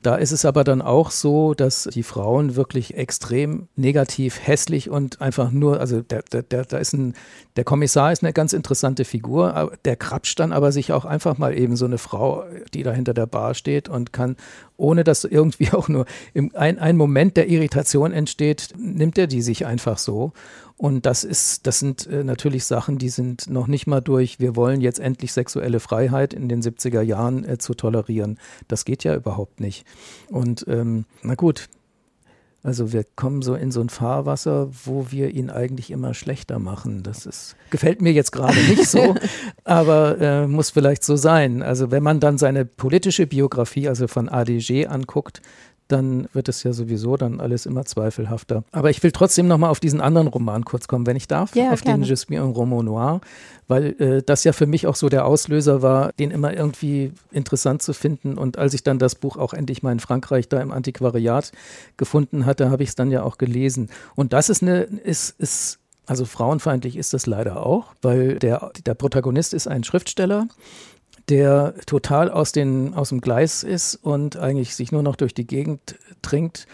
Da 0.02 0.16
ist 0.16 0.32
es 0.32 0.46
aber 0.46 0.64
dann 0.64 0.82
auch 0.82 1.12
so, 1.12 1.54
dass 1.54 1.84
die 1.92 2.04
Frauen 2.04 2.56
wirklich 2.56 2.96
extrem 2.96 3.68
negativ, 3.76 4.40
hässlich 4.46 4.90
und 4.90 5.22
einfach 5.22 5.52
nur, 5.52 5.80
also 5.80 6.02
der, 6.02 6.24
der, 6.24 6.44
der, 6.44 6.66
da 6.66 6.78
ist 6.78 6.94
ein, 6.94 7.14
der 7.56 7.64
Kommissar 7.64 8.12
ist 8.12 8.24
eine 8.24 8.34
ganz 8.34 8.54
interessante 8.54 9.06
Figur, 9.06 9.72
der 9.86 9.96
krapscht 9.96 10.40
dann 10.40 10.54
aber 10.54 10.72
sich 10.72 10.92
auch 10.92 11.06
einfach 11.06 11.38
mal 11.38 11.58
eben 11.58 11.76
so 11.76 11.86
eine 11.86 11.98
Frau, 11.98 12.44
die 12.74 12.84
da 12.84 12.92
hinter 12.92 13.14
der 13.14 13.26
Bar 13.26 13.54
steht 13.54 13.90
und 13.90 14.14
kann, 14.14 14.36
ohne 14.78 15.04
dass 15.04 15.24
irgendwie 15.24 15.72
auch 15.74 15.88
nur 15.88 16.06
im, 16.34 16.52
ein, 16.54 16.80
ein 16.80 16.98
Moment 16.98 17.38
der 17.38 17.50
Irritation 17.50 18.12
entsteht, 18.12 18.74
nimmt 18.78 19.18
er 19.18 19.28
die 19.28 19.42
sich 19.42 19.66
einfach 19.66 19.98
so. 19.98 20.34
Und 20.78 21.08
das 21.08 21.24
ist, 21.24 21.66
das 21.66 21.80
sind 21.80 22.06
äh, 22.06 22.24
natürlich 22.24 22.66
Sachen, 22.66 23.00
die 23.00 23.10
sind 23.10 23.50
noch 23.50 23.66
nicht 23.66 23.88
mal 23.88 24.00
durch, 24.00 24.40
wir 24.40 24.56
wollen 24.56 24.80
jetzt 24.80 25.00
endlich 25.00 25.34
sexuelle 25.34 25.80
Freiheit 25.80 26.34
in 26.34 26.50
den 26.50 26.62
70er 26.62 27.02
Jahren 27.02 27.44
äh, 27.46 27.58
zu 27.58 27.74
tolerieren. 27.74 28.38
Das 28.68 28.86
geht 28.86 29.04
ja 29.04 29.16
überhaupt 29.16 29.60
nicht. 29.60 29.88
Und 30.30 30.66
ähm, 30.68 31.06
na 31.24 31.34
gut, 31.34 31.68
also 32.62 32.92
wir 32.92 33.06
kommen 33.16 33.42
so 33.42 33.56
in 33.56 33.72
so 33.72 33.82
ein 33.82 33.90
Fahrwasser, 33.90 34.70
wo 34.86 35.08
wir 35.10 35.34
ihn 35.34 35.50
eigentlich 35.50 35.90
immer 35.90 36.14
schlechter 36.14 36.60
machen. 36.60 37.02
Das 37.02 37.26
ist, 37.26 37.56
gefällt 37.70 38.02
mir 38.02 38.12
jetzt 38.12 38.32
gerade 38.32 38.60
nicht 38.60 38.88
so, 38.88 39.16
aber 39.64 40.20
äh, 40.20 40.48
muss 40.48 40.70
vielleicht 40.70 41.04
so 41.04 41.16
sein. 41.16 41.64
Also 41.64 41.92
wenn 41.92 42.04
man 42.04 42.20
dann 42.20 42.38
seine 42.38 42.66
politische 42.66 43.26
Biografie, 43.26 43.88
also 43.88 44.08
von 44.08 44.30
ADG 44.30 44.88
anguckt, 44.88 45.42
dann 45.88 46.28
wird 46.34 46.50
es 46.50 46.64
ja 46.64 46.74
sowieso 46.74 47.18
dann 47.18 47.40
alles 47.40 47.66
immer 47.66 47.86
zweifelhafter. 47.86 48.64
Aber 48.72 48.90
ich 48.90 49.02
will 49.04 49.12
trotzdem 49.12 49.48
nochmal 49.48 49.70
auf 49.70 49.80
diesen 49.80 50.02
anderen 50.02 50.28
Roman 50.28 50.66
kurz 50.66 50.88
kommen, 50.88 51.06
wenn 51.06 51.16
ich 51.16 51.28
darf, 51.28 51.56
ja, 51.56 51.72
auf 51.72 51.82
gerne. 51.82 52.04
den 52.04 52.10
Je 52.10 52.16
suis 52.16 52.40
un 52.40 52.52
roman 52.52 52.86
noir, 52.86 53.22
weil 53.68 53.96
äh, 54.00 54.24
das 54.24 54.44
ja 54.44 54.54
für 54.54 54.68
mich 54.68 54.88
auch 54.88 54.96
so 54.96 55.10
der 55.10 55.26
Auslöser 55.26 55.82
war, 55.82 56.12
den 56.14 56.32
immer 56.32 56.54
irgendwie 56.54 57.14
interessant 57.32 57.82
zu 57.82 57.94
finden. 57.94 58.38
Und 58.38 58.58
als 58.58 58.74
ich 58.74 58.84
dann 58.84 59.00
das 59.00 59.16
Buch 59.16 59.38
auch 59.38 59.54
endlich 59.54 59.84
mal 59.84 59.92
in 59.92 60.00
Frankreich 60.00 60.50
da 60.50 60.62
im 60.62 60.72
Antiquariat 60.72 61.52
gefunden 61.98 62.46
hatte, 62.46 62.70
habe 62.70 62.84
ich 62.84 62.90
es 62.90 62.96
dann 62.96 63.12
ja 63.12 63.24
auch 63.24 63.38
gelesen. 63.38 63.90
Und 64.16 64.34
das 64.34 64.50
ist 64.50 64.62
eine, 64.62 64.82
ist, 64.82 65.40
ist 65.40 65.80
also 66.06 66.24
frauenfeindlich 66.24 66.96
ist 66.96 67.14
das 67.14 67.26
leider 67.26 67.66
auch, 67.66 67.94
weil 68.02 68.40
der, 68.40 68.72
der 68.86 68.94
Protagonist 68.94 69.54
ist 69.54 69.68
ein 69.68 69.84
Schriftsteller 69.84 70.48
der 71.30 71.76
total 71.86 72.32
aus, 72.32 72.52
den, 72.52 72.94
aus 72.94 73.10
dem 73.10 73.22
Gleis 73.22 73.64
ist 73.64 73.96
und 73.96 74.38
eigentlich 74.38 74.76
sich 74.76 74.92
nur 74.92 75.04
noch 75.04 75.16
durch 75.16 75.34
die 75.34 75.48
Gegend 75.48 75.96
trinkt 76.22 76.68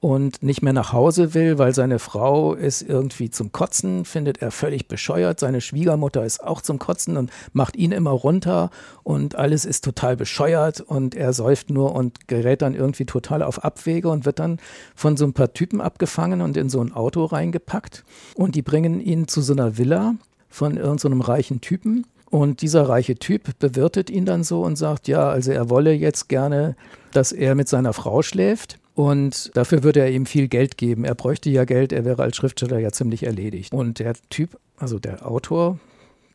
und 0.00 0.42
nicht 0.42 0.62
mehr 0.62 0.72
nach 0.72 0.94
Hause 0.94 1.34
will, 1.34 1.58
weil 1.58 1.74
seine 1.74 1.98
Frau 1.98 2.54
ist 2.54 2.80
irgendwie 2.80 3.30
zum 3.30 3.52
Kotzen, 3.52 4.06
findet 4.06 4.40
er 4.40 4.50
völlig 4.50 4.88
bescheuert. 4.88 5.38
Seine 5.38 5.60
Schwiegermutter 5.60 6.24
ist 6.24 6.42
auch 6.42 6.62
zum 6.62 6.78
Kotzen 6.78 7.18
und 7.18 7.30
macht 7.52 7.76
ihn 7.76 7.92
immer 7.92 8.10
runter 8.10 8.70
und 9.02 9.34
alles 9.34 9.66
ist 9.66 9.84
total 9.84 10.16
bescheuert 10.16 10.80
und 10.80 11.14
er 11.14 11.34
säuft 11.34 11.68
nur 11.68 11.94
und 11.94 12.28
gerät 12.28 12.62
dann 12.62 12.74
irgendwie 12.74 13.04
total 13.04 13.42
auf 13.42 13.62
Abwege 13.62 14.08
und 14.08 14.24
wird 14.24 14.38
dann 14.38 14.58
von 14.94 15.18
so 15.18 15.26
ein 15.26 15.34
paar 15.34 15.52
Typen 15.52 15.82
abgefangen 15.82 16.40
und 16.40 16.56
in 16.56 16.70
so 16.70 16.80
ein 16.80 16.94
Auto 16.94 17.26
reingepackt 17.26 18.02
und 18.34 18.54
die 18.54 18.62
bringen 18.62 19.00
ihn 19.00 19.28
zu 19.28 19.42
so 19.42 19.52
einer 19.52 19.76
Villa 19.76 20.14
von 20.48 20.78
irgendeinem 20.78 21.20
so 21.20 21.26
reichen 21.26 21.60
Typen 21.60 22.06
und 22.30 22.62
dieser 22.62 22.88
reiche 22.88 23.16
Typ 23.16 23.58
bewirtet 23.58 24.08
ihn 24.08 24.24
dann 24.24 24.44
so 24.44 24.62
und 24.62 24.76
sagt, 24.76 25.08
ja, 25.08 25.28
also 25.28 25.50
er 25.50 25.68
wolle 25.68 25.92
jetzt 25.92 26.28
gerne, 26.28 26.76
dass 27.12 27.32
er 27.32 27.56
mit 27.56 27.68
seiner 27.68 27.92
Frau 27.92 28.22
schläft. 28.22 28.78
Und 28.94 29.50
dafür 29.56 29.82
würde 29.82 30.00
er 30.00 30.10
ihm 30.10 30.26
viel 30.26 30.46
Geld 30.46 30.76
geben. 30.76 31.04
Er 31.04 31.14
bräuchte 31.14 31.50
ja 31.50 31.64
Geld, 31.64 31.92
er 31.92 32.04
wäre 32.04 32.22
als 32.22 32.36
Schriftsteller 32.36 32.78
ja 32.78 32.92
ziemlich 32.92 33.24
erledigt. 33.24 33.72
Und 33.72 33.98
der 33.98 34.14
Typ, 34.28 34.58
also 34.76 34.98
der 34.98 35.26
Autor, 35.26 35.78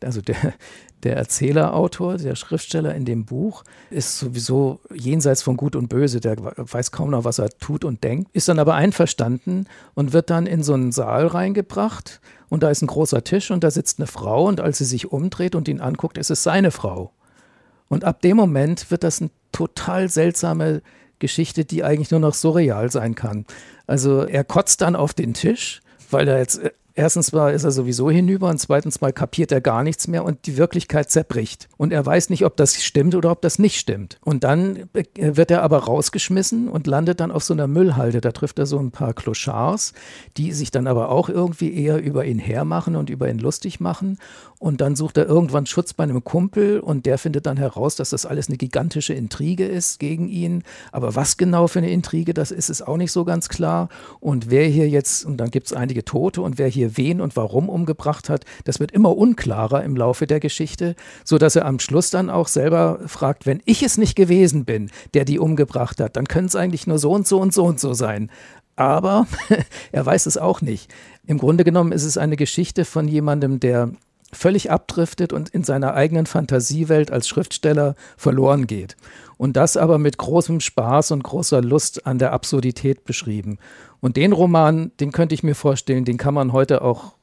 also 0.03 0.21
der, 0.21 0.53
der 1.03 1.15
Erzählerautor, 1.15 2.17
der 2.17 2.35
Schriftsteller 2.35 2.95
in 2.95 3.05
dem 3.05 3.25
Buch, 3.25 3.63
ist 3.89 4.19
sowieso 4.19 4.79
jenseits 4.93 5.43
von 5.43 5.57
Gut 5.57 5.75
und 5.75 5.87
Böse. 5.87 6.19
Der 6.19 6.35
weiß 6.39 6.91
kaum 6.91 7.11
noch, 7.11 7.23
was 7.23 7.39
er 7.39 7.49
tut 7.49 7.85
und 7.85 8.03
denkt, 8.03 8.29
ist 8.33 8.47
dann 8.47 8.59
aber 8.59 8.75
einverstanden 8.75 9.67
und 9.93 10.13
wird 10.13 10.29
dann 10.29 10.47
in 10.47 10.63
so 10.63 10.73
einen 10.73 10.91
Saal 10.91 11.27
reingebracht 11.27 12.19
und 12.49 12.63
da 12.63 12.69
ist 12.69 12.81
ein 12.81 12.87
großer 12.87 13.23
Tisch 13.23 13.51
und 13.51 13.63
da 13.63 13.71
sitzt 13.71 13.99
eine 13.99 14.07
Frau 14.07 14.47
und 14.47 14.61
als 14.61 14.77
sie 14.77 14.85
sich 14.85 15.11
umdreht 15.11 15.55
und 15.55 15.67
ihn 15.67 15.81
anguckt, 15.81 16.17
ist 16.17 16.31
es 16.31 16.43
seine 16.43 16.71
Frau. 16.71 17.11
Und 17.87 18.03
ab 18.03 18.21
dem 18.21 18.37
Moment 18.37 18.89
wird 18.91 19.03
das 19.03 19.21
eine 19.21 19.29
total 19.51 20.09
seltsame 20.09 20.81
Geschichte, 21.19 21.65
die 21.65 21.83
eigentlich 21.83 22.11
nur 22.11 22.19
noch 22.19 22.33
surreal 22.33 22.91
sein 22.91 23.15
kann. 23.15 23.45
Also 23.87 24.23
er 24.23 24.43
kotzt 24.43 24.81
dann 24.81 24.95
auf 24.95 25.13
den 25.13 25.33
Tisch, 25.33 25.81
weil 26.09 26.27
er 26.27 26.39
jetzt 26.39 26.59
äh, 26.59 26.71
Erstens 26.97 27.33
mal 27.33 27.53
ist 27.53 27.65
er 27.65 27.71
sowieso 27.71 28.09
hinüber 28.09 28.47
und 28.47 28.57
zweitens 28.57 29.01
mal 29.01 29.11
kapiert 29.11 29.51
er 29.51 29.59
gar 29.59 29.83
nichts 29.83 30.07
mehr 30.07 30.23
und 30.23 30.45
die 30.45 30.55
Wirklichkeit 30.55 31.11
zerbricht. 31.11 31.67
Und 31.75 31.91
er 31.91 32.05
weiß 32.05 32.29
nicht, 32.29 32.45
ob 32.45 32.55
das 32.55 32.81
stimmt 32.81 33.15
oder 33.15 33.31
ob 33.31 33.41
das 33.41 33.59
nicht 33.59 33.77
stimmt. 33.77 34.17
Und 34.23 34.45
dann 34.45 34.89
wird 35.13 35.51
er 35.51 35.61
aber 35.61 35.79
rausgeschmissen 35.79 36.69
und 36.69 36.87
landet 36.87 37.19
dann 37.19 37.31
auf 37.31 37.43
so 37.43 37.53
einer 37.53 37.67
Müllhalde. 37.67 38.21
Da 38.21 38.31
trifft 38.31 38.59
er 38.59 38.65
so 38.65 38.79
ein 38.79 38.91
paar 38.91 39.13
Clochards, 39.13 39.91
die 40.37 40.53
sich 40.53 40.71
dann 40.71 40.87
aber 40.87 41.09
auch 41.09 41.27
irgendwie 41.27 41.73
eher 41.73 42.01
über 42.01 42.23
ihn 42.23 42.39
hermachen 42.39 42.95
und 42.95 43.09
über 43.09 43.29
ihn 43.29 43.39
lustig 43.39 43.81
machen. 43.81 44.17
Und 44.57 44.79
dann 44.79 44.95
sucht 44.95 45.17
er 45.17 45.25
irgendwann 45.25 45.65
Schutz 45.65 45.93
bei 45.93 46.05
einem 46.05 46.23
Kumpel 46.23 46.79
und 46.79 47.05
der 47.05 47.17
findet 47.17 47.45
dann 47.45 47.57
heraus, 47.57 47.97
dass 47.97 48.11
das 48.11 48.25
alles 48.25 48.47
eine 48.47 48.57
gigantische 48.57 49.13
Intrige 49.13 49.65
ist 49.65 49.99
gegen 49.99 50.29
ihn. 50.29 50.63
Aber 50.93 51.13
was 51.13 51.35
genau 51.35 51.67
für 51.67 51.79
eine 51.79 51.91
Intrige 51.91 52.33
das 52.33 52.51
ist, 52.51 52.69
ist 52.69 52.87
auch 52.87 52.95
nicht 52.95 53.11
so 53.11 53.25
ganz 53.25 53.49
klar. 53.49 53.89
Und 54.21 54.49
wer 54.49 54.65
hier 54.65 54.87
jetzt, 54.87 55.25
und 55.25 55.37
dann 55.37 55.51
gibt 55.51 55.67
es 55.67 55.73
einige 55.73 56.05
Tote 56.05 56.41
und 56.41 56.57
wer 56.57 56.69
hier 56.69 56.84
hier 56.85 56.97
wen 56.97 57.21
und 57.21 57.35
warum 57.35 57.69
umgebracht 57.69 58.29
hat, 58.29 58.45
das 58.63 58.79
wird 58.79 58.91
immer 58.91 59.15
unklarer 59.17 59.83
im 59.83 59.95
Laufe 59.95 60.27
der 60.27 60.39
Geschichte, 60.39 60.95
so 61.23 61.37
dass 61.37 61.55
er 61.55 61.65
am 61.65 61.79
Schluss 61.79 62.09
dann 62.09 62.29
auch 62.29 62.47
selber 62.47 62.99
fragt, 63.07 63.45
wenn 63.45 63.61
ich 63.65 63.83
es 63.83 63.97
nicht 63.97 64.15
gewesen 64.15 64.65
bin, 64.65 64.89
der 65.13 65.25
die 65.25 65.39
umgebracht 65.39 65.99
hat, 65.99 66.15
dann 66.15 66.27
können 66.27 66.47
es 66.47 66.55
eigentlich 66.55 66.87
nur 66.87 66.99
so 66.99 67.11
und 67.11 67.27
so 67.27 67.39
und 67.39 67.53
so 67.53 67.65
und 67.65 67.79
so 67.79 67.93
sein. 67.93 68.29
aber 68.75 69.25
er 69.91 70.05
weiß 70.05 70.25
es 70.25 70.37
auch 70.37 70.61
nicht. 70.61 70.93
Im 71.25 71.37
Grunde 71.37 71.63
genommen 71.63 71.91
ist 71.91 72.03
es 72.03 72.17
eine 72.17 72.35
Geschichte 72.35 72.85
von 72.85 73.07
jemandem, 73.07 73.59
der 73.59 73.91
völlig 74.31 74.71
abdriftet 74.71 75.33
und 75.33 75.49
in 75.49 75.63
seiner 75.63 75.93
eigenen 75.93 76.25
Fantasiewelt 76.25 77.11
als 77.11 77.27
Schriftsteller 77.27 77.95
verloren 78.17 78.67
geht. 78.67 78.95
Und 79.37 79.57
das 79.57 79.77
aber 79.77 79.97
mit 79.97 80.17
großem 80.17 80.59
Spaß 80.59 81.11
und 81.11 81.23
großer 81.23 81.61
Lust 81.61 82.05
an 82.05 82.19
der 82.19 82.33
Absurdität 82.33 83.05
beschrieben. 83.05 83.57
Und 84.01 84.17
den 84.17 84.33
Roman, 84.33 84.91
den 84.99 85.11
könnte 85.11 85.35
ich 85.35 85.43
mir 85.43 85.55
vorstellen, 85.55 86.05
den 86.05 86.17
kann 86.17 86.33
man 86.33 86.53
heute 86.53 86.81
auch, 86.81 87.13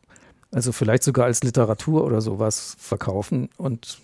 also 0.51 0.73
vielleicht 0.73 1.03
sogar 1.03 1.27
als 1.27 1.43
Literatur 1.43 2.05
oder 2.05 2.21
sowas 2.21 2.77
verkaufen 2.79 3.49
und 3.57 3.99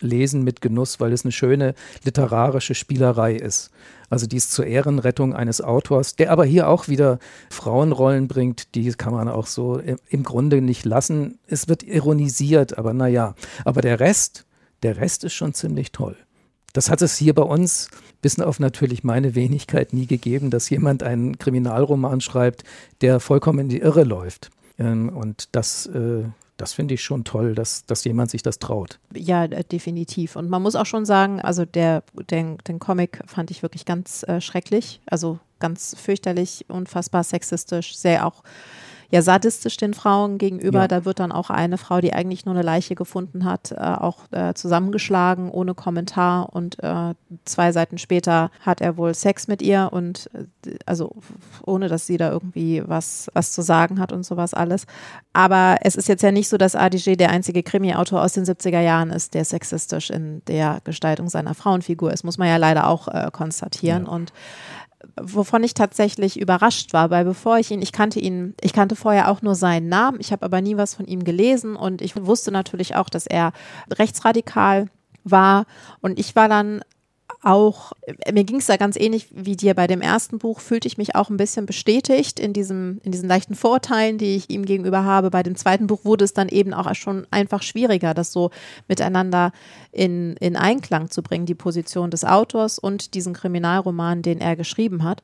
lesen 0.00 0.42
mit 0.42 0.60
Genuss, 0.60 1.00
weil 1.00 1.12
es 1.12 1.24
eine 1.24 1.32
schöne 1.32 1.74
literarische 2.04 2.74
Spielerei 2.74 3.34
ist. 3.34 3.70
Also 4.08 4.26
dies 4.26 4.50
zur 4.50 4.66
Ehrenrettung 4.66 5.34
eines 5.34 5.60
Autors, 5.60 6.16
der 6.16 6.32
aber 6.32 6.44
hier 6.44 6.68
auch 6.68 6.88
wieder 6.88 7.18
Frauenrollen 7.48 8.26
bringt, 8.26 8.74
die 8.74 8.90
kann 8.92 9.12
man 9.12 9.28
auch 9.28 9.46
so 9.46 9.80
im 10.08 10.22
Grunde 10.24 10.60
nicht 10.60 10.84
lassen. 10.84 11.38
Es 11.46 11.68
wird 11.68 11.84
ironisiert, 11.84 12.76
aber 12.76 12.92
naja. 12.92 13.34
Aber 13.64 13.82
der 13.82 14.00
Rest, 14.00 14.46
der 14.82 14.96
Rest 14.96 15.24
ist 15.24 15.34
schon 15.34 15.54
ziemlich 15.54 15.92
toll. 15.92 16.16
Das 16.72 16.90
hat 16.90 17.02
es 17.02 17.16
hier 17.16 17.34
bei 17.34 17.42
uns, 17.42 17.88
bis 18.22 18.38
auf 18.38 18.60
natürlich 18.60 19.02
meine 19.02 19.34
Wenigkeit, 19.34 19.92
nie 19.92 20.06
gegeben, 20.06 20.50
dass 20.50 20.70
jemand 20.70 21.02
einen 21.02 21.38
Kriminalroman 21.38 22.20
schreibt, 22.20 22.64
der 23.00 23.20
vollkommen 23.20 23.60
in 23.60 23.68
die 23.68 23.80
Irre 23.80 24.04
läuft. 24.04 24.50
Ähm, 24.78 25.08
und 25.08 25.48
das 25.52 25.86
äh, 25.86 26.24
das 26.60 26.72
finde 26.72 26.94
ich 26.94 27.02
schon 27.02 27.24
toll, 27.24 27.54
dass, 27.54 27.86
dass 27.86 28.04
jemand 28.04 28.30
sich 28.30 28.42
das 28.42 28.58
traut. 28.58 28.98
Ja, 29.14 29.44
äh, 29.44 29.64
definitiv. 29.64 30.36
Und 30.36 30.50
man 30.50 30.62
muss 30.62 30.76
auch 30.76 30.86
schon 30.86 31.04
sagen, 31.04 31.40
also 31.40 31.64
der, 31.64 32.02
den, 32.30 32.58
den 32.68 32.78
Comic 32.78 33.22
fand 33.26 33.50
ich 33.50 33.62
wirklich 33.62 33.84
ganz 33.84 34.22
äh, 34.24 34.40
schrecklich, 34.40 35.00
also 35.06 35.38
ganz 35.58 35.96
fürchterlich, 35.98 36.66
unfassbar 36.68 37.24
sexistisch, 37.24 37.96
sehr 37.96 38.26
auch 38.26 38.42
ja 39.10 39.22
sadistisch 39.22 39.76
den 39.76 39.94
Frauen 39.94 40.38
gegenüber. 40.38 40.80
Ja. 40.80 40.88
Da 40.88 41.04
wird 41.04 41.18
dann 41.18 41.32
auch 41.32 41.50
eine 41.50 41.78
Frau, 41.78 42.00
die 42.00 42.12
eigentlich 42.12 42.44
nur 42.44 42.54
eine 42.54 42.62
Leiche 42.62 42.94
gefunden 42.94 43.44
hat, 43.44 43.72
äh, 43.72 43.76
auch 43.76 44.20
äh, 44.30 44.54
zusammengeschlagen 44.54 45.50
ohne 45.50 45.74
Kommentar 45.74 46.54
und 46.54 46.82
äh, 46.82 47.14
zwei 47.44 47.72
Seiten 47.72 47.98
später 47.98 48.50
hat 48.60 48.80
er 48.80 48.96
wohl 48.96 49.14
Sex 49.14 49.48
mit 49.48 49.62
ihr 49.62 49.90
und 49.92 50.30
äh, 50.34 50.76
also 50.86 51.16
ohne, 51.64 51.88
dass 51.88 52.06
sie 52.06 52.16
da 52.16 52.30
irgendwie 52.30 52.82
was, 52.86 53.28
was 53.34 53.52
zu 53.52 53.62
sagen 53.62 53.98
hat 53.98 54.12
und 54.12 54.24
sowas 54.24 54.54
alles. 54.54 54.86
Aber 55.32 55.78
es 55.82 55.96
ist 55.96 56.08
jetzt 56.08 56.22
ja 56.22 56.32
nicht 56.32 56.48
so, 56.48 56.56
dass 56.56 56.76
ADG 56.76 57.16
der 57.16 57.30
einzige 57.30 57.62
Krimi-Autor 57.62 58.22
aus 58.22 58.32
den 58.32 58.44
70er 58.44 58.80
Jahren 58.80 59.10
ist, 59.10 59.34
der 59.34 59.44
sexistisch 59.44 60.10
in 60.10 60.42
der 60.46 60.80
Gestaltung 60.84 61.28
seiner 61.28 61.54
Frauenfigur 61.54 62.12
ist, 62.12 62.24
muss 62.24 62.38
man 62.38 62.48
ja 62.48 62.56
leider 62.56 62.86
auch 62.86 63.08
äh, 63.08 63.30
konstatieren. 63.32 64.04
Ja. 64.04 64.10
Und 64.10 64.32
wovon 65.20 65.64
ich 65.64 65.74
tatsächlich 65.74 66.38
überrascht 66.38 66.92
war, 66.92 67.10
weil 67.10 67.24
bevor 67.24 67.58
ich 67.58 67.70
ihn, 67.70 67.82
ich 67.82 67.92
kannte 67.92 68.20
ihn, 68.20 68.54
ich 68.60 68.72
kannte 68.72 68.96
vorher 68.96 69.30
auch 69.30 69.42
nur 69.42 69.54
seinen 69.54 69.88
Namen, 69.88 70.20
ich 70.20 70.32
habe 70.32 70.44
aber 70.44 70.60
nie 70.60 70.76
was 70.76 70.94
von 70.94 71.06
ihm 71.06 71.24
gelesen 71.24 71.76
und 71.76 72.02
ich 72.02 72.14
wusste 72.16 72.50
natürlich 72.50 72.96
auch, 72.96 73.08
dass 73.08 73.26
er 73.26 73.52
rechtsradikal 73.90 74.86
war 75.24 75.66
und 76.00 76.18
ich 76.18 76.36
war 76.36 76.48
dann 76.48 76.82
auch, 77.42 77.92
mir 78.30 78.44
ging 78.44 78.58
es 78.58 78.66
da 78.66 78.76
ganz 78.76 78.96
ähnlich 78.96 79.28
wie 79.30 79.56
dir 79.56 79.74
bei 79.74 79.86
dem 79.86 80.02
ersten 80.02 80.38
Buch, 80.38 80.60
fühlte 80.60 80.86
ich 80.86 80.98
mich 80.98 81.14
auch 81.14 81.30
ein 81.30 81.38
bisschen 81.38 81.64
bestätigt 81.64 82.38
in, 82.38 82.52
diesem, 82.52 83.00
in 83.02 83.12
diesen 83.12 83.28
leichten 83.28 83.54
Vorurteilen, 83.54 84.18
die 84.18 84.36
ich 84.36 84.50
ihm 84.50 84.64
gegenüber 84.66 85.04
habe. 85.04 85.30
Bei 85.30 85.42
dem 85.42 85.56
zweiten 85.56 85.86
Buch 85.86 86.04
wurde 86.04 86.24
es 86.24 86.34
dann 86.34 86.48
eben 86.48 86.74
auch 86.74 86.94
schon 86.94 87.26
einfach 87.30 87.62
schwieriger, 87.62 88.12
das 88.12 88.32
so 88.32 88.50
miteinander 88.88 89.52
in, 89.90 90.36
in 90.36 90.56
Einklang 90.56 91.10
zu 91.10 91.22
bringen, 91.22 91.46
die 91.46 91.54
Position 91.54 92.10
des 92.10 92.24
Autors 92.24 92.78
und 92.78 93.14
diesen 93.14 93.32
Kriminalroman, 93.32 94.22
den 94.22 94.40
er 94.40 94.54
geschrieben 94.56 95.02
hat. 95.02 95.22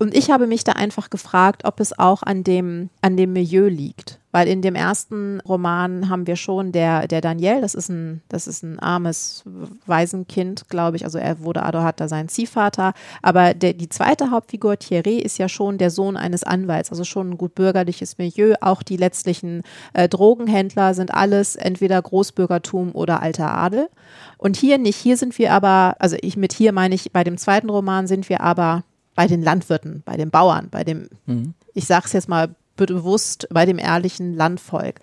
Und 0.00 0.16
ich 0.16 0.30
habe 0.30 0.46
mich 0.46 0.64
da 0.64 0.72
einfach 0.72 1.10
gefragt, 1.10 1.66
ob 1.66 1.78
es 1.78 1.98
auch 1.98 2.22
an 2.22 2.42
dem, 2.42 2.88
an 3.02 3.18
dem 3.18 3.34
Milieu 3.34 3.68
liegt. 3.68 4.18
Weil 4.32 4.48
in 4.48 4.62
dem 4.62 4.74
ersten 4.74 5.40
Roman 5.40 6.08
haben 6.08 6.26
wir 6.26 6.36
schon 6.36 6.72
der, 6.72 7.06
der 7.06 7.20
Daniel, 7.20 7.60
das 7.60 7.74
ist 7.74 7.90
ein, 7.90 8.22
das 8.30 8.46
ist 8.46 8.62
ein 8.62 8.78
armes 8.78 9.44
Waisenkind, 9.84 10.70
glaube 10.70 10.96
ich. 10.96 11.04
Also 11.04 11.18
er 11.18 11.40
wurde, 11.40 11.64
Ado 11.64 11.82
hat 11.82 12.00
da 12.00 12.08
seinen 12.08 12.30
Ziehvater. 12.30 12.94
Aber 13.20 13.52
der, 13.52 13.74
die 13.74 13.90
zweite 13.90 14.30
Hauptfigur, 14.30 14.78
Thierry, 14.78 15.18
ist 15.18 15.36
ja 15.36 15.50
schon 15.50 15.76
der 15.76 15.90
Sohn 15.90 16.16
eines 16.16 16.44
Anwalts, 16.44 16.88
also 16.90 17.04
schon 17.04 17.32
ein 17.32 17.38
gut 17.38 17.54
bürgerliches 17.54 18.16
Milieu. 18.16 18.54
Auch 18.62 18.82
die 18.82 18.96
letztlichen 18.96 19.64
äh, 19.92 20.08
Drogenhändler 20.08 20.94
sind 20.94 21.12
alles 21.12 21.56
entweder 21.56 22.00
Großbürgertum 22.00 22.92
oder 22.94 23.20
alter 23.20 23.50
Adel. 23.50 23.90
Und 24.38 24.56
hier 24.56 24.78
nicht. 24.78 24.96
Hier 24.96 25.18
sind 25.18 25.38
wir 25.38 25.52
aber, 25.52 25.96
also 25.98 26.16
ich 26.22 26.38
mit 26.38 26.54
hier 26.54 26.72
meine 26.72 26.94
ich, 26.94 27.12
bei 27.12 27.22
dem 27.22 27.36
zweiten 27.36 27.68
Roman 27.68 28.06
sind 28.06 28.30
wir 28.30 28.40
aber 28.40 28.82
bei 29.20 29.26
den 29.26 29.42
Landwirten, 29.42 30.02
bei 30.06 30.16
den 30.16 30.30
Bauern, 30.30 30.68
bei 30.70 30.82
dem, 30.82 31.10
mhm. 31.26 31.52
ich 31.74 31.84
sage 31.84 32.06
es 32.06 32.14
jetzt 32.14 32.26
mal 32.26 32.54
bewusst, 32.76 33.46
bei 33.50 33.66
dem 33.66 33.78
ehrlichen 33.78 34.34
Landvolk. 34.34 34.94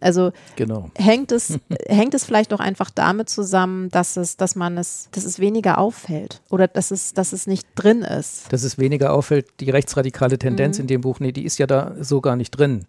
Also 0.00 0.32
genau. 0.56 0.90
hängt 0.96 1.30
es 1.30 1.58
hängt 1.86 2.14
es 2.14 2.24
vielleicht 2.24 2.54
auch 2.54 2.60
einfach 2.60 2.88
damit 2.88 3.28
zusammen, 3.28 3.90
dass 3.90 4.16
es, 4.16 4.38
dass 4.38 4.56
man 4.56 4.78
es, 4.78 5.10
dass 5.12 5.26
es 5.26 5.40
weniger 5.40 5.76
auffällt 5.76 6.40
oder 6.48 6.68
dass 6.68 6.90
es, 6.90 7.12
dass 7.12 7.34
es 7.34 7.46
nicht 7.46 7.66
drin 7.74 8.00
ist. 8.00 8.50
Dass 8.50 8.62
es 8.62 8.78
weniger 8.78 9.12
auffällt, 9.12 9.44
die 9.60 9.68
rechtsradikale 9.68 10.38
Tendenz 10.38 10.78
mhm. 10.78 10.84
in 10.84 10.86
dem 10.86 11.00
Buch, 11.02 11.20
nee, 11.20 11.32
die 11.32 11.44
ist 11.44 11.58
ja 11.58 11.66
da 11.66 11.96
so 12.00 12.22
gar 12.22 12.36
nicht 12.36 12.52
drin. 12.52 12.86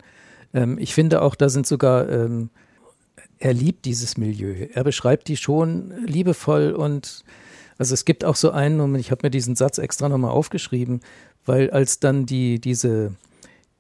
Ähm, 0.53 0.77
ich 0.79 0.93
finde 0.93 1.21
auch, 1.21 1.35
da 1.35 1.49
sind 1.49 1.67
sogar 1.67 2.07
ähm, 2.07 2.49
er 3.39 3.51
liebt 3.51 3.83
dieses 3.83 4.15
Milieu. 4.15 4.53
Er 4.73 4.85
beschreibt 4.85 5.27
die 5.27 5.35
schon 5.35 5.91
liebevoll 6.05 6.71
und 6.71 7.25
also 7.78 7.93
es 7.93 8.05
gibt 8.05 8.25
auch 8.25 8.36
so 8.36 8.51
einen 8.51 8.78
Moment, 8.78 9.01
ich 9.01 9.11
habe 9.11 9.21
mir 9.23 9.32
diesen 9.32 9.55
Satz 9.55 9.78
extra 9.78 10.09
nochmal 10.09 10.32
aufgeschrieben, 10.32 11.01
weil 11.45 11.69
als 11.69 11.99
dann 11.99 12.25
die, 12.25 12.59
diese, 12.59 13.13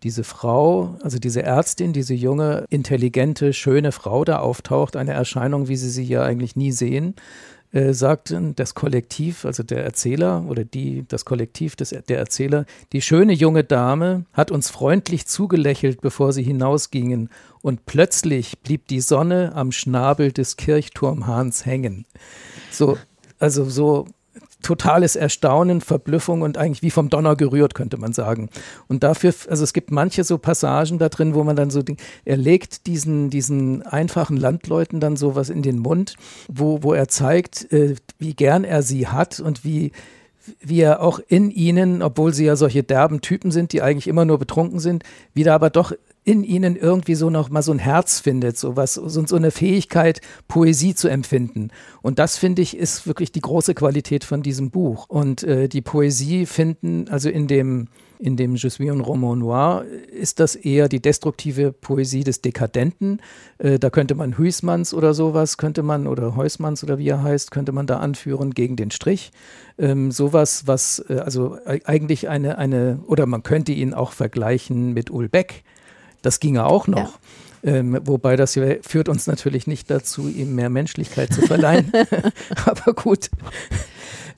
diese 0.03 0.23
Frau, 0.23 0.95
also 1.01 1.19
diese 1.19 1.43
Ärztin, 1.43 1.93
diese 1.93 2.13
junge, 2.13 2.65
intelligente, 2.69 3.53
schöne 3.53 3.91
Frau 3.91 4.23
da 4.23 4.39
auftaucht, 4.39 4.95
eine 4.95 5.13
Erscheinung, 5.13 5.67
wie 5.67 5.75
sie 5.75 5.89
sie 5.89 6.03
ja 6.03 6.23
eigentlich 6.23 6.55
nie 6.55 6.71
sehen, 6.71 7.15
äh, 7.73 7.93
sagt 7.93 8.33
das 8.55 8.75
Kollektiv, 8.75 9.43
also 9.43 9.61
der 9.61 9.83
Erzähler 9.83 10.45
oder 10.47 10.63
die, 10.63 11.03
das 11.07 11.25
Kollektiv 11.25 11.75
des, 11.75 11.89
der 11.89 12.17
Erzähler, 12.17 12.65
die 12.93 13.01
schöne 13.01 13.33
junge 13.33 13.65
Dame 13.65 14.25
hat 14.31 14.51
uns 14.51 14.69
freundlich 14.69 15.25
zugelächelt, 15.27 15.99
bevor 15.99 16.31
sie 16.31 16.43
hinausgingen, 16.43 17.29
und 17.61 17.85
plötzlich 17.85 18.59
blieb 18.59 18.87
die 18.87 19.01
Sonne 19.01 19.51
am 19.53 19.73
Schnabel 19.73 20.31
des 20.31 20.55
Kirchturmhahns 20.55 21.65
hängen. 21.65 22.05
So, 22.71 22.97
also 23.39 23.65
so 23.65 24.07
totales 24.61 25.15
Erstaunen, 25.15 25.81
Verblüffung 25.81 26.41
und 26.41 26.57
eigentlich 26.57 26.81
wie 26.81 26.91
vom 26.91 27.09
Donner 27.09 27.35
gerührt, 27.35 27.75
könnte 27.75 27.97
man 27.97 28.13
sagen. 28.13 28.49
Und 28.87 29.03
dafür, 29.03 29.33
also 29.49 29.63
es 29.63 29.73
gibt 29.73 29.91
manche 29.91 30.23
so 30.23 30.37
Passagen 30.37 30.97
da 30.97 31.09
drin, 31.09 31.35
wo 31.35 31.43
man 31.43 31.55
dann 31.55 31.69
so, 31.69 31.83
er 32.25 32.37
legt 32.37 32.87
diesen, 32.87 33.29
diesen 33.29 33.83
einfachen 33.83 34.37
Landleuten 34.37 34.99
dann 34.99 35.15
sowas 35.15 35.49
in 35.49 35.61
den 35.61 35.79
Mund, 35.79 36.15
wo, 36.47 36.83
wo 36.83 36.93
er 36.93 37.07
zeigt, 37.07 37.71
äh, 37.71 37.95
wie 38.19 38.33
gern 38.33 38.63
er 38.63 38.81
sie 38.81 39.07
hat 39.07 39.39
und 39.39 39.63
wie, 39.63 39.91
wie 40.59 40.81
er 40.81 41.01
auch 41.01 41.19
in 41.27 41.51
ihnen, 41.51 42.01
obwohl 42.01 42.33
sie 42.33 42.45
ja 42.45 42.55
solche 42.55 42.83
derben 42.83 43.21
Typen 43.21 43.51
sind, 43.51 43.73
die 43.73 43.81
eigentlich 43.81 44.07
immer 44.07 44.25
nur 44.25 44.39
betrunken 44.39 44.79
sind, 44.79 45.03
wieder 45.33 45.53
aber 45.53 45.69
doch 45.69 45.93
in 46.27 46.43
ihnen 46.43 46.75
irgendwie 46.75 47.15
so 47.15 47.29
noch 47.29 47.49
mal 47.49 47.61
so 47.61 47.71
ein 47.71 47.79
Herz 47.79 48.19
findet, 48.19 48.57
so 48.57 48.75
was, 48.75 48.95
so, 48.95 49.35
eine 49.37 49.49
Fähigkeit, 49.49 50.19
Poesie 50.49 50.93
zu 50.93 51.07
empfinden. 51.07 51.69
Und 52.01 52.19
das 52.19 52.37
finde 52.37 52.61
ich 52.61 52.75
ist 52.75 53.07
wirklich 53.07 53.31
die 53.31 53.39
große 53.39 53.73
Qualität 53.73 54.25
von 54.25 54.43
diesem 54.43 54.69
Buch. 54.69 55.07
Und 55.07 55.43
äh, 55.43 55.69
die 55.69 55.81
Poesie 55.81 56.45
finden, 56.45 57.07
also 57.07 57.29
in 57.29 57.47
dem 57.47 57.87
in 58.19 58.35
dem 58.35 58.55
Je 58.55 58.69
suis 58.69 58.89
un 58.89 58.99
roman 58.99 59.37
noir 59.37 59.85
ist 60.11 60.39
das 60.39 60.55
eher 60.55 60.89
die 60.89 60.99
destruktive 60.99 61.71
Poesie 61.71 62.23
des 62.23 62.41
Dekadenten. 62.41 63.21
Äh, 63.59 63.79
da 63.79 63.89
könnte 63.89 64.15
man 64.15 64.37
Huysmans 64.37 64.93
oder 64.93 65.13
sowas, 65.13 65.57
könnte 65.57 65.83
man, 65.83 66.07
oder 66.07 66.35
Heusmanns 66.35 66.83
oder 66.83 66.97
wie 66.97 67.07
er 67.07 67.21
heißt, 67.21 67.51
könnte 67.51 67.71
man 67.71 67.85
da 67.85 67.99
anführen 67.99 68.55
gegen 68.55 68.75
den 68.75 68.91
Strich. 68.91 69.31
Ähm, 69.77 70.11
sowas, 70.11 70.63
was 70.65 71.05
äh, 71.09 71.19
also 71.19 71.57
eigentlich 71.85 72.27
eine, 72.27 72.57
eine, 72.57 72.99
oder 73.05 73.27
man 73.27 73.43
könnte 73.43 73.71
ihn 73.71 73.93
auch 73.93 74.13
vergleichen 74.13 74.93
mit 74.93 75.11
Ulbeck, 75.11 75.63
das 76.27 76.39
ginge 76.39 76.65
auch 76.65 76.87
noch. 76.87 77.19
Ja. 77.63 77.73
Ähm, 77.73 77.99
wobei 78.03 78.35
das 78.35 78.53
hier 78.53 78.79
führt 78.81 79.09
uns 79.09 79.25
natürlich 79.25 79.65
nicht 79.65 79.89
dazu, 79.89 80.27
ihm 80.27 80.53
mehr 80.53 80.69
Menschlichkeit 80.69 81.33
zu 81.33 81.41
verleihen. 81.41 81.91
Aber 82.65 82.93
gut. 82.93 83.29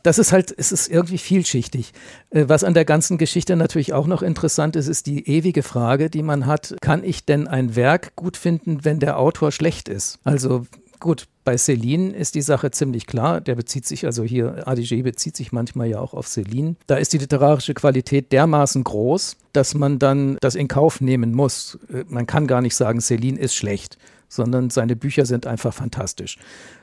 Das 0.04 0.18
ist 0.18 0.32
halt, 0.32 0.54
es 0.58 0.72
ist 0.72 0.88
irgendwie 0.88 1.18
vielschichtig. 1.18 1.92
Äh, 2.30 2.46
was 2.48 2.64
an 2.64 2.74
der 2.74 2.86
ganzen 2.86 3.18
Geschichte 3.18 3.58
natürlich 3.58 3.92
auch 3.92 4.08
noch 4.08 4.22
interessant 4.22 4.78
ist, 4.78 4.88
ist 4.88 5.08
die 5.08 5.28
ewige 5.28 5.64
Frage, 5.64 6.10
die 6.10 6.24
man 6.24 6.46
hat, 6.46 6.76
kann 6.80 7.04
ich 7.04 7.26
denn 7.26 7.48
ein 7.48 7.76
Werk 7.76 8.16
gut 8.16 8.38
finden, 8.38 8.86
wenn 8.86 9.00
der 9.00 9.20
Autor 9.20 9.52
schlecht 9.52 9.90
ist? 9.90 10.20
Also 10.24 10.66
gut, 11.00 11.28
bei 11.44 11.58
Celine 11.58 12.14
ist 12.16 12.36
die 12.36 12.42
Sache 12.42 12.72
ziemlich 12.72 13.08
klar. 13.08 13.42
Der 13.42 13.56
bezieht 13.56 13.86
sich, 13.86 14.06
also 14.06 14.24
hier, 14.24 14.68
ADG 14.68 15.02
bezieht 15.02 15.36
sich 15.36 15.52
manchmal 15.52 15.88
ja 15.88 16.00
auch 16.00 16.14
auf 16.14 16.28
Celine. 16.28 16.76
Da 16.88 16.96
ist 16.96 17.14
die 17.14 17.18
literarische 17.18 17.74
Qualität 17.74 18.32
dermaßen 18.32 18.84
groß, 18.84 19.38
dass 19.54 19.74
man 19.74 20.00
dann 20.00 20.38
das 20.42 20.56
in 20.56 20.68
Kauf 20.68 21.02
nehmen 21.02 21.34
muss. 21.34 21.80
Äh, 21.92 22.04
man 22.08 22.28
kann 22.28 22.48
gar 22.48 22.62
nicht 22.62 22.76
sagen, 22.76 23.02
Celine 23.02 23.40
ist 23.40 23.56
schlecht, 23.56 23.98
sondern 24.28 24.70
seine 24.70 24.96
Bücher 24.96 25.26
sind 25.26 25.48
einfach 25.48 25.74
fantastisch. 25.74 26.38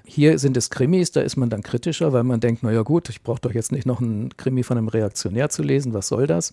Hier 0.04 0.38
sind 0.38 0.56
es 0.56 0.70
Krimis, 0.70 1.12
da 1.12 1.20
ist 1.20 1.36
man 1.36 1.50
dann 1.50 1.62
kritischer, 1.62 2.12
weil 2.12 2.24
man 2.24 2.40
denkt, 2.40 2.62
naja 2.62 2.82
gut, 2.82 3.08
ich 3.08 3.22
brauche 3.22 3.40
doch 3.40 3.54
jetzt 3.54 3.72
nicht 3.72 3.86
noch 3.86 4.00
einen 4.00 4.36
Krimi 4.36 4.62
von 4.62 4.78
einem 4.78 4.88
Reaktionär 4.88 5.48
zu 5.48 5.62
lesen, 5.62 5.94
was 5.94 6.08
soll 6.08 6.26
das? 6.26 6.52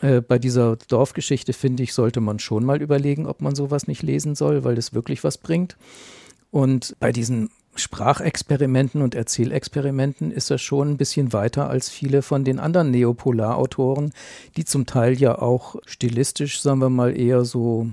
äh, 0.00 0.20
bei 0.20 0.38
dieser 0.38 0.76
Dorfgeschichte, 0.76 1.52
finde 1.52 1.82
ich, 1.82 1.94
sollte 1.94 2.20
man 2.20 2.38
schon 2.38 2.64
mal 2.64 2.82
überlegen, 2.82 3.26
ob 3.26 3.40
man 3.40 3.54
sowas 3.54 3.86
nicht 3.86 4.02
lesen 4.02 4.34
soll, 4.34 4.64
weil 4.64 4.74
das 4.74 4.94
wirklich 4.94 5.24
was 5.24 5.38
bringt. 5.38 5.76
Und 6.56 6.96
bei 7.00 7.12
diesen 7.12 7.50
Sprachexperimenten 7.74 9.02
und 9.02 9.14
Erzählexperimenten 9.14 10.30
ist 10.30 10.50
er 10.50 10.56
schon 10.56 10.92
ein 10.92 10.96
bisschen 10.96 11.34
weiter 11.34 11.68
als 11.68 11.90
viele 11.90 12.22
von 12.22 12.44
den 12.44 12.58
anderen 12.58 12.90
Neopolar-Autoren, 12.92 14.10
die 14.56 14.64
zum 14.64 14.86
Teil 14.86 15.20
ja 15.20 15.36
auch 15.38 15.76
stilistisch, 15.84 16.62
sagen 16.62 16.80
wir 16.80 16.88
mal, 16.88 17.14
eher 17.14 17.44
so 17.44 17.88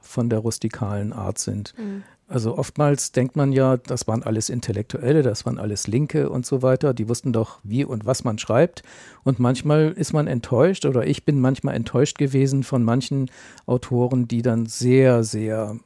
von 0.00 0.28
der 0.30 0.40
rustikalen 0.40 1.12
Art 1.12 1.38
sind. 1.38 1.74
Mhm. 1.78 2.02
Also 2.26 2.58
oftmals 2.58 3.12
denkt 3.12 3.36
man 3.36 3.52
ja, 3.52 3.76
das 3.76 4.08
waren 4.08 4.24
alles 4.24 4.50
Intellektuelle, 4.50 5.22
das 5.22 5.46
waren 5.46 5.60
alles 5.60 5.86
Linke 5.86 6.28
und 6.28 6.44
so 6.44 6.60
weiter. 6.60 6.94
Die 6.94 7.08
wussten 7.08 7.32
doch, 7.32 7.60
wie 7.62 7.84
und 7.84 8.04
was 8.04 8.24
man 8.24 8.38
schreibt. 8.38 8.82
Und 9.22 9.38
manchmal 9.38 9.92
ist 9.92 10.12
man 10.12 10.26
enttäuscht 10.26 10.86
oder 10.86 11.06
ich 11.06 11.24
bin 11.24 11.40
manchmal 11.40 11.76
enttäuscht 11.76 12.18
gewesen 12.18 12.64
von 12.64 12.82
manchen 12.82 13.30
Autoren, 13.64 14.26
die 14.26 14.42
dann 14.42 14.66
sehr, 14.66 15.22
sehr 15.22 15.78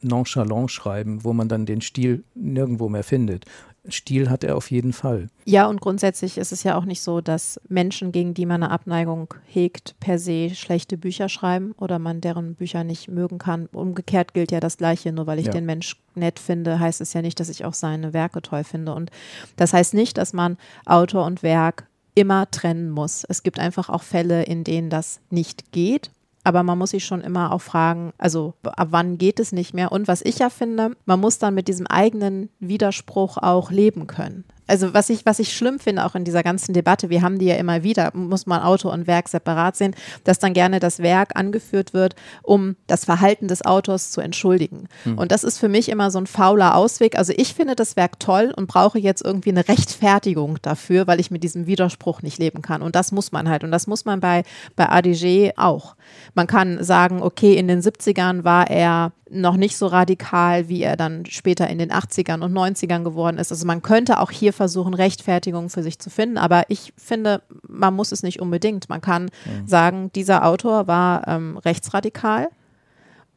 nonchalant 0.00 0.70
schreiben, 0.70 1.24
wo 1.24 1.32
man 1.32 1.48
dann 1.48 1.66
den 1.66 1.80
Stil 1.80 2.24
nirgendwo 2.34 2.88
mehr 2.88 3.04
findet. 3.04 3.44
Stil 3.90 4.28
hat 4.28 4.44
er 4.44 4.56
auf 4.56 4.70
jeden 4.70 4.92
Fall. 4.92 5.28
Ja, 5.44 5.66
und 5.66 5.80
grundsätzlich 5.80 6.36
ist 6.36 6.52
es 6.52 6.62
ja 6.62 6.76
auch 6.76 6.84
nicht 6.84 7.00
so, 7.00 7.20
dass 7.20 7.60
Menschen, 7.68 8.12
gegen 8.12 8.34
die 8.34 8.44
man 8.44 8.62
eine 8.62 8.72
Abneigung 8.72 9.32
hegt, 9.46 9.94
per 10.00 10.18
se 10.18 10.50
schlechte 10.54 10.98
Bücher 10.98 11.28
schreiben 11.28 11.72
oder 11.78 11.98
man 11.98 12.20
deren 12.20 12.54
Bücher 12.54 12.84
nicht 12.84 13.08
mögen 13.08 13.38
kann. 13.38 13.66
Umgekehrt 13.72 14.34
gilt 14.34 14.52
ja 14.52 14.60
das 14.60 14.76
Gleiche. 14.76 15.12
Nur 15.12 15.26
weil 15.26 15.38
ich 15.38 15.46
ja. 15.46 15.52
den 15.52 15.66
Mensch 15.66 15.96
nett 16.14 16.38
finde, 16.38 16.78
heißt 16.80 17.00
es 17.00 17.12
ja 17.12 17.22
nicht, 17.22 17.40
dass 17.40 17.48
ich 17.48 17.64
auch 17.64 17.74
seine 17.74 18.12
Werke 18.12 18.42
toll 18.42 18.64
finde. 18.64 18.94
Und 18.94 19.10
das 19.56 19.72
heißt 19.72 19.94
nicht, 19.94 20.18
dass 20.18 20.32
man 20.32 20.58
Autor 20.84 21.24
und 21.24 21.42
Werk 21.42 21.86
immer 22.14 22.50
trennen 22.50 22.90
muss. 22.90 23.24
Es 23.28 23.42
gibt 23.42 23.58
einfach 23.58 23.88
auch 23.88 24.02
Fälle, 24.02 24.42
in 24.42 24.64
denen 24.64 24.90
das 24.90 25.20
nicht 25.30 25.72
geht. 25.72 26.10
Aber 26.48 26.62
man 26.62 26.78
muss 26.78 26.92
sich 26.92 27.04
schon 27.04 27.20
immer 27.20 27.52
auch 27.52 27.60
fragen, 27.60 28.14
also 28.16 28.54
ab 28.62 28.88
wann 28.90 29.18
geht 29.18 29.38
es 29.38 29.52
nicht 29.52 29.74
mehr? 29.74 29.92
Und 29.92 30.08
was 30.08 30.22
ich 30.22 30.38
ja 30.38 30.48
finde, 30.48 30.96
man 31.04 31.20
muss 31.20 31.38
dann 31.38 31.52
mit 31.52 31.68
diesem 31.68 31.86
eigenen 31.86 32.48
Widerspruch 32.58 33.36
auch 33.36 33.70
leben 33.70 34.06
können 34.06 34.44
also 34.68 34.94
was 34.94 35.10
ich, 35.10 35.26
was 35.26 35.38
ich 35.38 35.56
schlimm 35.56 35.78
finde, 35.78 36.04
auch 36.04 36.14
in 36.14 36.24
dieser 36.24 36.42
ganzen 36.42 36.72
Debatte, 36.72 37.10
wir 37.10 37.22
haben 37.22 37.38
die 37.38 37.46
ja 37.46 37.56
immer 37.56 37.82
wieder, 37.82 38.10
muss 38.14 38.46
man 38.46 38.60
Autor 38.60 38.92
und 38.92 39.06
Werk 39.06 39.28
separat 39.28 39.76
sehen, 39.76 39.94
dass 40.24 40.38
dann 40.38 40.52
gerne 40.52 40.78
das 40.78 41.00
Werk 41.00 41.30
angeführt 41.34 41.94
wird, 41.94 42.14
um 42.42 42.76
das 42.86 43.04
Verhalten 43.04 43.48
des 43.48 43.64
Autors 43.64 44.10
zu 44.10 44.20
entschuldigen. 44.20 44.88
Hm. 45.04 45.18
Und 45.18 45.32
das 45.32 45.44
ist 45.44 45.58
für 45.58 45.68
mich 45.68 45.88
immer 45.88 46.10
so 46.10 46.18
ein 46.18 46.26
fauler 46.26 46.76
Ausweg. 46.76 47.18
Also 47.18 47.32
ich 47.36 47.54
finde 47.54 47.74
das 47.74 47.96
Werk 47.96 48.20
toll 48.20 48.52
und 48.56 48.68
brauche 48.68 48.98
jetzt 48.98 49.24
irgendwie 49.24 49.50
eine 49.50 49.66
Rechtfertigung 49.66 50.58
dafür, 50.62 51.06
weil 51.06 51.20
ich 51.20 51.30
mit 51.30 51.42
diesem 51.42 51.66
Widerspruch 51.66 52.22
nicht 52.22 52.38
leben 52.38 52.62
kann. 52.62 52.82
Und 52.82 52.94
das 52.94 53.10
muss 53.10 53.32
man 53.32 53.48
halt. 53.48 53.64
Und 53.64 53.72
das 53.72 53.86
muss 53.86 54.04
man 54.04 54.20
bei, 54.20 54.44
bei 54.76 54.88
ADG 54.88 55.52
auch. 55.56 55.96
Man 56.34 56.46
kann 56.46 56.82
sagen, 56.84 57.22
okay, 57.22 57.54
in 57.54 57.68
den 57.68 57.80
70ern 57.80 58.44
war 58.44 58.70
er 58.70 59.12
noch 59.30 59.56
nicht 59.56 59.76
so 59.76 59.86
radikal, 59.86 60.68
wie 60.68 60.82
er 60.82 60.96
dann 60.96 61.26
später 61.26 61.68
in 61.68 61.78
den 61.78 61.90
80ern 61.90 62.42
und 62.42 62.52
90ern 62.52 63.04
geworden 63.04 63.38
ist. 63.38 63.52
Also 63.52 63.66
man 63.66 63.82
könnte 63.82 64.20
auch 64.20 64.30
hier 64.30 64.52
versuchen, 64.58 64.92
Rechtfertigungen 64.92 65.70
für 65.70 65.82
sich 65.82 65.98
zu 65.98 66.10
finden, 66.10 66.36
aber 66.36 66.64
ich 66.68 66.92
finde, 66.98 67.42
man 67.66 67.94
muss 67.94 68.12
es 68.12 68.22
nicht 68.22 68.40
unbedingt. 68.40 68.90
Man 68.90 69.00
kann 69.00 69.24
mhm. 69.24 69.66
sagen, 69.66 70.12
dieser 70.14 70.44
Autor 70.44 70.86
war 70.86 71.26
ähm, 71.26 71.56
rechtsradikal 71.56 72.50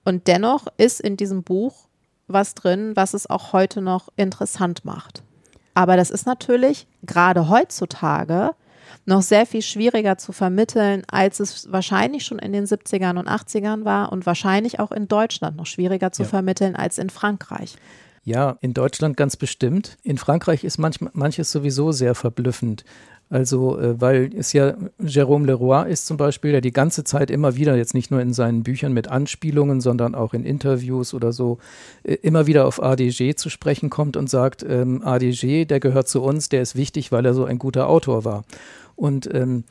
und 0.03 0.27
dennoch 0.27 0.67
ist 0.77 0.99
in 0.99 1.15
diesem 1.15 1.43
Buch 1.43 1.87
was 2.27 2.55
drin, 2.55 2.93
was 2.95 3.13
es 3.13 3.29
auch 3.29 3.53
heute 3.53 3.81
noch 3.81 4.09
interessant 4.15 4.83
macht. 4.83 5.23
Aber 5.73 5.95
das 5.95 6.09
ist 6.09 6.25
natürlich 6.25 6.87
gerade 7.03 7.47
heutzutage 7.47 8.51
noch 9.05 9.21
sehr 9.21 9.45
viel 9.45 9.61
schwieriger 9.61 10.17
zu 10.17 10.31
vermitteln, 10.31 11.03
als 11.09 11.39
es 11.39 11.71
wahrscheinlich 11.71 12.25
schon 12.25 12.39
in 12.39 12.53
den 12.53 12.65
70ern 12.65 13.17
und 13.17 13.27
80ern 13.27 13.85
war 13.85 14.11
und 14.11 14.25
wahrscheinlich 14.25 14.79
auch 14.79 14.91
in 14.91 15.07
Deutschland 15.07 15.57
noch 15.57 15.65
schwieriger 15.65 16.11
zu 16.11 16.23
ja. 16.23 16.29
vermitteln 16.29 16.75
als 16.75 16.97
in 16.97 17.09
Frankreich. 17.09 17.75
Ja, 18.23 18.57
in 18.61 18.73
Deutschland 18.73 19.17
ganz 19.17 19.35
bestimmt. 19.35 19.97
In 20.03 20.17
Frankreich 20.17 20.63
ist 20.63 20.77
manch, 20.77 20.97
manches 21.13 21.51
sowieso 21.51 21.91
sehr 21.91 22.13
verblüffend. 22.13 22.85
Also, 23.31 23.79
äh, 23.79 23.99
weil 23.99 24.29
es 24.37 24.51
ja 24.51 24.75
Jérôme 25.01 25.45
Leroy 25.45 25.89
ist 25.89 26.05
zum 26.05 26.17
Beispiel, 26.17 26.51
der 26.51 26.59
die 26.59 26.73
ganze 26.73 27.05
Zeit 27.05 27.31
immer 27.31 27.55
wieder, 27.55 27.77
jetzt 27.77 27.93
nicht 27.93 28.11
nur 28.11 28.19
in 28.19 28.33
seinen 28.33 28.61
Büchern 28.61 28.91
mit 28.91 29.07
Anspielungen, 29.07 29.79
sondern 29.79 30.15
auch 30.15 30.33
in 30.33 30.43
Interviews 30.43 31.13
oder 31.13 31.31
so, 31.31 31.57
äh, 32.03 32.15
immer 32.15 32.45
wieder 32.45 32.67
auf 32.67 32.83
ADG 32.83 33.35
zu 33.35 33.49
sprechen 33.49 33.89
kommt 33.89 34.17
und 34.17 34.29
sagt, 34.29 34.65
ähm, 34.67 35.01
ADG, 35.03 35.63
der 35.63 35.79
gehört 35.79 36.09
zu 36.09 36.21
uns, 36.21 36.49
der 36.49 36.61
ist 36.61 36.75
wichtig, 36.75 37.13
weil 37.13 37.25
er 37.25 37.33
so 37.33 37.45
ein 37.45 37.57
guter 37.57 37.87
Autor 37.87 38.25
war. 38.25 38.43
Und 38.97 39.33
ähm, 39.33 39.63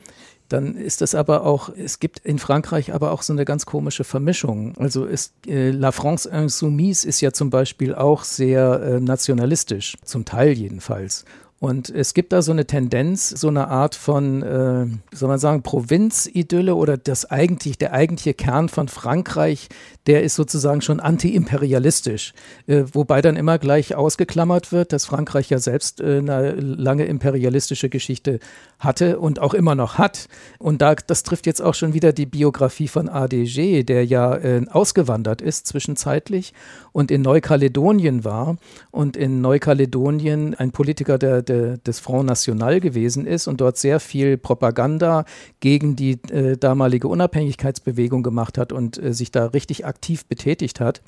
dann 0.51 0.75
ist 0.75 1.01
das 1.01 1.15
aber 1.15 1.45
auch, 1.45 1.69
es 1.69 1.99
gibt 1.99 2.19
in 2.19 2.39
Frankreich 2.39 2.93
aber 2.93 3.11
auch 3.11 3.21
so 3.21 3.33
eine 3.33 3.45
ganz 3.45 3.65
komische 3.65 4.03
Vermischung. 4.03 4.75
Also 4.77 5.05
ist, 5.05 5.33
äh, 5.47 5.71
La 5.71 5.91
France 5.91 6.29
Insoumise 6.29 7.07
ist 7.07 7.21
ja 7.21 7.31
zum 7.31 7.49
Beispiel 7.49 7.95
auch 7.95 8.23
sehr 8.23 8.81
äh, 8.81 8.99
nationalistisch, 8.99 9.97
zum 10.03 10.25
Teil 10.25 10.53
jedenfalls. 10.53 11.25
Und 11.61 11.91
es 11.91 12.15
gibt 12.15 12.33
da 12.33 12.41
so 12.41 12.51
eine 12.51 12.65
Tendenz, 12.65 13.29
so 13.29 13.47
eine 13.47 13.67
Art 13.67 13.93
von, 13.93 14.41
äh, 14.41 14.87
soll 15.15 15.29
man 15.29 15.37
sagen, 15.37 15.61
Provinzidylle 15.61 16.73
oder 16.73 16.97
das 16.97 17.29
eigentlich, 17.29 17.77
der 17.77 17.93
eigentliche 17.93 18.33
Kern 18.33 18.67
von 18.67 18.87
Frankreich, 18.87 19.69
der 20.07 20.23
ist 20.23 20.33
sozusagen 20.33 20.81
schon 20.81 20.99
antiimperialistisch. 20.99 22.33
Äh, 22.65 22.85
wobei 22.93 23.21
dann 23.21 23.35
immer 23.35 23.59
gleich 23.59 23.93
ausgeklammert 23.93 24.71
wird, 24.71 24.91
dass 24.91 25.05
Frankreich 25.05 25.51
ja 25.51 25.59
selbst 25.59 26.01
äh, 26.01 26.17
eine 26.17 26.53
lange 26.53 27.05
imperialistische 27.05 27.89
Geschichte 27.89 28.39
hatte 28.79 29.19
und 29.19 29.37
auch 29.37 29.53
immer 29.53 29.75
noch 29.75 29.99
hat. 29.99 30.29
Und 30.57 30.81
da, 30.81 30.95
das 30.95 31.21
trifft 31.21 31.45
jetzt 31.45 31.61
auch 31.61 31.75
schon 31.75 31.93
wieder 31.93 32.11
die 32.11 32.25
Biografie 32.25 32.87
von 32.87 33.07
ADG, 33.07 33.83
der 33.83 34.03
ja 34.03 34.35
äh, 34.35 34.65
ausgewandert 34.67 35.43
ist 35.43 35.67
zwischenzeitlich 35.67 36.55
und 36.91 37.11
in 37.11 37.21
Neukaledonien 37.21 38.23
war 38.23 38.57
und 38.89 39.15
in 39.15 39.41
Neukaledonien 39.41 40.55
ein 40.55 40.71
Politiker 40.71 41.19
der, 41.19 41.43
der, 41.43 41.50
des 41.51 41.99
Front 41.99 42.27
National 42.27 42.79
gewesen 42.79 43.25
ist 43.25 43.47
und 43.47 43.61
dort 43.61 43.77
sehr 43.77 43.99
viel 43.99 44.37
Propaganda 44.37 45.25
gegen 45.59 45.95
die 45.95 46.19
äh, 46.31 46.57
damalige 46.57 47.07
Unabhängigkeitsbewegung 47.07 48.23
gemacht 48.23 48.57
hat 48.57 48.71
und 48.71 49.01
äh, 49.01 49.13
sich 49.13 49.31
da 49.31 49.45
richtig 49.47 49.85
aktiv 49.85 50.25
betätigt 50.25 50.79
hat 50.79 51.01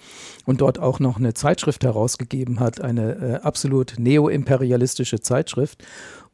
und 0.46 0.62
dort 0.62 0.80
auch 0.80 1.00
noch 1.00 1.18
eine 1.18 1.34
Zeitschrift 1.34 1.84
herausgegeben 1.84 2.60
hat, 2.60 2.82
eine 2.82 3.14
äh, 3.16 3.34
absolut 3.42 3.96
neoimperialistische 3.98 5.22
Zeitschrift 5.22 5.84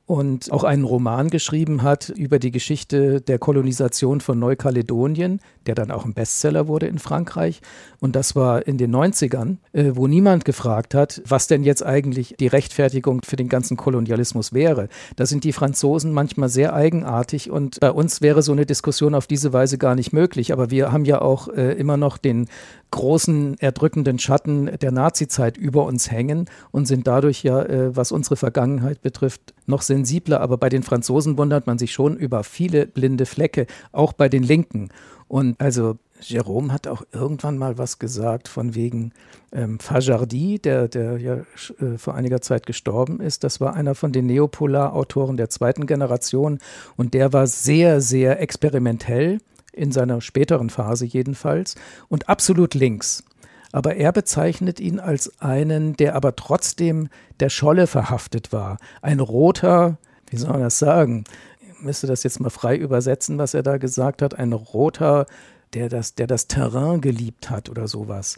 und 0.10 0.52
auch 0.52 0.64
einen 0.64 0.86
Roman 0.86 1.30
geschrieben 1.30 1.84
hat 1.84 2.10
über 2.10 2.40
die 2.40 2.50
Geschichte 2.50 3.22
der 3.22 3.38
Kolonisation 3.38 4.22
von 4.22 4.40
Neukaledonien, 4.40 5.40
der 5.68 5.76
dann 5.76 5.92
auch 5.92 6.04
ein 6.04 6.16
Bestseller 6.16 6.68
wurde 6.68 6.88
in 6.88 6.98
Frankreich. 6.98 7.62
Und 8.00 8.16
das 8.16 8.36
war 8.36 8.66
in 8.66 8.80
den 8.80 8.92
90ern, 8.96 9.58
äh, 9.72 9.92
wo 9.94 10.08
niemand 10.08 10.46
gefragt 10.46 10.96
hat, 10.96 11.22
was 11.28 11.46
denn 11.46 11.64
jetzt 11.64 11.86
eigentlich 11.86 12.34
die 12.40 12.48
Rechtfertigung 12.48 13.22
für 13.24 13.36
den 13.36 13.50
ganzen 13.50 13.78
Kolonialismus 13.78 14.52
wäre. 14.52 14.90
Da 15.16 15.28
sind 15.28 15.44
die 15.44 15.54
Franzosen 15.54 16.12
manchmal 16.12 16.50
sehr 16.50 16.74
eigenartig 16.74 17.52
und 17.52 17.80
bei 17.80 17.92
uns 17.92 18.20
wäre 18.20 18.42
so 18.42 18.52
eine 18.52 18.66
Diskussion 18.66 19.14
auf 19.14 19.28
diese 19.28 19.54
Weise 19.54 19.78
gar 19.78 19.94
nicht 19.94 20.12
möglich. 20.12 20.52
Aber 20.52 20.72
wir 20.72 20.92
haben 20.92 21.06
ja 21.06 21.22
auch 21.22 21.50
äh, 21.50 21.74
immer 21.74 21.98
noch 21.98 22.18
den 22.18 22.48
großen, 22.92 23.58
erdrückenden 23.60 24.20
Schatten 24.20 24.70
der 24.82 24.92
Nazizeit 24.92 25.58
über 25.58 25.86
uns 25.86 26.10
hängen 26.12 26.50
und 26.72 26.88
sind 26.88 27.08
dadurch 27.08 27.44
ja, 27.44 27.62
äh, 27.62 27.96
was 27.96 28.12
unsere 28.12 28.36
Vergangenheit 28.36 29.02
betrifft, 29.02 29.54
noch 29.66 29.82
sensibler. 29.82 30.42
Aber 30.42 30.58
bei 30.58 30.70
den 30.70 30.84
Franzosen 30.84 31.38
wundert 31.38 31.68
man 31.68 31.78
sich 31.78 31.92
schon 31.92 32.18
über 32.18 32.44
viele 32.44 32.88
blinde 32.88 33.26
Flecke, 33.26 33.68
auch 33.92 34.14
bei 34.14 34.30
den 34.30 34.44
Linken. 34.44 34.90
Und 35.28 35.60
also 35.62 35.98
Jerome 36.22 36.74
hat 36.74 36.88
auch 36.88 37.04
irgendwann 37.14 37.58
mal 37.58 37.78
was 37.78 38.00
gesagt 38.00 38.48
von 38.48 38.76
wegen 38.76 39.14
ähm, 39.52 39.80
Fajardi, 39.80 40.60
der, 40.60 40.88
der 40.88 41.18
ja 41.18 41.36
äh, 41.36 41.98
vor 41.98 42.16
einiger 42.16 42.42
Zeit 42.42 42.66
gestorben 42.66 43.20
ist. 43.22 43.44
Das 43.44 43.62
war 43.62 43.74
einer 43.74 43.96
von 43.96 44.12
den 44.12 44.26
Neopolar-Autoren 44.26 45.38
der 45.38 45.50
zweiten 45.50 45.86
Generation 45.86 46.60
und 46.98 47.14
der 47.14 47.32
war 47.32 47.48
sehr, 47.48 48.02
sehr 48.02 48.42
experimentell 48.42 49.40
in 49.80 49.92
seiner 49.92 50.22
späteren 50.22 50.70
Phase 50.70 51.06
jedenfalls, 51.06 51.76
und 52.08 52.30
absolut 52.30 52.74
links. 52.74 53.24
Aber 53.72 53.96
er 53.96 54.12
bezeichnet 54.12 54.80
ihn 54.80 55.00
als 55.00 55.40
einen, 55.42 55.96
der 55.96 56.16
aber 56.16 56.36
trotzdem 56.36 57.10
der 57.40 57.50
Scholle 57.50 57.88
verhaftet 57.88 58.52
war. 58.52 58.78
Ein 59.02 59.20
roter, 59.20 59.98
wie 60.30 60.38
soll 60.38 60.52
man 60.52 60.62
das 60.62 60.80
sagen? 60.80 61.24
Ich 61.62 61.82
müsste 61.82 62.08
das 62.08 62.24
jetzt 62.24 62.40
mal 62.40 62.50
frei 62.50 62.76
übersetzen, 62.76 63.38
was 63.38 63.54
er 63.54 63.64
da 63.64 63.78
gesagt 63.78 64.22
hat. 64.22 64.38
Ein 64.38 64.54
roter, 64.54 65.28
der 65.74 65.88
das, 65.88 66.16
der 66.16 66.28
das 66.28 66.48
Terrain 66.48 67.00
geliebt 67.02 67.50
hat 67.50 67.70
oder 67.70 67.88
sowas. 67.88 68.38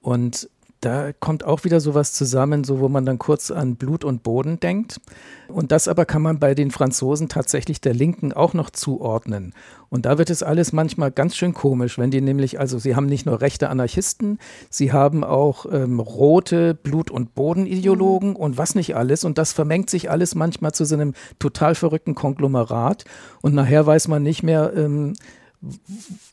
Und 0.00 0.50
da 0.84 1.12
kommt 1.12 1.44
auch 1.44 1.64
wieder 1.64 1.80
sowas 1.80 2.12
zusammen, 2.12 2.64
so 2.64 2.80
wo 2.80 2.88
man 2.88 3.06
dann 3.06 3.18
kurz 3.18 3.50
an 3.50 3.76
Blut 3.76 4.04
und 4.04 4.22
Boden 4.22 4.60
denkt. 4.60 5.00
Und 5.48 5.72
das 5.72 5.88
aber 5.88 6.04
kann 6.04 6.22
man 6.22 6.38
bei 6.38 6.54
den 6.54 6.70
Franzosen 6.70 7.28
tatsächlich 7.28 7.80
der 7.80 7.94
Linken 7.94 8.32
auch 8.32 8.54
noch 8.54 8.70
zuordnen. 8.70 9.54
Und 9.88 10.06
da 10.06 10.18
wird 10.18 10.30
es 10.30 10.42
alles 10.42 10.72
manchmal 10.72 11.10
ganz 11.10 11.36
schön 11.36 11.54
komisch, 11.54 11.98
wenn 11.98 12.10
die 12.10 12.20
nämlich, 12.20 12.58
also 12.58 12.78
sie 12.78 12.96
haben 12.96 13.06
nicht 13.06 13.26
nur 13.26 13.40
rechte 13.40 13.68
Anarchisten, 13.68 14.38
sie 14.68 14.92
haben 14.92 15.24
auch 15.24 15.66
ähm, 15.70 16.00
rote 16.00 16.74
Blut- 16.74 17.10
und 17.10 17.34
Bodenideologen 17.34 18.30
mhm. 18.30 18.36
und 18.36 18.58
was 18.58 18.74
nicht 18.74 18.96
alles. 18.96 19.24
Und 19.24 19.38
das 19.38 19.52
vermengt 19.52 19.88
sich 19.88 20.10
alles 20.10 20.34
manchmal 20.34 20.72
zu 20.72 20.84
so 20.84 20.94
einem 20.94 21.14
total 21.38 21.74
verrückten 21.74 22.14
Konglomerat. 22.14 23.04
Und 23.40 23.54
nachher 23.54 23.86
weiß 23.86 24.08
man 24.08 24.22
nicht 24.22 24.42
mehr, 24.42 24.72
ähm, 24.76 25.14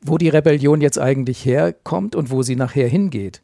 wo 0.02 0.18
die 0.18 0.30
Rebellion 0.30 0.82
jetzt 0.82 1.00
eigentlich 1.00 1.46
herkommt 1.46 2.16
und 2.16 2.32
wo 2.32 2.44
sie 2.44 2.56
nachher 2.56 2.88
hingeht. 2.88 3.42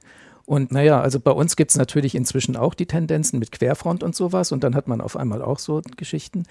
Und 0.48 0.72
naja, 0.72 1.02
also 1.02 1.20
bei 1.20 1.32
uns 1.32 1.58
gibt 1.58 1.72
es 1.72 1.78
natürlich 1.78 2.16
inzwischen 2.16 2.56
auch 2.56 2.74
die 2.74 2.86
Tendenzen 2.86 3.38
mit 3.38 3.52
Querfront 3.52 4.02
und 4.02 4.16
sowas 4.16 4.54
und 4.54 4.64
dann 4.64 4.76
hat 4.76 4.88
man 4.88 5.02
auf 5.02 5.18
einmal 5.18 5.42
auch 5.42 5.60
so 5.60 5.82
Geschichten. 5.98 6.46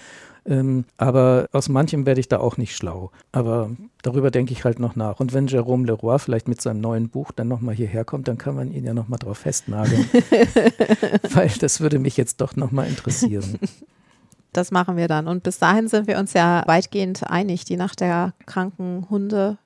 Ähm, 0.44 0.84
aber 0.98 1.48
aus 1.50 1.70
manchem 1.70 2.04
werde 2.04 2.20
ich 2.20 2.28
da 2.28 2.36
auch 2.36 2.58
nicht 2.58 2.76
schlau. 2.76 3.10
Aber 3.32 3.70
darüber 4.02 4.30
denke 4.30 4.52
ich 4.52 4.64
halt 4.64 4.80
noch 4.80 4.96
nach. 4.96 5.18
Und 5.18 5.32
wenn 5.32 5.48
Jérôme 5.48 5.86
Leroy 5.86 6.18
vielleicht 6.18 6.46
mit 6.46 6.60
seinem 6.60 6.82
neuen 6.82 7.08
Buch 7.08 7.32
dann 7.32 7.48
nochmal 7.48 7.74
hierher 7.74 8.04
kommt, 8.04 8.28
dann 8.28 8.36
kann 8.36 8.54
man 8.54 8.70
ihn 8.70 8.84
ja 8.84 8.92
nochmal 8.92 9.18
drauf 9.18 9.38
festnageln. 9.38 10.06
Weil 11.32 11.48
das 11.58 11.80
würde 11.80 11.98
mich 11.98 12.18
jetzt 12.18 12.42
doch 12.42 12.54
nochmal 12.54 12.88
interessieren. 12.88 13.58
Das 14.52 14.70
machen 14.72 14.98
wir 14.98 15.08
dann. 15.08 15.26
Und 15.26 15.42
bis 15.42 15.58
dahin 15.58 15.88
sind 15.88 16.06
wir 16.06 16.18
uns 16.18 16.34
ja 16.34 16.64
weitgehend 16.66 17.30
einig. 17.30 17.64
Die 17.64 17.78
Nacht 17.78 18.00
der 18.00 18.34
kranken 18.44 19.06
Hunde 19.08 19.56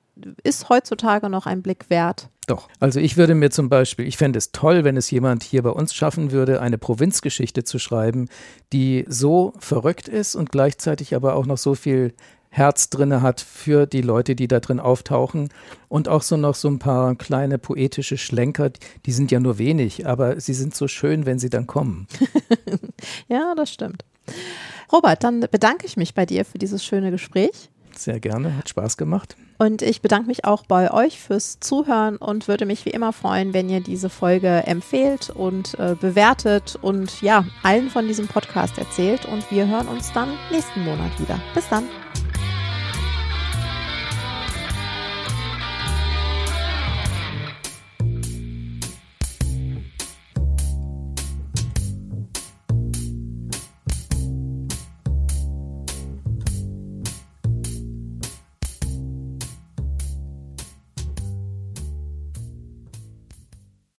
ist 0.43 0.69
heutzutage 0.69 1.29
noch 1.29 1.45
ein 1.45 1.61
Blick 1.61 1.89
wert. 1.89 2.29
Doch. 2.47 2.67
Also 2.79 2.99
ich 2.99 3.17
würde 3.17 3.35
mir 3.35 3.51
zum 3.51 3.69
Beispiel, 3.69 4.07
ich 4.07 4.17
fände 4.17 4.37
es 4.37 4.51
toll, 4.51 4.83
wenn 4.83 4.97
es 4.97 5.11
jemand 5.11 5.43
hier 5.43 5.63
bei 5.63 5.69
uns 5.69 5.93
schaffen 5.93 6.31
würde, 6.31 6.61
eine 6.61 6.77
Provinzgeschichte 6.77 7.63
zu 7.63 7.79
schreiben, 7.79 8.27
die 8.73 9.05
so 9.07 9.53
verrückt 9.59 10.07
ist 10.07 10.35
und 10.35 10.51
gleichzeitig 10.51 11.15
aber 11.15 11.35
auch 11.35 11.45
noch 11.45 11.57
so 11.57 11.75
viel 11.75 12.13
Herz 12.49 12.89
drinne 12.89 13.21
hat 13.21 13.39
für 13.39 13.85
die 13.85 14.01
Leute, 14.01 14.35
die 14.35 14.49
da 14.49 14.59
drin 14.59 14.81
auftauchen 14.81 15.49
und 15.87 16.09
auch 16.09 16.21
so 16.21 16.35
noch 16.35 16.55
so 16.55 16.67
ein 16.67 16.79
paar 16.79 17.15
kleine 17.15 17.57
poetische 17.57 18.17
Schlenker, 18.17 18.71
die 19.05 19.11
sind 19.13 19.31
ja 19.31 19.39
nur 19.39 19.57
wenig, 19.57 20.05
aber 20.05 20.39
sie 20.41 20.53
sind 20.53 20.75
so 20.75 20.89
schön, 20.89 21.25
wenn 21.25 21.39
sie 21.39 21.49
dann 21.49 21.65
kommen. 21.65 22.07
ja, 23.29 23.55
das 23.55 23.71
stimmt. 23.71 24.03
Robert, 24.91 25.23
dann 25.23 25.39
bedanke 25.39 25.85
ich 25.85 25.95
mich 25.95 26.13
bei 26.13 26.25
dir 26.25 26.43
für 26.43 26.57
dieses 26.57 26.83
schöne 26.83 27.11
Gespräch. 27.11 27.70
Sehr 27.97 28.19
gerne, 28.19 28.57
hat 28.57 28.69
Spaß 28.69 28.97
gemacht. 28.97 29.35
Und 29.57 29.81
ich 29.81 30.01
bedanke 30.01 30.27
mich 30.27 30.45
auch 30.45 30.65
bei 30.65 30.91
euch 30.91 31.19
fürs 31.19 31.59
Zuhören 31.59 32.17
und 32.17 32.47
würde 32.47 32.65
mich 32.65 32.85
wie 32.85 32.89
immer 32.89 33.13
freuen, 33.13 33.53
wenn 33.53 33.69
ihr 33.69 33.81
diese 33.81 34.09
Folge 34.09 34.63
empfehlt 34.65 35.29
und 35.29 35.77
äh, 35.79 35.95
bewertet 35.99 36.79
und 36.81 37.21
ja, 37.21 37.45
allen 37.61 37.89
von 37.89 38.07
diesem 38.07 38.27
Podcast 38.27 38.77
erzählt. 38.77 39.25
Und 39.25 39.49
wir 39.51 39.67
hören 39.67 39.87
uns 39.87 40.11
dann 40.13 40.29
nächsten 40.51 40.83
Monat 40.83 41.19
wieder. 41.19 41.39
Bis 41.53 41.67
dann. 41.69 41.83